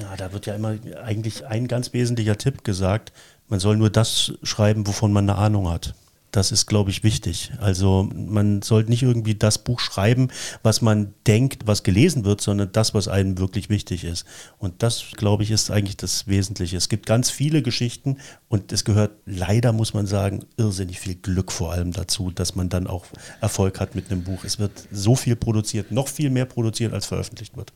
Ja, 0.00 0.16
da 0.16 0.32
wird 0.32 0.46
ja 0.46 0.54
immer 0.54 0.76
eigentlich 1.02 1.46
ein 1.46 1.68
ganz 1.68 1.92
wesentlicher 1.92 2.38
Tipp 2.38 2.64
gesagt, 2.64 3.12
man 3.48 3.60
soll 3.60 3.76
nur 3.76 3.90
das 3.90 4.32
schreiben, 4.42 4.86
wovon 4.86 5.12
man 5.12 5.28
eine 5.28 5.38
Ahnung 5.38 5.68
hat. 5.70 5.94
Das 6.32 6.50
ist, 6.50 6.64
glaube 6.66 6.90
ich, 6.90 7.04
wichtig. 7.04 7.52
Also 7.60 8.08
man 8.14 8.62
sollte 8.62 8.88
nicht 8.88 9.02
irgendwie 9.02 9.34
das 9.34 9.58
Buch 9.58 9.80
schreiben, 9.80 10.28
was 10.62 10.80
man 10.80 11.12
denkt, 11.26 11.66
was 11.66 11.82
gelesen 11.82 12.24
wird, 12.24 12.40
sondern 12.40 12.72
das, 12.72 12.94
was 12.94 13.06
einem 13.06 13.36
wirklich 13.36 13.68
wichtig 13.68 14.04
ist. 14.04 14.24
Und 14.56 14.82
das, 14.82 15.04
glaube 15.14 15.42
ich, 15.42 15.50
ist 15.50 15.70
eigentlich 15.70 15.98
das 15.98 16.26
Wesentliche. 16.26 16.78
Es 16.78 16.88
gibt 16.88 17.04
ganz 17.04 17.30
viele 17.30 17.60
Geschichten 17.60 18.16
und 18.48 18.72
es 18.72 18.86
gehört 18.86 19.12
leider, 19.26 19.72
muss 19.72 19.92
man 19.92 20.06
sagen, 20.06 20.46
irrsinnig 20.56 21.00
viel 21.00 21.16
Glück 21.16 21.52
vor 21.52 21.72
allem 21.72 21.92
dazu, 21.92 22.30
dass 22.30 22.54
man 22.54 22.70
dann 22.70 22.86
auch 22.86 23.04
Erfolg 23.42 23.78
hat 23.78 23.94
mit 23.94 24.10
einem 24.10 24.24
Buch. 24.24 24.44
Es 24.44 24.58
wird 24.58 24.88
so 24.90 25.14
viel 25.14 25.36
produziert, 25.36 25.92
noch 25.92 26.08
viel 26.08 26.30
mehr 26.30 26.46
produziert, 26.46 26.94
als 26.94 27.04
veröffentlicht 27.04 27.58
wird. 27.58 27.74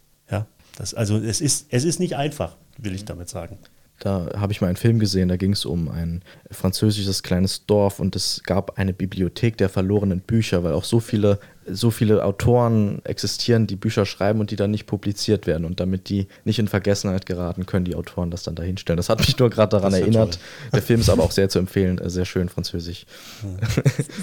Das, 0.77 0.95
also 0.95 1.19
es 1.19 1.41
ist, 1.41 1.67
es 1.71 1.85
ist 1.85 1.99
nicht 1.99 2.17
einfach, 2.17 2.57
will 2.79 2.95
ich 2.95 3.05
damit 3.05 3.29
sagen. 3.29 3.59
Da 3.99 4.29
habe 4.37 4.53
ich 4.53 4.61
mal 4.61 4.67
einen 4.67 4.77
Film 4.77 4.99
gesehen, 4.99 5.31
da 5.31 5.37
ging 5.37 5.53
es 5.53 5.65
um 5.65 5.89
ein 5.89 6.23
französisches 6.51 7.23
kleines 7.23 7.65
Dorf 7.65 7.99
und 7.99 8.15
es 8.15 8.43
gab 8.45 8.79
eine 8.79 8.93
Bibliothek 8.93 9.57
der 9.57 9.71
verlorenen 9.71 10.21
Bücher, 10.21 10.63
weil 10.63 10.75
auch 10.75 10.85
so 10.85 11.01
viele, 11.01 11.39
so 11.67 11.91
viele 11.91 12.23
Autoren 12.23 13.03
existieren, 13.07 13.67
die 13.67 13.77
Bücher 13.77 14.05
schreiben 14.05 14.41
und 14.41 14.51
die 14.51 14.57
dann 14.57 14.71
nicht 14.71 14.85
publiziert 14.85 15.47
werden. 15.47 15.65
Und 15.65 15.81
damit 15.81 16.11
die 16.11 16.29
nicht 16.45 16.59
in 16.59 16.69
Vergessenheit 16.69 17.25
geraten, 17.25 17.65
können 17.65 17.87
die 17.87 17.95
Autoren 17.95 18.31
das 18.31 18.43
dann 18.43 18.55
dahinstellen. 18.55 18.99
Das 18.99 19.09
hat 19.09 19.21
mich 19.21 19.39
nur 19.39 19.49
gerade 19.49 19.71
daran 19.71 19.95
erinnert. 19.95 20.35
Toll. 20.35 20.71
Der 20.75 20.83
Film 20.83 21.01
ist 21.01 21.09
aber 21.09 21.23
auch 21.23 21.33
sehr 21.33 21.49
zu 21.49 21.59
empfehlen, 21.59 21.97
äh, 21.97 22.11
sehr 22.11 22.27
schön 22.27 22.51
französisch. 22.51 23.07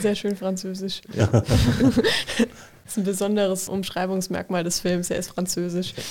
Sehr 0.04 0.14
schön 0.14 0.36
französisch. 0.36 1.02
Ja. 1.16 1.44
Das 2.84 2.94
ist 2.94 2.98
ein 2.98 3.04
besonderes 3.06 3.70
Umschreibungsmerkmal 3.70 4.64
des 4.64 4.80
Films, 4.80 5.10
er 5.10 5.18
ist 5.18 5.30
französisch. 5.30 5.94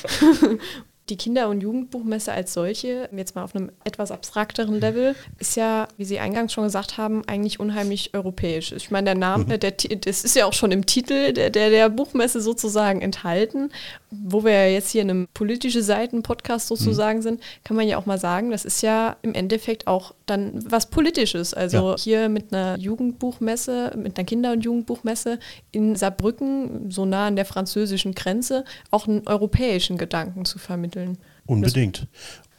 Die 1.08 1.16
Kinder- 1.16 1.48
und 1.48 1.60
Jugendbuchmesse 1.60 2.32
als 2.32 2.54
solche, 2.54 3.08
jetzt 3.14 3.34
mal 3.34 3.42
auf 3.42 3.56
einem 3.56 3.72
etwas 3.82 4.12
abstrakteren 4.12 4.80
Level, 4.80 5.16
ist 5.40 5.56
ja, 5.56 5.88
wie 5.96 6.04
Sie 6.04 6.20
eingangs 6.20 6.52
schon 6.52 6.62
gesagt 6.62 6.96
haben, 6.96 7.26
eigentlich 7.26 7.58
unheimlich 7.58 8.14
europäisch. 8.14 8.70
Ich 8.70 8.92
meine, 8.92 9.06
der 9.06 9.14
Name, 9.16 9.44
mhm. 9.44 9.60
der, 9.60 9.72
das 9.72 10.22
ist 10.22 10.36
ja 10.36 10.46
auch 10.46 10.52
schon 10.52 10.70
im 10.70 10.86
Titel 10.86 11.32
der, 11.32 11.50
der, 11.50 11.70
der 11.70 11.88
Buchmesse 11.88 12.40
sozusagen 12.40 13.02
enthalten. 13.02 13.72
Wo 14.24 14.44
wir 14.44 14.52
ja 14.52 14.66
jetzt 14.66 14.90
hier 14.90 15.02
in 15.02 15.10
einem 15.10 15.28
politische 15.32 15.82
Seiten-Podcast 15.82 16.68
sozusagen 16.68 17.18
mhm. 17.18 17.22
sind, 17.22 17.40
kann 17.64 17.76
man 17.76 17.88
ja 17.88 17.96
auch 17.98 18.06
mal 18.06 18.18
sagen, 18.18 18.50
das 18.50 18.64
ist 18.64 18.82
ja 18.82 19.16
im 19.22 19.34
Endeffekt 19.34 19.86
auch 19.86 20.14
dann 20.26 20.64
was 20.70 20.90
Politisches. 20.90 21.54
Also 21.54 21.90
ja. 21.90 21.96
hier 21.98 22.28
mit 22.28 22.52
einer 22.52 22.78
Jugendbuchmesse, 22.78 23.92
mit 23.96 24.18
einer 24.18 24.26
Kinder- 24.26 24.52
und 24.52 24.64
Jugendbuchmesse 24.64 25.38
in 25.70 25.96
Saarbrücken, 25.96 26.90
so 26.90 27.04
nah 27.04 27.26
an 27.26 27.36
der 27.36 27.46
französischen 27.46 28.14
Grenze, 28.14 28.64
auch 28.90 29.08
einen 29.08 29.26
europäischen 29.26 29.98
Gedanken 29.98 30.44
zu 30.44 30.58
vermitteln. 30.58 31.18
Unbedingt. 31.46 32.06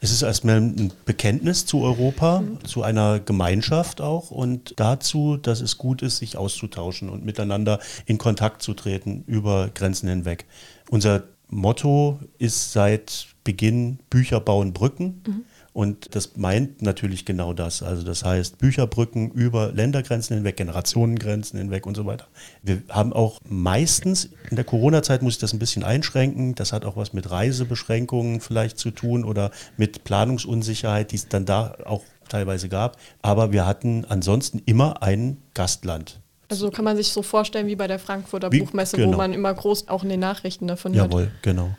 Es 0.00 0.10
ist 0.10 0.20
erstmal 0.20 0.60
ein 0.60 0.92
Bekenntnis 1.06 1.64
zu 1.64 1.80
Europa, 1.80 2.40
mhm. 2.40 2.62
zu 2.66 2.82
einer 2.82 3.20
Gemeinschaft 3.20 4.02
auch 4.02 4.30
und 4.30 4.74
dazu, 4.76 5.38
dass 5.38 5.62
es 5.62 5.78
gut 5.78 6.02
ist, 6.02 6.18
sich 6.18 6.36
auszutauschen 6.36 7.08
und 7.08 7.24
miteinander 7.24 7.80
in 8.04 8.18
Kontakt 8.18 8.60
zu 8.62 8.74
treten 8.74 9.24
über 9.26 9.70
Grenzen 9.72 10.08
hinweg. 10.10 10.44
Unser 10.90 11.22
Motto 11.48 12.20
ist 12.38 12.72
seit 12.72 13.28
Beginn 13.44 13.98
Bücher 14.10 14.40
bauen 14.40 14.72
Brücken. 14.72 15.22
Mhm. 15.26 15.44
Und 15.74 16.14
das 16.14 16.36
meint 16.36 16.82
natürlich 16.82 17.24
genau 17.24 17.52
das. 17.52 17.82
Also 17.82 18.04
das 18.04 18.24
heißt 18.24 18.58
Bücherbrücken 18.58 19.32
über 19.32 19.72
Ländergrenzen 19.72 20.36
hinweg, 20.36 20.56
Generationengrenzen 20.56 21.58
hinweg 21.58 21.84
und 21.84 21.96
so 21.96 22.06
weiter. 22.06 22.28
Wir 22.62 22.82
haben 22.88 23.12
auch 23.12 23.40
meistens, 23.48 24.30
in 24.50 24.56
der 24.56 24.64
Corona-Zeit 24.64 25.22
muss 25.22 25.34
ich 25.34 25.40
das 25.40 25.52
ein 25.52 25.58
bisschen 25.58 25.82
einschränken, 25.82 26.54
das 26.54 26.72
hat 26.72 26.84
auch 26.84 26.96
was 26.96 27.12
mit 27.12 27.28
Reisebeschränkungen 27.28 28.40
vielleicht 28.40 28.78
zu 28.78 28.92
tun 28.92 29.24
oder 29.24 29.50
mit 29.76 30.04
Planungsunsicherheit, 30.04 31.10
die 31.10 31.16
es 31.16 31.28
dann 31.28 31.44
da 31.44 31.76
auch 31.84 32.04
teilweise 32.28 32.68
gab. 32.68 32.96
Aber 33.20 33.50
wir 33.50 33.66
hatten 33.66 34.04
ansonsten 34.04 34.60
immer 34.66 35.02
ein 35.02 35.38
Gastland. 35.54 36.20
Also 36.54 36.70
kann 36.70 36.84
man 36.84 36.96
sich 36.96 37.08
so 37.08 37.22
vorstellen 37.22 37.66
wie 37.66 37.74
bei 37.74 37.88
der 37.88 37.98
Frankfurter 37.98 38.52
wie, 38.52 38.60
Buchmesse, 38.60 38.96
genau. 38.96 39.12
wo 39.12 39.16
man 39.16 39.32
immer 39.32 39.52
groß 39.52 39.88
auch 39.88 40.04
in 40.04 40.08
den 40.08 40.20
Nachrichten 40.20 40.68
davon 40.68 40.94
hört. 40.94 41.10
Jawohl, 41.10 41.30
genau. 41.42 41.74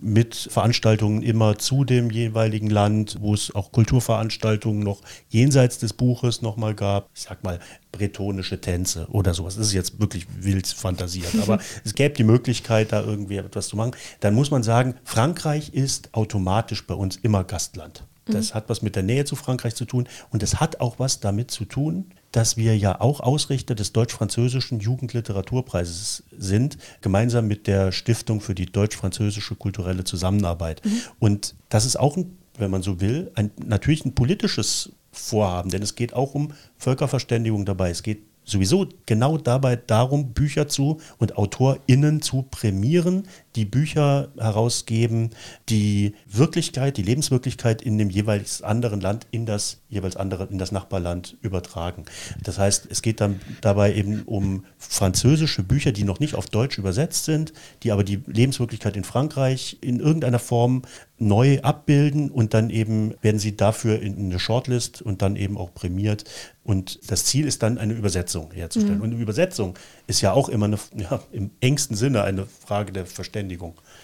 Mit 0.00 0.34
Veranstaltungen 0.34 1.22
immer 1.22 1.58
zu 1.58 1.84
dem 1.84 2.10
jeweiligen 2.10 2.68
Land, 2.68 3.18
wo 3.20 3.34
es 3.34 3.54
auch 3.54 3.70
Kulturveranstaltungen 3.70 4.82
noch 4.82 5.00
jenseits 5.28 5.78
des 5.78 5.92
Buches 5.92 6.42
nochmal 6.42 6.74
gab. 6.74 7.08
Ich 7.14 7.22
sag 7.22 7.44
mal, 7.44 7.60
bretonische 7.92 8.60
Tänze 8.60 9.06
oder 9.10 9.32
sowas. 9.32 9.56
Das 9.56 9.68
ist 9.68 9.72
jetzt 9.72 10.00
wirklich 10.00 10.26
wild 10.40 10.66
fantasiert, 10.66 11.34
aber 11.42 11.60
es 11.84 11.94
gäbe 11.94 12.14
die 12.14 12.24
Möglichkeit, 12.24 12.90
da 12.92 13.02
irgendwie 13.02 13.36
etwas 13.36 13.68
zu 13.68 13.76
machen. 13.76 13.92
Dann 14.20 14.34
muss 14.34 14.50
man 14.50 14.64
sagen, 14.64 14.96
Frankreich 15.04 15.72
ist 15.72 16.12
automatisch 16.14 16.84
bei 16.84 16.94
uns 16.94 17.16
immer 17.16 17.44
Gastland. 17.44 18.02
Das 18.26 18.50
mhm. 18.50 18.54
hat 18.54 18.68
was 18.68 18.82
mit 18.82 18.96
der 18.96 19.02
Nähe 19.02 19.24
zu 19.24 19.36
Frankreich 19.36 19.74
zu 19.74 19.84
tun 19.84 20.08
und 20.30 20.42
es 20.42 20.60
hat 20.60 20.80
auch 20.80 20.98
was 20.98 21.20
damit 21.20 21.50
zu 21.50 21.64
tun, 21.64 22.06
dass 22.36 22.58
wir 22.58 22.76
ja 22.76 23.00
auch 23.00 23.20
Ausrichter 23.20 23.74
des 23.74 23.94
deutsch-französischen 23.94 24.78
Jugendliteraturpreises 24.80 26.22
sind, 26.36 26.76
gemeinsam 27.00 27.48
mit 27.48 27.66
der 27.66 27.92
Stiftung 27.92 28.42
für 28.42 28.54
die 28.54 28.66
deutsch-französische 28.66 29.54
kulturelle 29.54 30.04
Zusammenarbeit. 30.04 30.84
Mhm. 30.84 31.00
Und 31.18 31.54
das 31.70 31.86
ist 31.86 31.96
auch, 31.96 32.14
ein, 32.18 32.36
wenn 32.58 32.70
man 32.70 32.82
so 32.82 33.00
will, 33.00 33.30
ein, 33.36 33.52
natürlich 33.64 34.04
ein 34.04 34.14
politisches 34.14 34.92
Vorhaben, 35.12 35.70
denn 35.70 35.80
es 35.80 35.94
geht 35.94 36.12
auch 36.12 36.34
um 36.34 36.52
Völkerverständigung 36.76 37.64
dabei. 37.64 37.88
Es 37.88 38.02
geht 38.02 38.20
sowieso 38.44 38.86
genau 39.06 39.38
dabei 39.38 39.76
darum, 39.76 40.34
Bücher 40.34 40.68
zu 40.68 41.00
und 41.16 41.38
AutorInnen 41.38 42.20
zu 42.20 42.42
prämieren, 42.42 43.28
die 43.56 43.64
Bücher 43.64 44.28
herausgeben, 44.36 45.30
die 45.68 46.14
Wirklichkeit, 46.26 46.96
die 46.96 47.02
Lebenswirklichkeit 47.02 47.82
in 47.82 47.98
dem 47.98 48.10
jeweils 48.10 48.62
anderen 48.62 49.00
Land 49.00 49.26
in 49.30 49.46
das 49.46 49.78
jeweils 49.88 50.16
andere, 50.16 50.48
in 50.50 50.58
das 50.58 50.72
Nachbarland 50.72 51.36
übertragen. 51.42 52.04
Das 52.42 52.58
heißt, 52.58 52.88
es 52.90 53.02
geht 53.02 53.20
dann 53.20 53.40
dabei 53.60 53.94
eben 53.94 54.22
um 54.24 54.64
französische 54.78 55.62
Bücher, 55.62 55.92
die 55.92 56.04
noch 56.04 56.20
nicht 56.20 56.34
auf 56.34 56.46
Deutsch 56.46 56.78
übersetzt 56.78 57.24
sind, 57.24 57.52
die 57.82 57.92
aber 57.92 58.04
die 58.04 58.20
Lebenswirklichkeit 58.26 58.96
in 58.96 59.04
Frankreich 59.04 59.78
in 59.80 60.00
irgendeiner 60.00 60.38
Form 60.38 60.82
neu 61.18 61.60
abbilden 61.62 62.30
und 62.30 62.52
dann 62.52 62.68
eben 62.68 63.14
werden 63.22 63.38
sie 63.38 63.56
dafür 63.56 64.00
in 64.02 64.18
eine 64.18 64.38
Shortlist 64.38 65.00
und 65.00 65.22
dann 65.22 65.36
eben 65.36 65.56
auch 65.56 65.72
prämiert. 65.72 66.24
Und 66.62 66.98
das 67.10 67.24
Ziel 67.24 67.46
ist 67.46 67.62
dann 67.62 67.78
eine 67.78 67.94
Übersetzung 67.94 68.50
herzustellen. 68.52 68.98
Mhm. 68.98 69.04
Und 69.04 69.12
eine 69.12 69.22
Übersetzung 69.22 69.78
ist 70.08 70.20
ja 70.20 70.32
auch 70.32 70.48
immer 70.48 70.66
eine, 70.66 70.78
ja, 70.96 71.22
im 71.32 71.52
engsten 71.60 71.96
Sinne 71.96 72.24
eine 72.24 72.46
Frage 72.46 72.92
der 72.92 73.06
Verständigung. 73.06 73.45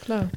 Klar. 0.02 0.28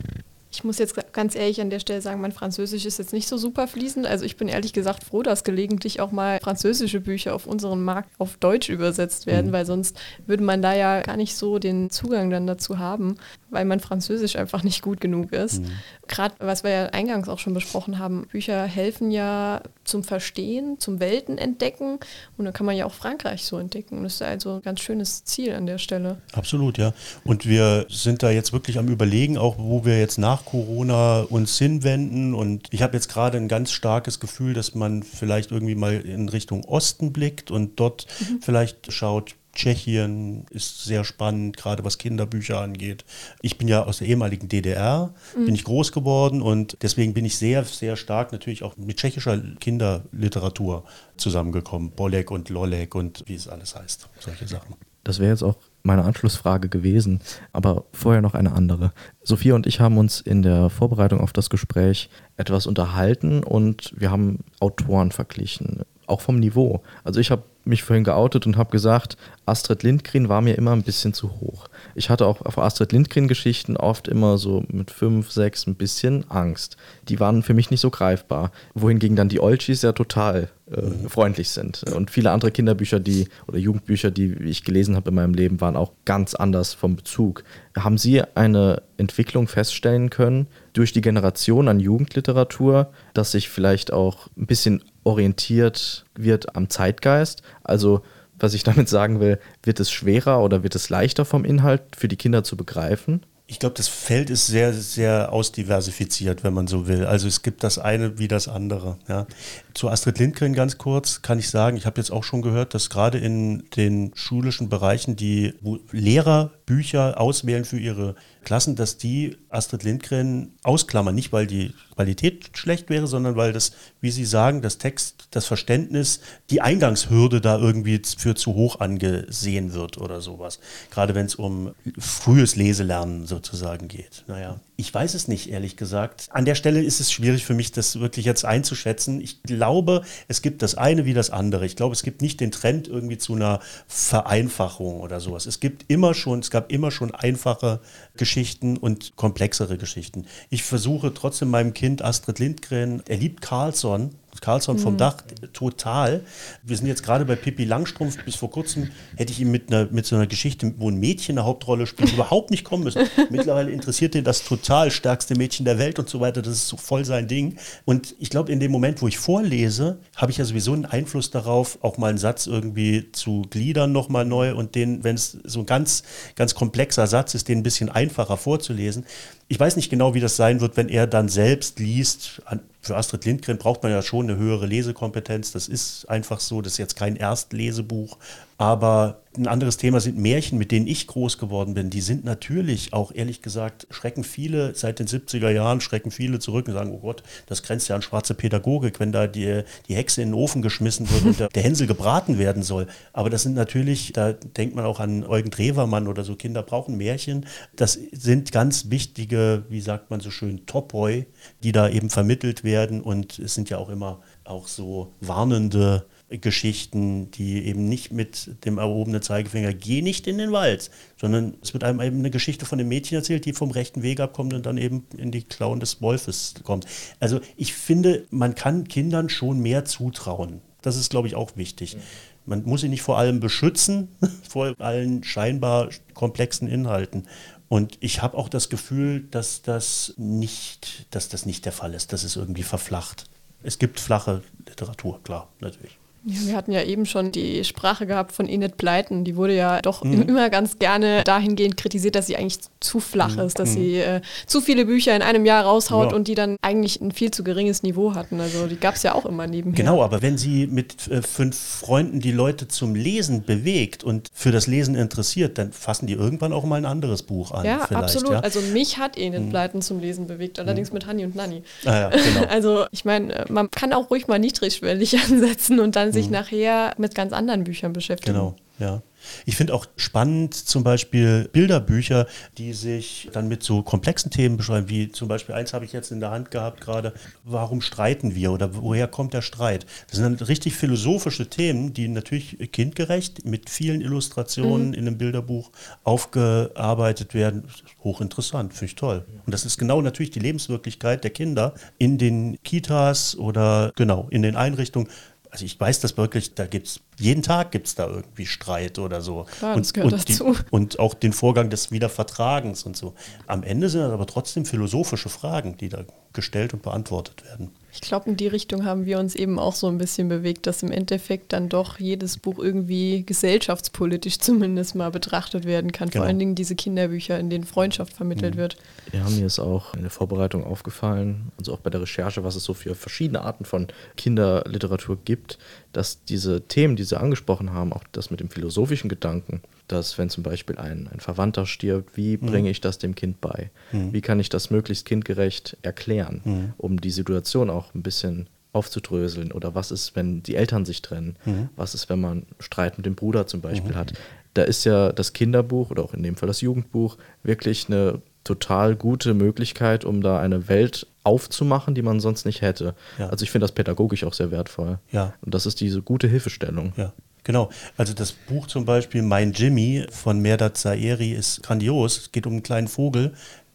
Ich 0.52 0.64
muss 0.64 0.78
jetzt 0.78 0.96
ganz 1.12 1.36
ehrlich 1.36 1.60
an 1.60 1.70
der 1.70 1.80
Stelle 1.80 2.02
sagen, 2.02 2.22
mein 2.22 2.32
Französisch 2.32 2.86
ist 2.86 2.98
jetzt 2.98 3.12
nicht 3.12 3.28
so 3.28 3.36
super 3.36 3.68
fließend. 3.68 4.08
Also 4.08 4.24
ich 4.24 4.38
bin 4.38 4.48
ehrlich 4.48 4.72
gesagt 4.72 5.04
froh, 5.04 5.22
dass 5.22 5.44
gelegentlich 5.44 6.00
auch 6.00 6.14
mal 6.14 6.40
französische 6.42 7.02
Bücher 7.02 7.36
auf 7.36 7.46
unserem 7.46 7.84
Markt 7.84 8.10
auf 8.20 8.38
Deutsch 8.38 8.70
übersetzt 8.70 9.26
werden, 9.26 9.48
mhm. 9.48 9.52
weil 9.52 9.66
sonst 9.66 10.00
würde 10.26 10.44
man 10.44 10.62
da 10.62 10.74
ja 10.74 11.02
gar 11.02 11.18
nicht 11.18 11.36
so 11.36 11.60
den 11.60 11.90
Zugang 11.90 12.30
dann 12.30 12.48
dazu 12.48 12.80
haben, 12.80 13.18
weil 13.56 13.66
mein 13.66 13.80
Französisch 13.80 14.36
einfach 14.36 14.64
nicht 14.64 14.82
gut 14.82 15.00
genug 15.00 15.32
ist. 15.32 15.62
Mhm. 15.62 15.72
Gerade 16.08 16.36
was 16.40 16.64
wir 16.64 16.72
ja 16.72 16.86
eingangs 16.88 17.30
auch 17.30 17.40
schon 17.40 17.54
besprochen 17.54 17.98
haben, 17.98 18.28
Bücher 18.28 18.66
helfen 18.66 19.12
ja 19.12 19.62
zum 19.86 20.04
Verstehen, 20.04 20.78
zum 20.80 21.00
Weltenentdecken 21.00 22.00
und 22.38 22.46
dann 22.46 22.54
kann 22.54 22.66
man 22.66 22.76
ja 22.76 22.86
auch 22.86 22.94
Frankreich 22.94 23.46
so 23.46 23.58
entdecken. 23.58 24.04
Das 24.04 24.16
ist 24.16 24.22
also 24.22 24.56
ein 24.56 24.62
ganz 24.62 24.82
schönes 24.82 25.24
Ziel 25.24 25.54
an 25.54 25.66
der 25.66 25.78
Stelle. 25.78 26.18
Absolut, 26.34 26.78
ja. 26.78 26.94
Und 27.24 27.48
wir 27.48 27.86
sind 27.90 28.24
da 28.24 28.30
jetzt 28.30 28.52
wirklich 28.52 28.78
am 28.78 28.90
Überlegen, 28.90 29.38
auch 29.38 29.58
wo 29.58 29.86
wir 29.86 30.00
jetzt 30.00 30.18
nach 30.18 30.44
Corona 30.44 31.22
uns 31.22 31.58
hinwenden. 31.58 32.34
Und 32.34 32.68
ich 32.72 32.82
habe 32.82 32.94
jetzt 32.96 33.08
gerade 33.08 33.38
ein 33.38 33.48
ganz 33.48 33.72
starkes 33.72 34.20
Gefühl, 34.20 34.54
dass 34.54 34.76
man 34.76 35.02
vielleicht 35.02 35.52
irgendwie 35.52 35.76
mal 35.76 35.94
in 36.02 36.28
Richtung 36.28 36.66
Osten 36.66 37.14
blickt 37.14 37.52
und 37.52 37.80
dort 37.80 38.08
mhm. 38.20 38.42
vielleicht 38.42 38.92
schaut, 38.92 39.36
Tschechien 39.56 40.46
ist 40.52 40.84
sehr 40.84 41.04
spannend, 41.04 41.58
gerade 41.58 41.84
was 41.84 41.98
Kinderbücher 41.98 42.60
angeht. 42.60 43.06
Ich 43.42 43.58
bin 43.58 43.68
ja 43.68 43.84
aus 43.84 43.98
der 43.98 44.08
ehemaligen 44.08 44.48
DDR, 44.48 45.14
mhm. 45.36 45.46
bin 45.46 45.56
ich 45.56 45.64
groß 45.64 45.92
geworden 45.92 46.42
und 46.42 46.78
deswegen 46.82 47.14
bin 47.14 47.26
ich 47.26 47.38
sehr, 47.38 47.64
sehr 47.64 47.96
stark 47.96 48.32
natürlich 48.32 48.64
auch 48.64 48.78
mit 48.78 48.98
tschechischer 48.98 49.38
Kinderliteratur 49.60 50.84
zusammengekommen. 51.18 51.92
Bolek 51.92 52.30
und 52.32 52.50
Lolek 52.50 52.94
und 52.94 53.24
wie 53.26 53.36
es 53.36 53.48
alles 53.48 53.76
heißt, 53.76 54.10
solche 54.20 54.48
Sachen. 54.48 54.76
Das 55.06 55.20
wäre 55.20 55.30
jetzt 55.30 55.44
auch 55.44 55.58
meine 55.84 56.04
Anschlussfrage 56.04 56.68
gewesen, 56.68 57.22
aber 57.54 57.86
vorher 57.94 58.22
noch 58.22 58.34
eine 58.34 58.54
andere. 58.54 58.92
Sophia 59.24 59.54
und 59.54 59.68
ich 59.68 59.80
haben 59.80 60.00
uns 60.00 60.20
in 60.20 60.42
der 60.42 60.72
Vorbereitung 60.72 61.22
auf 61.22 61.32
das 61.32 61.52
Gespräch 61.52 62.10
etwas 62.38 62.66
unterhalten 62.66 63.44
und 63.44 63.94
wir 63.96 64.10
haben 64.10 64.40
Autoren 64.60 65.12
verglichen, 65.12 65.84
auch 66.08 66.22
vom 66.22 66.40
Niveau. 66.40 66.82
Also 67.04 67.20
ich 67.20 67.32
habe 67.32 67.44
mich 67.66 67.84
vorhin 67.84 68.04
geoutet 68.04 68.46
und 68.46 68.58
habe 68.58 68.72
gesagt, 68.72 69.18
Astrid 69.46 69.84
Lindgren 69.84 70.30
war 70.30 70.42
mir 70.42 70.56
immer 70.56 70.72
ein 70.72 70.84
bisschen 70.84 71.14
zu 71.14 71.32
hoch. 71.42 71.68
Ich 71.96 72.10
hatte 72.10 72.26
auch 72.26 72.42
auf 72.42 72.58
Astrid 72.58 72.92
Lindgren-Geschichten 72.92 73.76
oft 73.76 74.08
immer 74.08 74.38
so 74.38 74.64
mit 74.68 74.92
fünf, 74.92 75.32
sechs 75.32 75.66
ein 75.68 75.76
bisschen 75.76 76.30
Angst. 76.30 76.78
Die 77.10 77.20
waren 77.20 77.44
für 77.44 77.54
mich 77.54 77.72
nicht 77.72 77.82
so 77.82 77.90
greifbar. 77.90 78.52
Wohingegen 78.76 79.16
dann 79.16 79.30
die 79.30 79.40
Olchis 79.40 79.82
ja 79.82 79.92
total 79.92 80.50
äh, 80.72 80.82
mhm. 80.82 81.10
freundlich 81.10 81.50
sind. 81.50 81.84
Und 81.84 82.12
viele 82.12 82.32
andere 82.32 82.52
Kinderbücher, 82.52 83.00
die 83.00 83.28
oder 83.48 83.58
Jugendbücher, 83.58 84.12
die 84.12 84.34
ich 84.44 84.64
gelesen 84.64 84.96
habe 84.96 85.10
in 85.10 85.16
meinem 85.16 85.34
Leben, 85.34 85.62
waren 85.62 85.76
auch 85.76 85.92
ganz 86.06 86.36
anders 86.36 86.74
vom 86.74 86.96
Bezug. 86.96 87.44
Haben 87.78 87.98
Sie 87.98 88.22
eine 88.36 88.84
Entwicklung 88.98 89.48
feststellen 89.48 90.10
können 90.10 90.48
durch 90.74 90.94
die 90.94 91.02
Generation 91.02 91.68
an 91.68 91.80
Jugendliteratur, 91.80 92.92
dass 93.14 93.32
sich 93.32 93.50
vielleicht 93.50 93.92
auch 93.92 94.28
ein 94.38 94.46
bisschen 94.46 94.84
orientiert 95.06 96.06
wird 96.16 96.58
am 96.58 96.70
Zeitgeist? 96.70 97.42
Also 97.64 98.02
Was 98.38 98.54
ich 98.54 98.64
damit 98.64 98.90
sagen 98.90 99.20
will, 99.20 99.40
wird 99.64 99.80
es 99.80 99.90
schwerer 99.90 100.44
oder 100.44 100.62
wird 100.62 100.76
es 100.76 100.90
leichter 100.90 101.24
vom 101.24 101.46
Inhalt 101.46 101.82
für 101.96 102.10
die 102.10 102.18
Kinder 102.18 102.44
zu 102.44 102.58
begreifen? 102.58 103.22
Ich 103.48 103.60
glaube, 103.60 103.76
das 103.76 103.88
Feld 103.88 104.32
ist 104.32 104.48
sehr, 104.48 104.74
sehr 104.74 105.32
ausdiversifiziert, 105.32 106.44
wenn 106.44 106.54
man 106.54 106.66
so 106.66 106.88
will. 106.88 107.06
Also 107.06 107.28
es 107.28 107.44
gibt 107.44 107.64
das 107.64 107.78
eine 107.78 108.18
wie 108.18 108.28
das 108.28 108.48
andere. 108.48 108.98
Ja. 109.08 109.28
Zu 109.76 109.88
Astrid 109.88 110.18
Lindgren 110.18 110.54
ganz 110.54 110.80
kurz 110.80 111.22
kann 111.22 111.38
ich 111.38 111.50
sagen, 111.50 111.78
ich 111.78 111.86
habe 111.86 112.02
jetzt 112.02 112.12
auch 112.12 112.24
schon 112.24 112.42
gehört, 112.42 112.74
dass 112.74 112.90
gerade 112.90 113.20
in 113.20 113.64
den 113.76 114.12
schulischen 114.16 114.68
Bereichen, 114.68 115.16
die 115.16 115.54
wo 115.62 115.78
Lehrer 115.92 116.52
Bücher 116.66 117.20
auswählen 117.20 117.66
für 117.66 117.80
ihre 117.80 118.16
Klassen, 118.44 118.76
dass 118.76 118.98
die 118.98 119.38
Astrid 119.50 119.84
Lindgren 119.84 120.54
ausklammern. 120.64 121.14
Nicht, 121.14 121.34
weil 121.34 121.48
die 121.48 121.74
Qualität 121.96 122.50
schlecht 122.54 122.90
wäre, 122.90 123.08
sondern 123.08 123.36
weil 123.36 123.54
das, 123.54 123.72
wie 124.02 124.12
Sie 124.12 124.26
sagen, 124.26 124.62
das 124.62 124.78
Text, 124.78 125.28
das 125.32 125.46
Verständnis, 125.46 126.22
die 126.50 126.62
Eingangshürde 126.62 127.42
da 127.42 127.58
irgendwie 127.58 128.02
für 128.18 128.36
zu 128.36 128.54
hoch 128.54 128.80
angesehen 128.80 129.74
wird 129.74 129.98
oder 129.98 130.22
sowas. 130.22 130.60
Gerade 130.92 131.16
wenn 131.16 131.26
es 131.26 131.36
um 131.36 131.74
frühes 131.98 132.56
Leselernen 132.56 133.26
sozusagen 133.26 133.88
geht. 133.88 134.24
Naja, 134.28 134.60
ich 134.78 134.94
weiß 134.94 135.14
es 135.14 135.28
nicht, 135.28 135.50
ehrlich 135.50 135.78
gesagt. 135.78 136.28
An 136.32 136.46
der 136.46 136.56
Stelle 136.56 136.84
ist 136.84 137.00
es 137.00 137.12
schwierig 137.12 137.46
für 137.46 137.54
mich, 137.54 137.72
das 137.72 138.00
wirklich 138.00 138.26
jetzt 138.26 138.46
einzuschätzen. 138.46 139.22
Ich 139.22 139.42
glaube, 139.44 140.04
es 140.28 140.42
gibt 140.42 140.62
das 140.62 140.76
eine 140.76 141.06
wie 141.06 141.14
das 141.14 141.30
andere. 141.30 141.66
Ich 141.66 141.76
glaube, 141.76 141.94
es 141.94 142.04
gibt 142.04 142.22
nicht 142.22 142.40
den 142.42 142.52
Trend 142.52 142.88
irgendwie 142.88 143.18
zu 143.18 143.34
einer 143.34 143.62
Vereinfachung 143.88 145.00
oder 145.00 145.20
sowas. 145.20 145.46
Es 145.46 145.60
gibt 145.60 145.86
immer 145.88 146.14
schon, 146.14 146.40
es 146.40 146.52
gab 146.56 146.72
immer 146.72 146.90
schon 146.90 147.14
einfache 147.14 147.82
Geschichten 148.16 148.78
und 148.78 149.18
komplexere 149.18 149.78
Geschichten. 149.78 150.26
Ich 150.50 150.64
versuche 150.64 151.14
trotzdem 151.14 151.50
meinem 151.50 151.74
Kind 151.74 152.02
Astrid 152.02 152.40
Lindgren, 152.40 153.04
er 153.10 153.18
liebt 153.18 153.42
Carlson, 153.42 154.16
Carlson 154.42 154.78
vom 154.80 154.94
mhm. 154.94 154.98
Dach 154.98 155.18
total. 155.54 156.22
Wir 156.64 156.78
sind 156.78 156.88
jetzt 156.88 157.04
gerade 157.04 157.26
bei 157.26 157.36
Pippi 157.36 157.66
Langstrumpf. 157.66 158.24
Bis 158.24 158.36
vor 158.36 158.50
kurzem 158.52 158.92
hätte 159.16 159.32
ich 159.32 159.40
ihm 159.40 159.52
mit, 159.52 159.72
einer, 159.72 159.88
mit 159.92 160.06
so 160.06 160.16
einer 160.16 160.28
Geschichte, 160.28 160.74
wo 160.78 160.90
ein 160.90 161.00
Mädchen 161.00 161.38
eine 161.38 161.46
Hauptrolle 161.46 161.88
spielt, 161.88 162.14
überhaupt 162.14 162.52
nicht 162.52 162.64
kommen 162.64 162.84
müssen. 162.84 163.04
Mittlerweile 163.30 163.72
interessiert 163.72 164.16
ihn 164.16 164.24
das 164.24 164.44
total, 164.44 164.92
stärkste 164.92 165.36
Mädchen 165.36 165.66
der 165.66 165.78
Welt 165.78 166.00
und 166.00 166.10
so 166.10 166.20
weiter. 166.20 166.42
Das 166.42 166.54
ist 166.54 166.68
so 166.68 166.78
voll 166.78 167.06
sein 167.06 167.28
Ding. 167.28 167.58
Und 167.86 168.16
ich 168.20 168.30
glaube, 168.30 168.52
in 168.52 168.60
dem 168.60 168.72
Moment, 168.72 169.02
wo 169.02 169.08
ich 169.08 169.18
vorlese, 169.18 170.00
habe 170.16 170.32
ich 170.32 170.38
ja 170.38 170.46
sowieso 170.46 170.74
einen 170.74 170.86
Einfluss 170.86 171.32
darauf, 171.32 171.80
auch 171.82 171.98
mal 171.98 172.10
einen 172.10 172.18
Satz 172.18 172.48
irgendwie 172.48 173.12
zu 173.12 173.44
gliedern 173.50 173.92
nochmal 173.92 174.26
neu 174.26 174.56
und 174.56 174.76
den, 174.76 175.04
wenn 175.04 175.16
es 175.16 175.38
so 175.44 175.60
ein 175.60 175.66
ganz, 175.66 176.04
ganz 176.36 176.56
komplexer 176.56 177.08
Satz 177.08 177.36
ist, 177.36 177.48
den 177.48 177.60
ein 177.60 177.64
bisschen 177.64 177.90
einfacher 177.90 178.38
vorzulesen. 178.38 179.06
Ich 179.48 179.60
weiß 179.60 179.76
nicht 179.76 179.90
genau, 179.90 180.14
wie 180.14 180.20
das 180.20 180.36
sein 180.36 180.60
wird, 180.60 180.76
wenn 180.78 180.90
er 180.90 181.08
dann 181.08 181.30
selbst 181.30 181.80
liest. 181.80 182.42
Für 182.86 182.96
Astrid 182.98 183.26
Lindgren 183.26 183.58
braucht 183.58 183.82
man 183.82 183.92
ja 183.92 184.04
schon 184.04 184.30
eine 184.30 184.38
höhere 184.38 184.68
Lesekompetenz. 184.68 185.52
Das 185.52 185.68
ist 185.68 186.08
einfach 186.08 186.40
so. 186.40 186.62
Das 186.62 186.74
ist 186.74 186.78
jetzt 186.78 186.96
kein 186.96 187.16
Erstlesebuch. 187.16 188.18
Aber 188.60 189.22
ein 189.38 189.48
anderes 189.48 189.78
Thema 189.78 190.00
sind 190.00 190.18
Märchen, 190.18 190.58
mit 190.58 190.72
denen 190.72 190.88
ich 190.88 191.08
groß 191.08 191.38
geworden 191.38 191.74
bin. 191.74 191.90
Die 191.90 192.02
sind 192.02 192.26
natürlich 192.26 192.94
auch, 192.94 193.12
ehrlich 193.14 193.42
gesagt, 193.42 193.88
schrecken 193.90 194.24
viele, 194.24 194.76
seit 194.76 195.00
den 195.00 195.08
70er 195.08 195.50
Jahren 195.50 195.82
schrecken 195.82 196.12
viele 196.12 196.40
zurück 196.40 196.68
und 196.68 196.74
sagen, 196.74 196.92
oh 196.94 197.00
Gott, 197.00 197.24
das 197.48 197.64
grenzt 197.64 197.88
ja 197.88 197.96
an 197.96 198.02
schwarze 198.02 198.34
Pädagogik, 198.34 199.00
wenn 199.00 199.12
da 199.12 199.28
die, 199.28 199.64
die 199.88 199.96
Hexe 199.96 200.22
in 200.22 200.30
den 200.30 200.34
Ofen 200.36 200.62
geschmissen 200.62 201.10
wird 201.10 201.26
und 201.26 201.56
der, 201.56 201.64
Hänsel 201.64 201.88
gebraten 201.88 202.38
werden 202.38 202.64
soll. 202.64 202.88
Aber 203.14 203.30
das 203.30 203.44
sind 203.44 203.56
natürlich, 203.56 204.14
da 204.14 204.34
denkt 204.34 204.76
man 204.76 204.86
auch 204.86 205.00
an 205.00 205.24
Eugen 205.24 205.50
Drewermann 205.50 206.08
oder 206.08 206.24
so, 206.24 206.36
Kinder 206.36 206.64
brauchen 206.64 206.98
Märchen. 206.98 207.46
Das 207.76 208.00
sind 208.12 208.52
ganz 208.52 208.90
wichtige, 208.90 209.66
wie 209.70 209.82
sagt 209.82 210.10
man 210.12 210.20
so 210.20 210.32
schön, 210.32 210.66
Topoi, 210.66 211.26
die 211.64 211.72
da 211.72 211.90
eben 211.90 212.10
vermittelt 212.10 212.64
werden. 212.64 213.02
Und 213.02 213.40
es 213.40 213.54
sind 213.54 213.70
ja 213.70 213.78
auch 213.78 213.90
immer 213.90 214.22
auch 214.44 214.68
so 214.68 215.14
warnende 215.22 216.06
Geschichten, 216.30 217.30
die 217.32 217.66
eben 217.66 217.88
nicht 217.88 218.12
mit 218.12 218.66
dem 218.66 218.80
erhobenen 218.80 219.22
Zeigefinger, 219.22 219.74
geh 219.74 220.02
nicht 220.02 220.26
in 220.26 220.40
den 220.40 220.52
Wald, 220.52 220.90
sondern 221.18 221.56
es 221.62 221.74
wird 221.74 221.84
einem 221.84 222.02
eben 222.02 222.20
eine 222.20 222.32
Geschichte 222.32 222.66
von 222.66 222.80
einem 222.80 222.90
Mädchen 222.90 223.18
erzählt, 223.18 223.46
die 223.46 223.54
vom 223.54 223.70
rechten 223.72 224.02
Weg 224.02 224.20
abkommt 224.20 224.54
und 224.54 224.66
dann 224.66 224.78
eben 224.78 225.06
in 225.18 225.32
die 225.32 225.44
Klauen 225.44 225.80
des 225.80 226.02
Wolfes 226.02 226.56
kommt. 226.64 226.86
Also 227.20 227.40
ich 227.56 227.74
finde, 227.74 228.26
man 228.32 228.56
kann 228.56 228.88
Kindern 228.88 229.30
schon 229.30 229.60
mehr 229.60 229.86
zutrauen. 229.86 230.62
Das 230.82 230.98
ist, 230.98 231.10
glaube 231.10 231.28
ich, 231.28 231.36
auch 231.36 231.56
wichtig. 231.56 231.98
Man 232.46 232.64
muss 232.64 232.82
sie 232.82 232.90
nicht 232.90 233.02
vor 233.02 233.18
allem 233.18 233.40
beschützen, 233.40 234.10
vor 234.50 234.74
allen 234.80 235.24
scheinbar 235.24 235.90
komplexen 236.14 236.68
Inhalten. 236.68 237.28
Und 237.68 237.98
ich 238.00 238.22
habe 238.22 238.38
auch 238.38 238.50
das 238.50 238.70
Gefühl, 238.70 239.28
dass 239.32 239.62
das 239.62 240.14
nicht, 240.18 241.08
dass 241.12 241.30
das 241.30 241.46
nicht 241.46 241.66
der 241.66 241.72
Fall 241.72 241.94
ist, 241.94 242.14
dass 242.14 242.24
es 242.24 242.36
irgendwie 242.36 242.64
verflacht. 242.64 243.26
Es 243.64 243.80
gibt 243.80 244.00
flache 244.00 244.44
Literatur, 244.68 245.22
klar, 245.24 245.52
natürlich. 245.60 245.98
Ja, 246.28 246.48
wir 246.48 246.56
hatten 246.56 246.72
ja 246.72 246.82
eben 246.82 247.06
schon 247.06 247.32
die 247.32 247.64
Sprache 247.64 248.08
gehabt 248.08 248.32
von 248.32 248.48
Enid 248.48 248.78
Blyton. 248.78 249.24
Die 249.24 249.36
wurde 249.36 249.56
ja 249.56 249.80
doch 249.82 250.04
mhm. 250.04 250.24
immer 250.24 250.50
ganz 250.50 250.80
gerne 250.80 251.24
dahingehend 251.24 251.78
kritisiert, 251.78 252.16
dass 252.16 252.26
sie 252.26 252.36
eigentlich 252.36 252.60
zu 252.80 253.00
flach 253.00 253.36
mhm. 253.36 253.42
ist, 253.42 253.60
dass 253.60 253.70
mhm. 253.70 253.74
sie 253.74 253.98
äh, 253.98 254.22
zu 254.48 254.60
viele 254.60 254.86
Bücher 254.86 255.16
in 255.16 255.22
einem 255.22 255.46
Jahr 255.46 255.64
raushaut 255.66 256.10
ja. 256.12 256.16
und 256.16 256.28
die 256.28 256.34
dann 256.34 256.58
eigentlich 256.64 257.00
ein 257.00 257.12
viel 257.12 257.30
zu 257.30 257.44
geringes 257.44 257.84
Niveau 257.84 258.16
hatten. 258.16 258.42
Also 258.42 258.66
die 258.66 258.78
gab 258.78 258.96
es 258.96 259.04
ja 259.04 259.14
auch 259.14 259.28
immer 259.28 259.46
nebenher. 259.46 259.78
Genau, 259.78 260.02
aber 260.02 260.24
wenn 260.24 260.40
sie 260.40 260.66
mit 260.66 261.08
äh, 261.10 261.22
fünf 261.22 261.56
Freunden 261.58 262.20
die 262.22 262.32
Leute 262.32 262.68
zum 262.68 262.96
Lesen 262.96 263.44
bewegt 263.44 264.04
und 264.04 264.30
für 264.34 264.52
das 264.52 264.66
Lesen 264.66 264.96
interessiert, 264.96 265.60
dann 265.60 265.74
fassen 265.74 266.08
die 266.08 266.14
irgendwann 266.14 266.54
auch 266.54 266.64
mal 266.64 266.78
ein 266.78 266.86
anderes 266.86 267.22
Buch 267.22 267.52
an. 267.52 267.66
Ja, 267.66 267.82
absolut. 267.92 268.32
Ja? 268.32 268.40
Also 268.40 268.62
mich 268.62 268.98
hat 268.98 269.16
Enid 269.16 269.42
mhm. 269.42 269.50
Blyton 269.52 269.84
zum 269.84 270.00
Lesen 270.00 270.26
bewegt, 270.26 270.58
allerdings 270.58 270.90
mhm. 270.90 270.96
mit 270.96 271.06
Hanni 271.06 271.24
und 271.24 271.36
Nanni. 271.36 271.62
Ah, 271.86 271.94
ja, 271.94 272.10
genau. 272.10 272.46
Also 272.56 272.86
ich 272.92 273.06
meine, 273.06 273.46
man 273.50 273.70
kann 273.70 273.92
auch 273.94 274.10
ruhig 274.10 274.28
mal 274.28 274.40
niedrigschwellig 274.40 275.20
ansetzen 275.30 275.80
und 275.80 275.96
dann 275.96 276.15
sich 276.16 276.28
mhm. 276.28 276.34
nachher 276.34 276.94
mit 276.98 277.16
ganz 277.16 277.34
anderen 277.34 277.64
Büchern 277.64 277.94
beschäftigen. 277.94 278.34
Genau, 278.34 278.56
ja. 278.80 279.02
Ich 279.46 279.56
finde 279.56 279.74
auch 279.74 279.86
spannend 279.96 280.54
zum 280.54 280.84
Beispiel 280.84 281.50
Bilderbücher, 281.52 282.28
die 282.58 282.74
sich 282.74 283.30
dann 283.34 283.48
mit 283.48 283.64
so 283.64 283.82
komplexen 283.82 284.32
Themen 284.32 284.58
beschreiben, 284.58 284.90
wie 284.90 285.12
zum 285.12 285.28
Beispiel 285.28 285.56
eins 285.56 285.74
habe 285.74 285.86
ich 285.86 285.94
jetzt 285.94 286.12
in 286.12 286.20
der 286.20 286.32
Hand 286.32 286.52
gehabt 286.52 286.82
gerade, 286.82 287.14
warum 287.44 287.82
streiten 287.82 288.36
wir 288.36 288.52
oder 288.52 288.76
woher 288.76 289.08
kommt 289.08 289.34
der 289.34 289.42
Streit? 289.42 289.86
Das 290.08 290.20
sind 290.20 290.40
dann 290.40 290.48
richtig 290.48 290.76
philosophische 290.76 291.50
Themen, 291.50 291.94
die 291.94 292.08
natürlich 292.08 292.72
kindgerecht 292.72 293.46
mit 293.46 293.70
vielen 293.70 294.02
Illustrationen 294.02 294.90
mhm. 294.90 294.94
in 294.94 295.08
einem 295.08 295.18
Bilderbuch 295.18 295.72
aufgearbeitet 296.04 297.34
werden. 297.34 297.64
Hochinteressant, 298.04 298.74
finde 298.74 298.86
ich 298.86 298.96
toll. 298.96 299.26
Und 299.46 299.54
das 299.54 299.66
ist 299.66 299.78
genau 299.78 300.02
natürlich 300.02 300.32
die 300.32 300.40
Lebenswirklichkeit 300.40 301.24
der 301.24 301.32
Kinder 301.32 301.74
in 301.98 302.18
den 302.18 302.58
Kitas 302.64 303.36
oder 303.36 303.92
genau 303.96 304.28
in 304.30 304.44
den 304.44 304.56
Einrichtungen 304.56 305.10
also 305.56 305.64
ich 305.64 305.80
weiß 305.80 306.02
das 306.02 306.18
wirklich, 306.18 306.54
da 306.54 306.66
gibt 306.66 306.88
es, 306.88 307.00
jeden 307.18 307.42
Tag 307.42 307.72
gibt 307.72 307.88
es 307.88 307.96
da 307.96 308.08
irgendwie 308.08 308.46
Streit 308.46 309.00
oder 309.00 309.22
so. 309.22 309.46
Klar, 309.58 309.78
und, 309.78 309.98
und, 309.98 310.28
die, 310.28 310.38
und, 310.70 311.00
auch 311.00 311.14
den 311.14 311.32
Vorgang 311.32 311.70
des 311.70 311.92
Wiedervertragens 311.92 312.84
und 312.84 312.98
so. 312.98 313.14
Am 313.48 313.64
Ende 313.64 313.88
sind 313.88 314.02
das 314.02 314.12
aber 314.12 314.28
trotzdem 314.28 314.66
philosophische 314.66 315.30
Fragen, 315.30 315.78
die 315.78 315.88
da 315.88 316.04
gestellt 316.34 316.74
und 316.74 316.82
beantwortet 316.82 317.46
werden. 317.46 317.72
Ich 317.96 318.02
glaube, 318.02 318.30
in 318.30 318.36
die 318.36 318.48
Richtung 318.48 318.84
haben 318.84 319.06
wir 319.06 319.20
uns 319.20 319.36
eben 319.36 319.58
auch 319.58 319.74
so 319.74 319.88
ein 319.88 319.98
bisschen 319.98 320.28
bewegt, 320.28 320.68
dass 320.68 320.84
im 320.84 320.92
Endeffekt 320.92 321.54
dann 321.54 321.70
doch 321.70 321.98
jedes 321.98 322.38
Buch 322.38 322.60
irgendwie 322.60 323.24
gesellschaftspolitisch 323.26 324.40
zumindest 324.40 324.96
mal 324.96 325.12
betrachtet 325.12 325.64
werden 325.64 325.94
kann. 325.94 326.10
Genau. 326.10 326.24
Vor 326.24 326.28
allen 326.28 326.38
Dingen 326.38 326.56
diese 326.56 326.76
Kinderbücher, 326.76 327.40
in 327.40 327.50
denen 327.50 327.64
Freundschaft 327.64 328.14
vermittelt 328.14 328.56
mhm. 328.56 328.60
wird. 328.60 328.78
Ja, 329.14 329.28
mir 329.30 329.46
ist 329.46 329.60
auch 329.60 329.94
in 329.94 330.02
der 330.02 330.12
Vorbereitung 330.12 330.66
aufgefallen, 330.66 331.52
also 331.58 331.74
auch 331.74 331.80
bei 331.80 331.90
der 331.90 332.02
Recherche, 332.02 332.44
was 332.44 332.56
es 332.56 332.66
so 332.66 332.74
für 332.74 332.96
verschiedene 332.96 333.42
Arten 333.42 333.64
von 333.64 333.88
Kinderliteratur 334.18 335.18
gibt, 335.24 335.58
dass 335.94 336.26
diese 336.26 336.62
Themen, 336.62 336.98
die 336.98 337.04
Sie 337.04 337.18
angesprochen 337.18 337.72
haben, 337.72 337.94
auch 337.94 338.04
das 338.12 338.30
mit 338.30 338.42
dem 338.42 338.50
philosophischen 338.50 339.10
Gedanken, 339.10 339.62
dass 339.88 340.18
wenn 340.18 340.30
zum 340.30 340.44
Beispiel 340.44 340.78
ein, 340.78 341.08
ein 341.12 341.20
Verwandter 341.20 341.66
stirbt, 341.66 342.18
wie 342.18 342.38
mhm. 342.38 342.48
bringe 342.48 342.70
ich 342.70 342.82
das 342.82 342.98
dem 342.98 343.16
Kind 343.16 343.42
bei? 343.42 343.70
Mhm. 343.92 344.14
Wie 344.14 344.22
kann 344.22 344.40
ich 344.40 344.50
das 344.50 344.70
möglichst 344.70 345.06
kindgerecht 345.06 345.78
erklären, 345.82 346.42
mhm. 346.44 346.74
um 346.78 347.00
die 347.00 347.12
Situation 347.12 347.70
auch 347.70 347.94
ein 347.94 348.02
bisschen 348.02 348.48
aufzudröseln? 348.74 349.52
Oder 349.52 349.76
was 349.76 349.92
ist, 349.92 350.16
wenn 350.16 350.44
die 350.44 350.56
Eltern 350.56 350.86
sich 350.86 351.02
trennen? 351.02 351.36
Mhm. 351.46 351.70
Was 351.76 351.94
ist, 351.94 352.10
wenn 352.10 352.22
man 352.22 352.46
Streit 352.60 352.98
mit 352.98 353.06
dem 353.06 353.16
Bruder 353.16 353.48
zum 353.48 353.62
Beispiel 353.62 353.92
mhm. 353.92 353.98
hat? 353.98 354.14
Da 354.54 354.64
ist 354.64 354.86
ja 354.86 355.12
das 355.12 355.34
Kinderbuch 355.34 355.92
oder 355.92 356.04
auch 356.04 356.14
in 356.14 356.24
dem 356.24 356.36
Fall 356.36 356.48
das 356.48 356.62
Jugendbuch 356.62 357.18
wirklich 357.44 357.88
eine 357.88 358.22
total 358.46 358.96
gute 358.96 359.34
Möglichkeit, 359.34 360.06
um 360.06 360.22
da 360.22 360.40
eine 360.40 360.70
Welt 360.70 361.08
aufzumachen, 361.24 361.96
die 361.96 362.04
man 362.04 362.20
sonst 362.20 362.46
nicht 362.46 362.62
hätte. 362.62 362.96
Ja. 363.18 363.30
Also 363.30 363.44
ich 363.44 363.52
finde 363.52 363.64
das 363.64 363.74
pädagogisch 363.74 364.24
auch 364.24 364.34
sehr 364.34 364.52
wertvoll. 364.52 365.00
Ja. 365.12 365.34
Und 365.42 365.54
das 365.54 365.66
ist 365.66 365.82
diese 365.82 366.02
gute 366.02 366.28
Hilfestellung. 366.28 366.94
Ja. 366.96 367.12
Genau, 367.46 367.70
also 367.96 368.14
das 368.14 368.32
Buch 368.32 368.66
zum 368.66 368.86
Beispiel 368.86 369.22
Mein 369.22 369.54
Jimmy 369.54 370.06
von 370.10 370.40
Merdat 370.40 370.78
Zaeri 370.78 371.32
ist 371.32 371.62
grandios. 371.62 372.18
Es 372.18 372.32
geht 372.32 372.48
um 372.48 372.54
einen 372.54 372.64
kleinen 372.64 372.88
Vogel, 372.88 373.34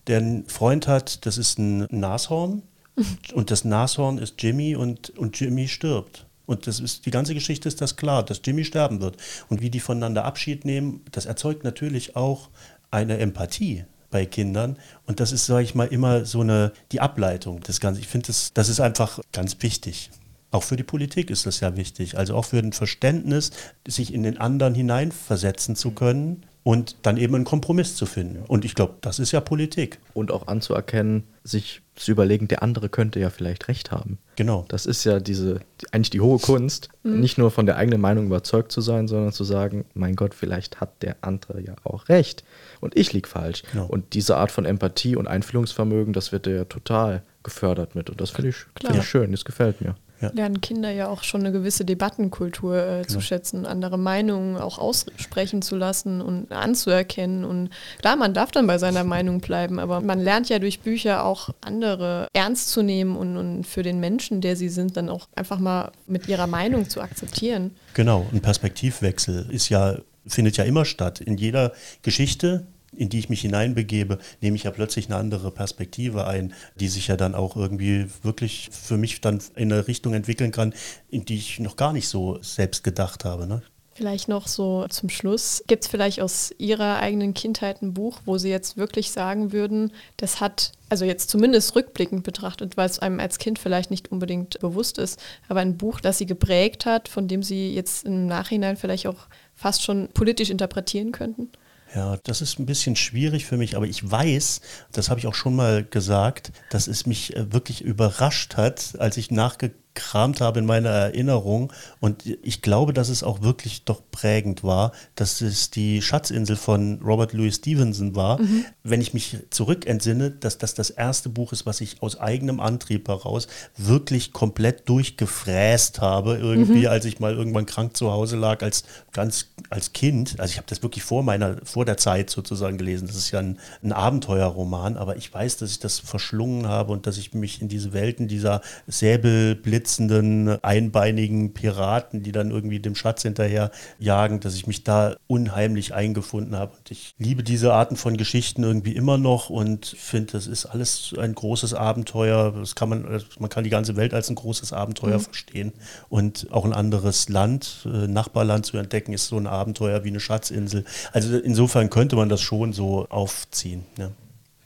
der 0.09 0.19
einen 0.19 0.47
Freund 0.47 0.89
hat, 0.89 1.25
das 1.25 1.39
ist 1.39 1.59
ein 1.59 1.87
Nashorn. 1.89 2.63
und 3.33 3.51
das 3.53 3.65
Nashorn 3.65 4.19
ist 4.19 4.43
Jimmy 4.43 4.75
und, 4.75 5.11
und 5.11 5.39
Jimmy 5.39 5.69
stirbt. 5.69 6.27
Und 6.47 6.67
das 6.67 6.81
ist, 6.81 7.07
die 7.07 7.13
ganze 7.13 7.33
Geschichte 7.33 7.69
ist 7.69 7.81
das 7.81 7.95
klar, 7.95 8.25
dass 8.25 8.41
Jimmy 8.45 8.65
sterben 8.65 9.01
wird. 9.01 9.17
Und 9.49 9.61
wie 9.61 9.71
die 9.71 9.79
voneinander 9.79 10.25
Abschied 10.25 10.65
nehmen, 10.65 11.05
das 11.13 11.27
erzeugt 11.27 11.63
natürlich 11.63 12.17
auch 12.17 12.49
eine 12.91 13.19
Empathie 13.19 13.85
bei 14.11 14.27
Kindern. 14.27 14.79
Und 15.07 15.21
das 15.21 15.31
ist, 15.31 15.47
sage 15.47 15.63
ich 15.63 15.77
mal, 15.77 15.87
immer 15.87 16.25
so 16.25 16.41
eine, 16.41 16.73
die 16.91 17.01
Ableitung 17.01 17.61
des 17.61 17.79
Ganzen. 17.79 18.01
Ich 18.01 18.09
finde, 18.09 18.27
das, 18.27 18.53
das 18.53 18.69
ist 18.69 18.81
einfach 18.81 19.21
ganz 19.31 19.57
wichtig. 19.61 20.11
Auch 20.51 20.65
für 20.65 20.77
die 20.77 20.83
Politik 20.83 21.31
ist 21.31 21.47
das 21.47 21.61
ja 21.61 21.77
wichtig. 21.77 22.19
Also 22.19 22.35
auch 22.35 22.47
für 22.47 22.59
ein 22.59 22.73
Verständnis, 22.73 23.53
sich 23.87 24.13
in 24.13 24.23
den 24.23 24.39
anderen 24.39 24.75
hineinversetzen 24.75 25.77
zu 25.77 25.93
können 25.93 26.45
und 26.63 26.97
dann 27.03 27.17
eben 27.17 27.37
einen 27.37 27.45
Kompromiss 27.45 27.95
zu 27.95 28.05
finden. 28.05 28.45
Und 28.47 28.65
ich 28.65 28.75
glaube, 28.75 28.95
das 29.01 29.19
ist 29.19 29.33
ja 29.33 29.41
Politik. 29.41 29.99
Und 30.13 30.31
auch 30.31 30.49
anzuerkennen, 30.49 31.25
sich 31.45 31.83
zu 31.95 32.11
überlegen, 32.11 32.49
der 32.49 32.63
andere 32.63 32.89
könnte 32.89 33.21
ja 33.21 33.31
vielleicht 33.31 33.69
recht 33.69 33.93
haben. 33.93 34.19
Genau. 34.37 34.65
Das 34.69 34.87
ist 34.87 35.05
ja 35.05 35.21
diese, 35.21 35.61
eigentlich 35.93 36.11
die 36.11 36.21
hohe 36.21 36.39
Kunst, 36.39 36.89
mhm. 37.03 37.21
nicht 37.21 37.39
nur 37.39 37.51
von 37.51 37.67
der 37.67 37.77
eigenen 37.77 38.01
Meinung 38.01 38.27
überzeugt 38.27 38.73
zu 38.73 38.81
sein, 38.81 39.07
sondern 39.09 39.33
zu 39.33 39.45
sagen, 39.45 39.85
mein 39.95 40.17
Gott, 40.17 40.35
vielleicht 40.35 40.81
hat 40.81 41.03
der 41.03 41.17
andere 41.23 41.61
ja 41.61 41.77
auch 41.85 42.09
recht 42.09 42.45
und 42.81 42.97
ich 42.97 43.13
liege 43.13 43.29
falsch. 43.29 43.63
Genau. 43.73 43.87
Und 43.87 44.15
diese 44.15 44.37
Art 44.37 44.51
von 44.51 44.65
Empathie 44.65 45.17
und 45.17 45.29
Einfühlungsvermögen, 45.29 46.13
das 46.13 46.33
wird 46.33 46.47
ja 46.47 46.65
total 46.65 47.23
gefördert 47.43 47.95
mit. 47.95 48.11
Und 48.11 48.21
das 48.21 48.31
finde 48.31 48.51
ich, 48.51 48.57
find 48.81 48.97
ich 48.97 49.05
schön, 49.05 49.31
das 49.31 49.45
gefällt 49.45 49.81
mir 49.81 49.95
ja. 50.21 50.31
lernen 50.35 50.61
Kinder 50.61 50.91
ja 50.91 51.09
auch 51.09 51.23
schon 51.23 51.41
eine 51.41 51.53
gewisse 51.53 51.85
Debattenkultur 51.85 52.77
äh, 52.77 52.89
genau. 53.03 53.09
zu 53.09 53.21
schätzen, 53.21 53.67
andere 53.67 53.99
Meinungen 53.99 54.57
auch 54.57 54.79
aussprechen 54.79 55.63
zu 55.63 55.77
lassen 55.77 56.21
und 56.21 56.53
anzuerkennen. 56.53 57.45
Und 57.45 57.71
klar, 57.99 58.17
man 58.17 58.35
darf 58.35 58.51
dann 58.51 58.67
bei 58.67 58.79
seiner 58.79 59.05
Meinung 59.05 59.41
bleiben, 59.41 59.79
aber 59.79 60.01
man 60.01 60.21
lernt 60.21 60.49
ja 60.49 60.59
durch 60.59 60.81
Bücher 60.81 61.25
auch 61.25 61.51
andere 61.61 62.29
ernst 62.33 62.71
zu 62.71 62.83
nehmen 62.83 63.17
und, 63.17 63.37
und 63.37 63.67
für 63.67 63.83
den 63.83 64.01
Menschen, 64.01 64.41
der 64.41 64.57
sie 64.57 64.69
sind, 64.69 64.97
dann 64.97 65.09
auch 65.09 65.29
einfach 65.35 65.59
mal 65.59 65.93
mit 66.07 66.29
ihrer 66.29 66.47
Meinung 66.47 66.89
zu 66.89 67.01
akzeptieren. 67.01 67.73
Genau, 67.95 68.27
ein 68.33 68.41
Perspektivwechsel 68.41 69.47
ist 69.51 69.69
ja 69.69 69.97
findet 70.27 70.57
ja 70.57 70.65
immer 70.65 70.85
statt. 70.85 71.21
In 71.21 71.37
jeder 71.37 71.73
Geschichte, 72.03 72.67
in 72.93 73.09
die 73.09 73.19
ich 73.19 73.29
mich 73.29 73.41
hineinbegebe, 73.43 74.19
nehme 74.41 74.57
ich 74.57 74.65
ja 74.65 74.71
plötzlich 74.71 75.07
eine 75.07 75.17
andere 75.17 75.51
Perspektive 75.51 76.27
ein, 76.27 76.55
die 76.77 76.89
sich 76.89 77.09
ja 77.09 77.17
dann 77.17 77.35
auch 77.35 77.57
irgendwie 77.57 78.07
wirklich 78.23 78.69
für 78.73 78.97
mich 78.97 79.21
dann 79.21 79.41
in 79.55 79.73
eine 79.73 79.87
Richtung 79.87 80.15
entwickeln 80.15 80.53
kann, 80.53 80.75
in 81.09 81.25
die 81.25 81.37
ich 81.37 81.61
noch 81.61 81.77
gar 81.77 81.93
nicht 81.93 82.09
so 82.09 82.39
selbst 82.43 82.85
gedacht 82.85 83.25
habe. 83.25 83.47
Ne? 83.47 83.63
Vielleicht 84.01 84.29
noch 84.29 84.49
so 84.49 84.87
zum 84.89 85.11
Schluss. 85.11 85.63
Gibt 85.67 85.85
es 85.85 85.91
vielleicht 85.91 86.21
aus 86.21 86.55
Ihrer 86.57 87.01
eigenen 87.01 87.35
Kindheit 87.35 87.83
ein 87.83 87.93
Buch, 87.93 88.21
wo 88.25 88.39
Sie 88.39 88.49
jetzt 88.49 88.77
wirklich 88.77 89.11
sagen 89.11 89.53
würden, 89.53 89.93
das 90.17 90.41
hat, 90.41 90.73
also 90.89 91.05
jetzt 91.05 91.29
zumindest 91.29 91.77
rückblickend 91.77 92.23
betrachtet, 92.23 92.77
weil 92.77 92.89
es 92.89 92.99
einem 92.99 93.21
als 93.21 93.39
Kind 93.39 93.59
vielleicht 93.59 93.91
nicht 93.91 94.11
unbedingt 94.11 94.59
bewusst 94.61 94.97
ist, 94.97 95.21
aber 95.49 95.61
ein 95.61 95.77
Buch, 95.77 96.01
das 96.01 96.19
Sie 96.19 96.27
geprägt 96.27 96.87
hat, 96.87 97.09
von 97.09 97.29
dem 97.29 97.43
Sie 97.43 97.75
jetzt 97.75 98.07
im 98.07 98.27
Nachhinein 98.27 98.77
vielleicht 98.77 99.07
auch 99.07 99.29
fast 99.55 99.83
schon 99.83 100.09
politisch 100.15 100.49
interpretieren 100.49 101.13
könnten? 101.13 101.51
Ja, 101.95 102.17
das 102.23 102.41
ist 102.41 102.59
ein 102.59 102.67
bisschen 102.67 102.95
schwierig 102.95 103.47
für 103.47 103.57
mich, 103.57 103.77
aber 103.77 103.87
ich 103.87 104.09
weiß, 104.09 104.61
das 104.93 105.11
habe 105.11 105.19
ich 105.19 105.27
auch 105.27 105.35
schon 105.35 105.57
mal 105.57 105.85
gesagt, 105.85 106.53
dass 106.71 106.87
es 106.87 107.05
mich 107.05 107.37
äh, 107.37 107.53
wirklich 107.53 107.83
überrascht 107.83 108.57
hat, 108.57 108.95
als 108.99 109.17
ich 109.17 109.31
nachgeguckt 109.31 109.81
gekramt 109.95 110.41
habe 110.41 110.61
in 110.61 110.67
meiner 110.67 110.91
Erinnerung 110.91 111.73
und 111.99 112.25
ich 112.43 112.63
glaube, 112.63 112.93
dass 112.93 113.09
es 113.09 113.23
auch 113.23 113.43
wirklich 113.43 113.85
doch 113.85 114.03
prägend 114.11 114.63
war, 114.63 114.93
dass 115.15 115.41
es 115.41 115.71
die 115.71 116.01
Schatzinsel 116.01 116.57
von 116.57 117.01
Robert 117.03 117.33
Louis 117.33 117.57
Stevenson 117.57 118.15
war. 118.15 118.41
Mhm. 118.41 118.65
Wenn 118.85 119.01
ich 119.01 119.15
mich 119.15 119.39
zurückentsinne, 119.51 120.31
dass 120.31 120.59
das 120.59 120.75
das 120.75 120.91
erste 120.91 121.29
Buch 121.29 121.53
ist, 121.53 121.67
was 121.67 121.81
ich 121.81 122.03
aus 122.03 122.19
eigenem 122.21 122.61
Antrieb 122.61 123.09
heraus 123.09 123.49
wirklich 123.77 124.33
komplett 124.33 124.89
durchgefräst 124.89 126.01
habe, 126.01 126.37
irgendwie, 126.37 126.83
mhm. 126.83 126.89
als 126.89 127.05
ich 127.05 127.19
mal 127.19 127.35
irgendwann 127.35 127.67
krank 127.67 127.97
zu 127.97 128.13
Hause 128.13 128.37
lag, 128.37 128.63
als 128.63 128.85
ganz 129.13 129.47
als 129.71 129.93
Kind. 129.93 130.39
Also 130.39 130.53
ich 130.53 130.57
habe 130.57 130.67
das 130.69 130.83
wirklich 130.83 131.05
vor 131.05 131.23
meiner, 131.23 131.57
vor 131.65 131.85
der 131.85 131.97
Zeit 131.97 132.31
sozusagen 132.31 132.79
gelesen. 132.79 133.07
Das 133.07 133.17
ist 133.17 133.31
ja 133.31 133.41
ein, 133.41 133.59
ein 133.83 133.93
Abenteuerroman, 133.93 134.97
aber 134.97 135.17
ich 135.17 135.33
weiß, 135.33 135.59
dass 135.59 135.71
ich 135.71 135.79
das 135.79 135.99
verschlungen 135.99 136.69
habe 136.69 136.93
und 136.93 137.07
dass 137.07 137.19
ich 137.19 137.35
mich 137.35 137.61
in 137.61 137.69
diese 137.69 137.93
Welten 137.93 138.29
dieser 138.29 138.63
Säbelblitz 138.87 139.80
blitzenden, 139.81 140.63
einbeinigen 140.63 141.55
Piraten, 141.55 142.23
die 142.23 142.33
dann 142.33 142.51
irgendwie 142.51 142.81
dem 142.81 142.95
Schatz 142.95 143.23
hinterher 143.23 143.71
jagen, 143.99 144.41
dass 144.41 144.55
ich 144.55 144.67
mich 144.67 144.85
da 144.85 145.17
unheimlich 145.27 145.95
eingefunden 145.95 146.55
habe. 146.55 146.73
Und 146.77 146.91
ich 146.91 147.15
liebe 147.17 147.43
diese 147.43 147.73
Arten 147.73 147.97
von 147.97 148.19
Geschichten 148.19 148.63
irgendwie 148.63 148.95
immer 148.95 149.17
noch 149.17 149.49
und 149.49 149.87
finde, 149.87 150.33
das 150.33 150.47
ist 150.47 150.67
alles 150.67 151.15
ein 151.19 151.35
großes 151.35 151.73
Abenteuer. 151.73 152.53
Das 152.53 152.75
kann 152.75 152.91
man, 152.91 153.23
man 153.39 153.49
kann 153.49 153.65
die 153.65 153.71
ganze 153.71 153.97
Welt 153.97 154.13
als 154.13 154.29
ein 154.29 154.35
großes 154.35 154.75
Abenteuer 154.75 155.17
mhm. 155.17 155.23
verstehen. 155.23 155.73
Und 156.11 156.49
auch 156.51 156.67
ein 156.67 156.75
anderes 156.75 157.31
Land, 157.31 157.87
äh, 157.87 158.07
Nachbarland 158.07 158.67
zu 158.67 158.77
entdecken, 158.77 159.15
ist 159.15 159.29
so 159.29 159.39
ein 159.39 159.47
Abenteuer 159.47 160.05
wie 160.05 160.09
eine 160.09 160.21
Schatzinsel. 160.21 160.85
Also 161.13 161.39
insofern 161.39 161.89
könnte 161.89 162.17
man 162.17 162.29
das 162.29 162.43
schon 162.43 162.75
so 162.75 163.07
aufziehen. 163.09 163.87
Ja. 163.97 164.11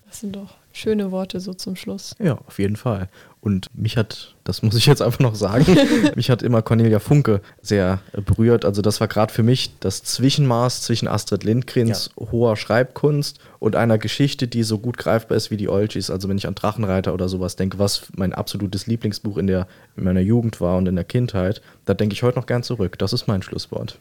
Das 0.09 0.21
sind 0.21 0.35
doch 0.35 0.55
schöne 0.73 1.11
Worte 1.13 1.41
so 1.41 1.55
zum 1.55 1.77
Schluss. 1.77 2.15
Ja, 2.19 2.39
auf 2.47 2.59
jeden 2.59 2.77
Fall. 2.77 3.09
Und 3.45 3.69
mich 3.75 3.99
hat, 3.99 4.37
das 4.45 4.63
muss 4.63 4.75
ich 4.75 4.87
jetzt 4.87 5.03
einfach 5.03 5.19
noch 5.19 5.35
sagen, 5.35 5.67
mich 6.17 6.31
hat 6.31 6.43
immer 6.43 6.63
Cornelia 6.63 6.99
Funke 6.99 7.43
sehr 7.61 8.01
berührt. 8.25 8.65
Also 8.65 8.81
das 8.81 9.01
war 9.01 9.07
gerade 9.07 9.31
für 9.31 9.43
mich 9.43 9.79
das 9.81 10.03
Zwischenmaß 10.03 10.81
zwischen 10.81 11.09
Astrid 11.09 11.45
Lindgrens 11.45 12.11
ja. 12.19 12.33
hoher 12.33 12.57
Schreibkunst 12.57 13.41
und 13.59 13.77
einer 13.77 13.99
Geschichte, 13.99 14.49
die 14.49 14.63
so 14.63 14.79
gut 14.79 14.97
greifbar 14.97 15.37
ist 15.37 15.51
wie 15.51 15.59
die 15.59 15.69
Olchis. 15.69 16.09
Also 16.09 16.31
wenn 16.31 16.39
ich 16.39 16.49
an 16.49 16.55
Drachenreiter 16.55 17.13
oder 17.13 17.29
sowas 17.29 17.55
denke, 17.55 17.79
was 17.79 18.07
mein 18.17 18.33
absolutes 18.33 18.87
Lieblingsbuch 18.87 19.37
in, 19.37 19.47
der, 19.47 19.67
in 19.95 20.05
meiner 20.05 20.21
Jugend 20.21 20.63
war 20.63 20.79
und 20.79 20.89
in 20.89 20.95
der 20.95 21.05
Kindheit, 21.05 21.61
da 21.85 21.93
denke 21.93 22.15
ich 22.15 22.23
heute 22.23 22.39
noch 22.39 22.47
gern 22.47 22.63
zurück. 22.63 22.99
Das 22.99 23.13
ist 23.13 23.27
mein 23.27 23.43
Schlusswort. 23.43 23.99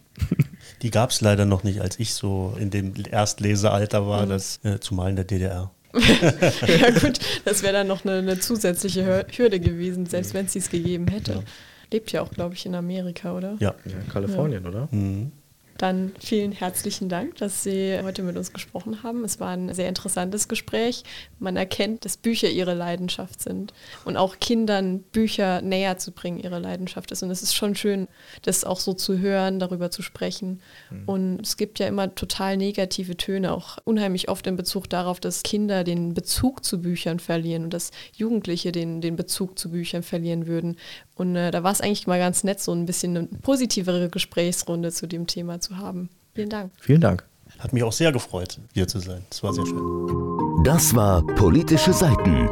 Die 0.84 0.90
gab 0.90 1.10
es 1.10 1.20
leider 1.20 1.44
noch 1.44 1.66
nicht, 1.66 1.82
als 1.82 2.00
ich 2.00 2.14
so 2.14 2.56
in 2.58 2.70
dem 2.70 2.94
Erstlesealter 3.12 4.08
war, 4.08 4.26
mhm. 4.26 4.30
das, 4.30 4.62
äh, 4.64 4.80
zumal 4.80 5.10
in 5.10 5.18
der 5.18 5.26
DDR. 5.26 5.70
ja 6.68 6.90
gut, 6.92 7.20
das 7.46 7.62
wäre 7.62 7.74
dann 7.74 7.88
noch 7.88 8.04
eine, 8.04 8.18
eine, 8.18 8.40
zusätzliche 8.40 9.26
Hürde 9.36 9.60
gewesen, 9.60 10.06
selbst 10.08 10.34
wenn 10.34 10.48
es 10.48 10.54
dies 10.54 10.70
gegeben 10.70 11.08
hätte. 11.08 11.34
Ja. 11.34 11.44
Lebt 11.92 12.12
ja 12.12 12.22
auch, 12.24 12.32
glaube 12.32 12.56
ich, 12.56 12.66
in 12.66 12.74
Amerika, 12.74 13.36
oder? 13.38 13.56
Ja, 13.60 13.76
ja 13.86 14.00
in 14.00 14.10
Kalifornien, 14.10 14.64
ja. 14.64 14.70
oder? 14.70 14.88
Mhm. 14.92 15.32
Dann 15.78 16.12
vielen 16.20 16.52
herzlichen 16.52 17.10
Dank, 17.10 17.36
dass 17.38 17.64
Sie 17.64 18.00
heute 18.04 18.24
mit 18.24 18.38
uns 18.38 18.54
gesprochen 18.54 19.04
haben. 19.04 19.24
Es 19.24 19.40
war 19.40 19.50
ein 19.50 19.74
sehr 19.74 19.90
interessantes 19.90 20.48
Gespräch. 20.48 21.04
Man 21.40 21.58
erkennt, 21.58 22.06
dass 22.06 22.18
Bücher 22.18 22.50
ihre 22.50 22.74
Leidenschaft 22.74 23.42
sind 23.42 23.74
und 24.06 24.16
auch 24.16 24.40
Kindern 24.40 25.00
Bücher 25.00 25.62
näher 25.62 25.98
zu 25.98 26.12
bringen 26.12 26.40
ihre 26.40 26.60
Leidenschaft 26.60 27.12
ist. 27.12 27.24
Und 27.24 27.32
es 27.32 27.42
ist 27.42 27.56
schon 27.56 27.76
schön, 27.76 28.08
das 28.44 28.64
auch 28.64 28.80
so 28.80 28.94
zu 28.94 29.18
hören, 29.18 29.60
darüber 29.60 29.90
zu 29.90 30.02
sprechen. 30.02 30.62
Mhm. 30.92 31.04
Und 31.06 31.40
es 31.42 31.58
gibt 31.58 31.80
ja 31.80 31.88
immer 31.88 32.14
total 32.14 32.58
negative 32.58 33.18
Töne, 33.18 33.52
auch 33.52 33.78
unheimlich 33.84 34.30
oft 34.30 34.46
in 34.48 34.56
Bezug 34.56 34.90
darauf, 34.90 35.20
dass 35.20 35.44
Kinder 35.44 35.84
den 35.84 36.14
Bezug 36.14 36.64
zu 36.64 36.82
Büchern 36.82 37.20
verlieren 37.20 37.64
und 37.66 37.74
dass 37.74 37.92
Jugendliche 38.16 38.72
den, 38.72 39.02
den 39.02 39.16
Bezug 39.16 39.58
zu 39.58 39.72
Büchern 39.72 40.04
verlieren 40.04 40.48
würden. 40.48 40.78
Und 41.16 41.36
äh, 41.36 41.52
da 41.52 41.64
war 41.64 41.72
es 41.72 41.82
eigentlich 41.82 42.08
mal 42.08 42.20
ganz 42.20 42.44
nett, 42.44 42.60
so 42.60 42.72
ein 42.72 42.86
bisschen 42.86 43.18
eine 43.18 43.28
positivere 43.42 44.10
Gesprächsrunde 44.10 44.92
zu 44.92 45.08
dem 45.08 45.28
Thema 45.28 45.60
zu 45.60 45.78
haben. 45.78 46.10
Vielen 46.34 46.50
Dank. 46.50 46.72
Vielen 46.80 47.02
Dank. 47.02 47.24
Hat 47.60 47.72
mich 47.72 47.84
auch 47.84 47.94
sehr 47.94 48.12
gefreut, 48.12 48.60
hier 48.74 48.88
zu 48.88 49.00
sein. 49.00 49.24
Das 49.30 49.44
war 49.44 49.54
sehr 49.54 49.66
schön. 49.66 50.64
Das 50.64 50.96
war 50.96 51.26
Politische 51.26 51.94
Seiten, 51.94 52.50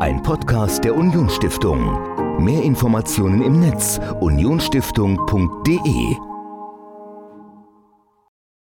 ein 0.00 0.22
Podcast 0.22 0.84
der 0.84 0.94
Unionsstiftung. 0.94 2.38
Mehr 2.38 2.62
Informationen 2.62 3.42
im 3.42 3.60
Netz 3.60 3.98
unionsstiftung.de 4.20 6.31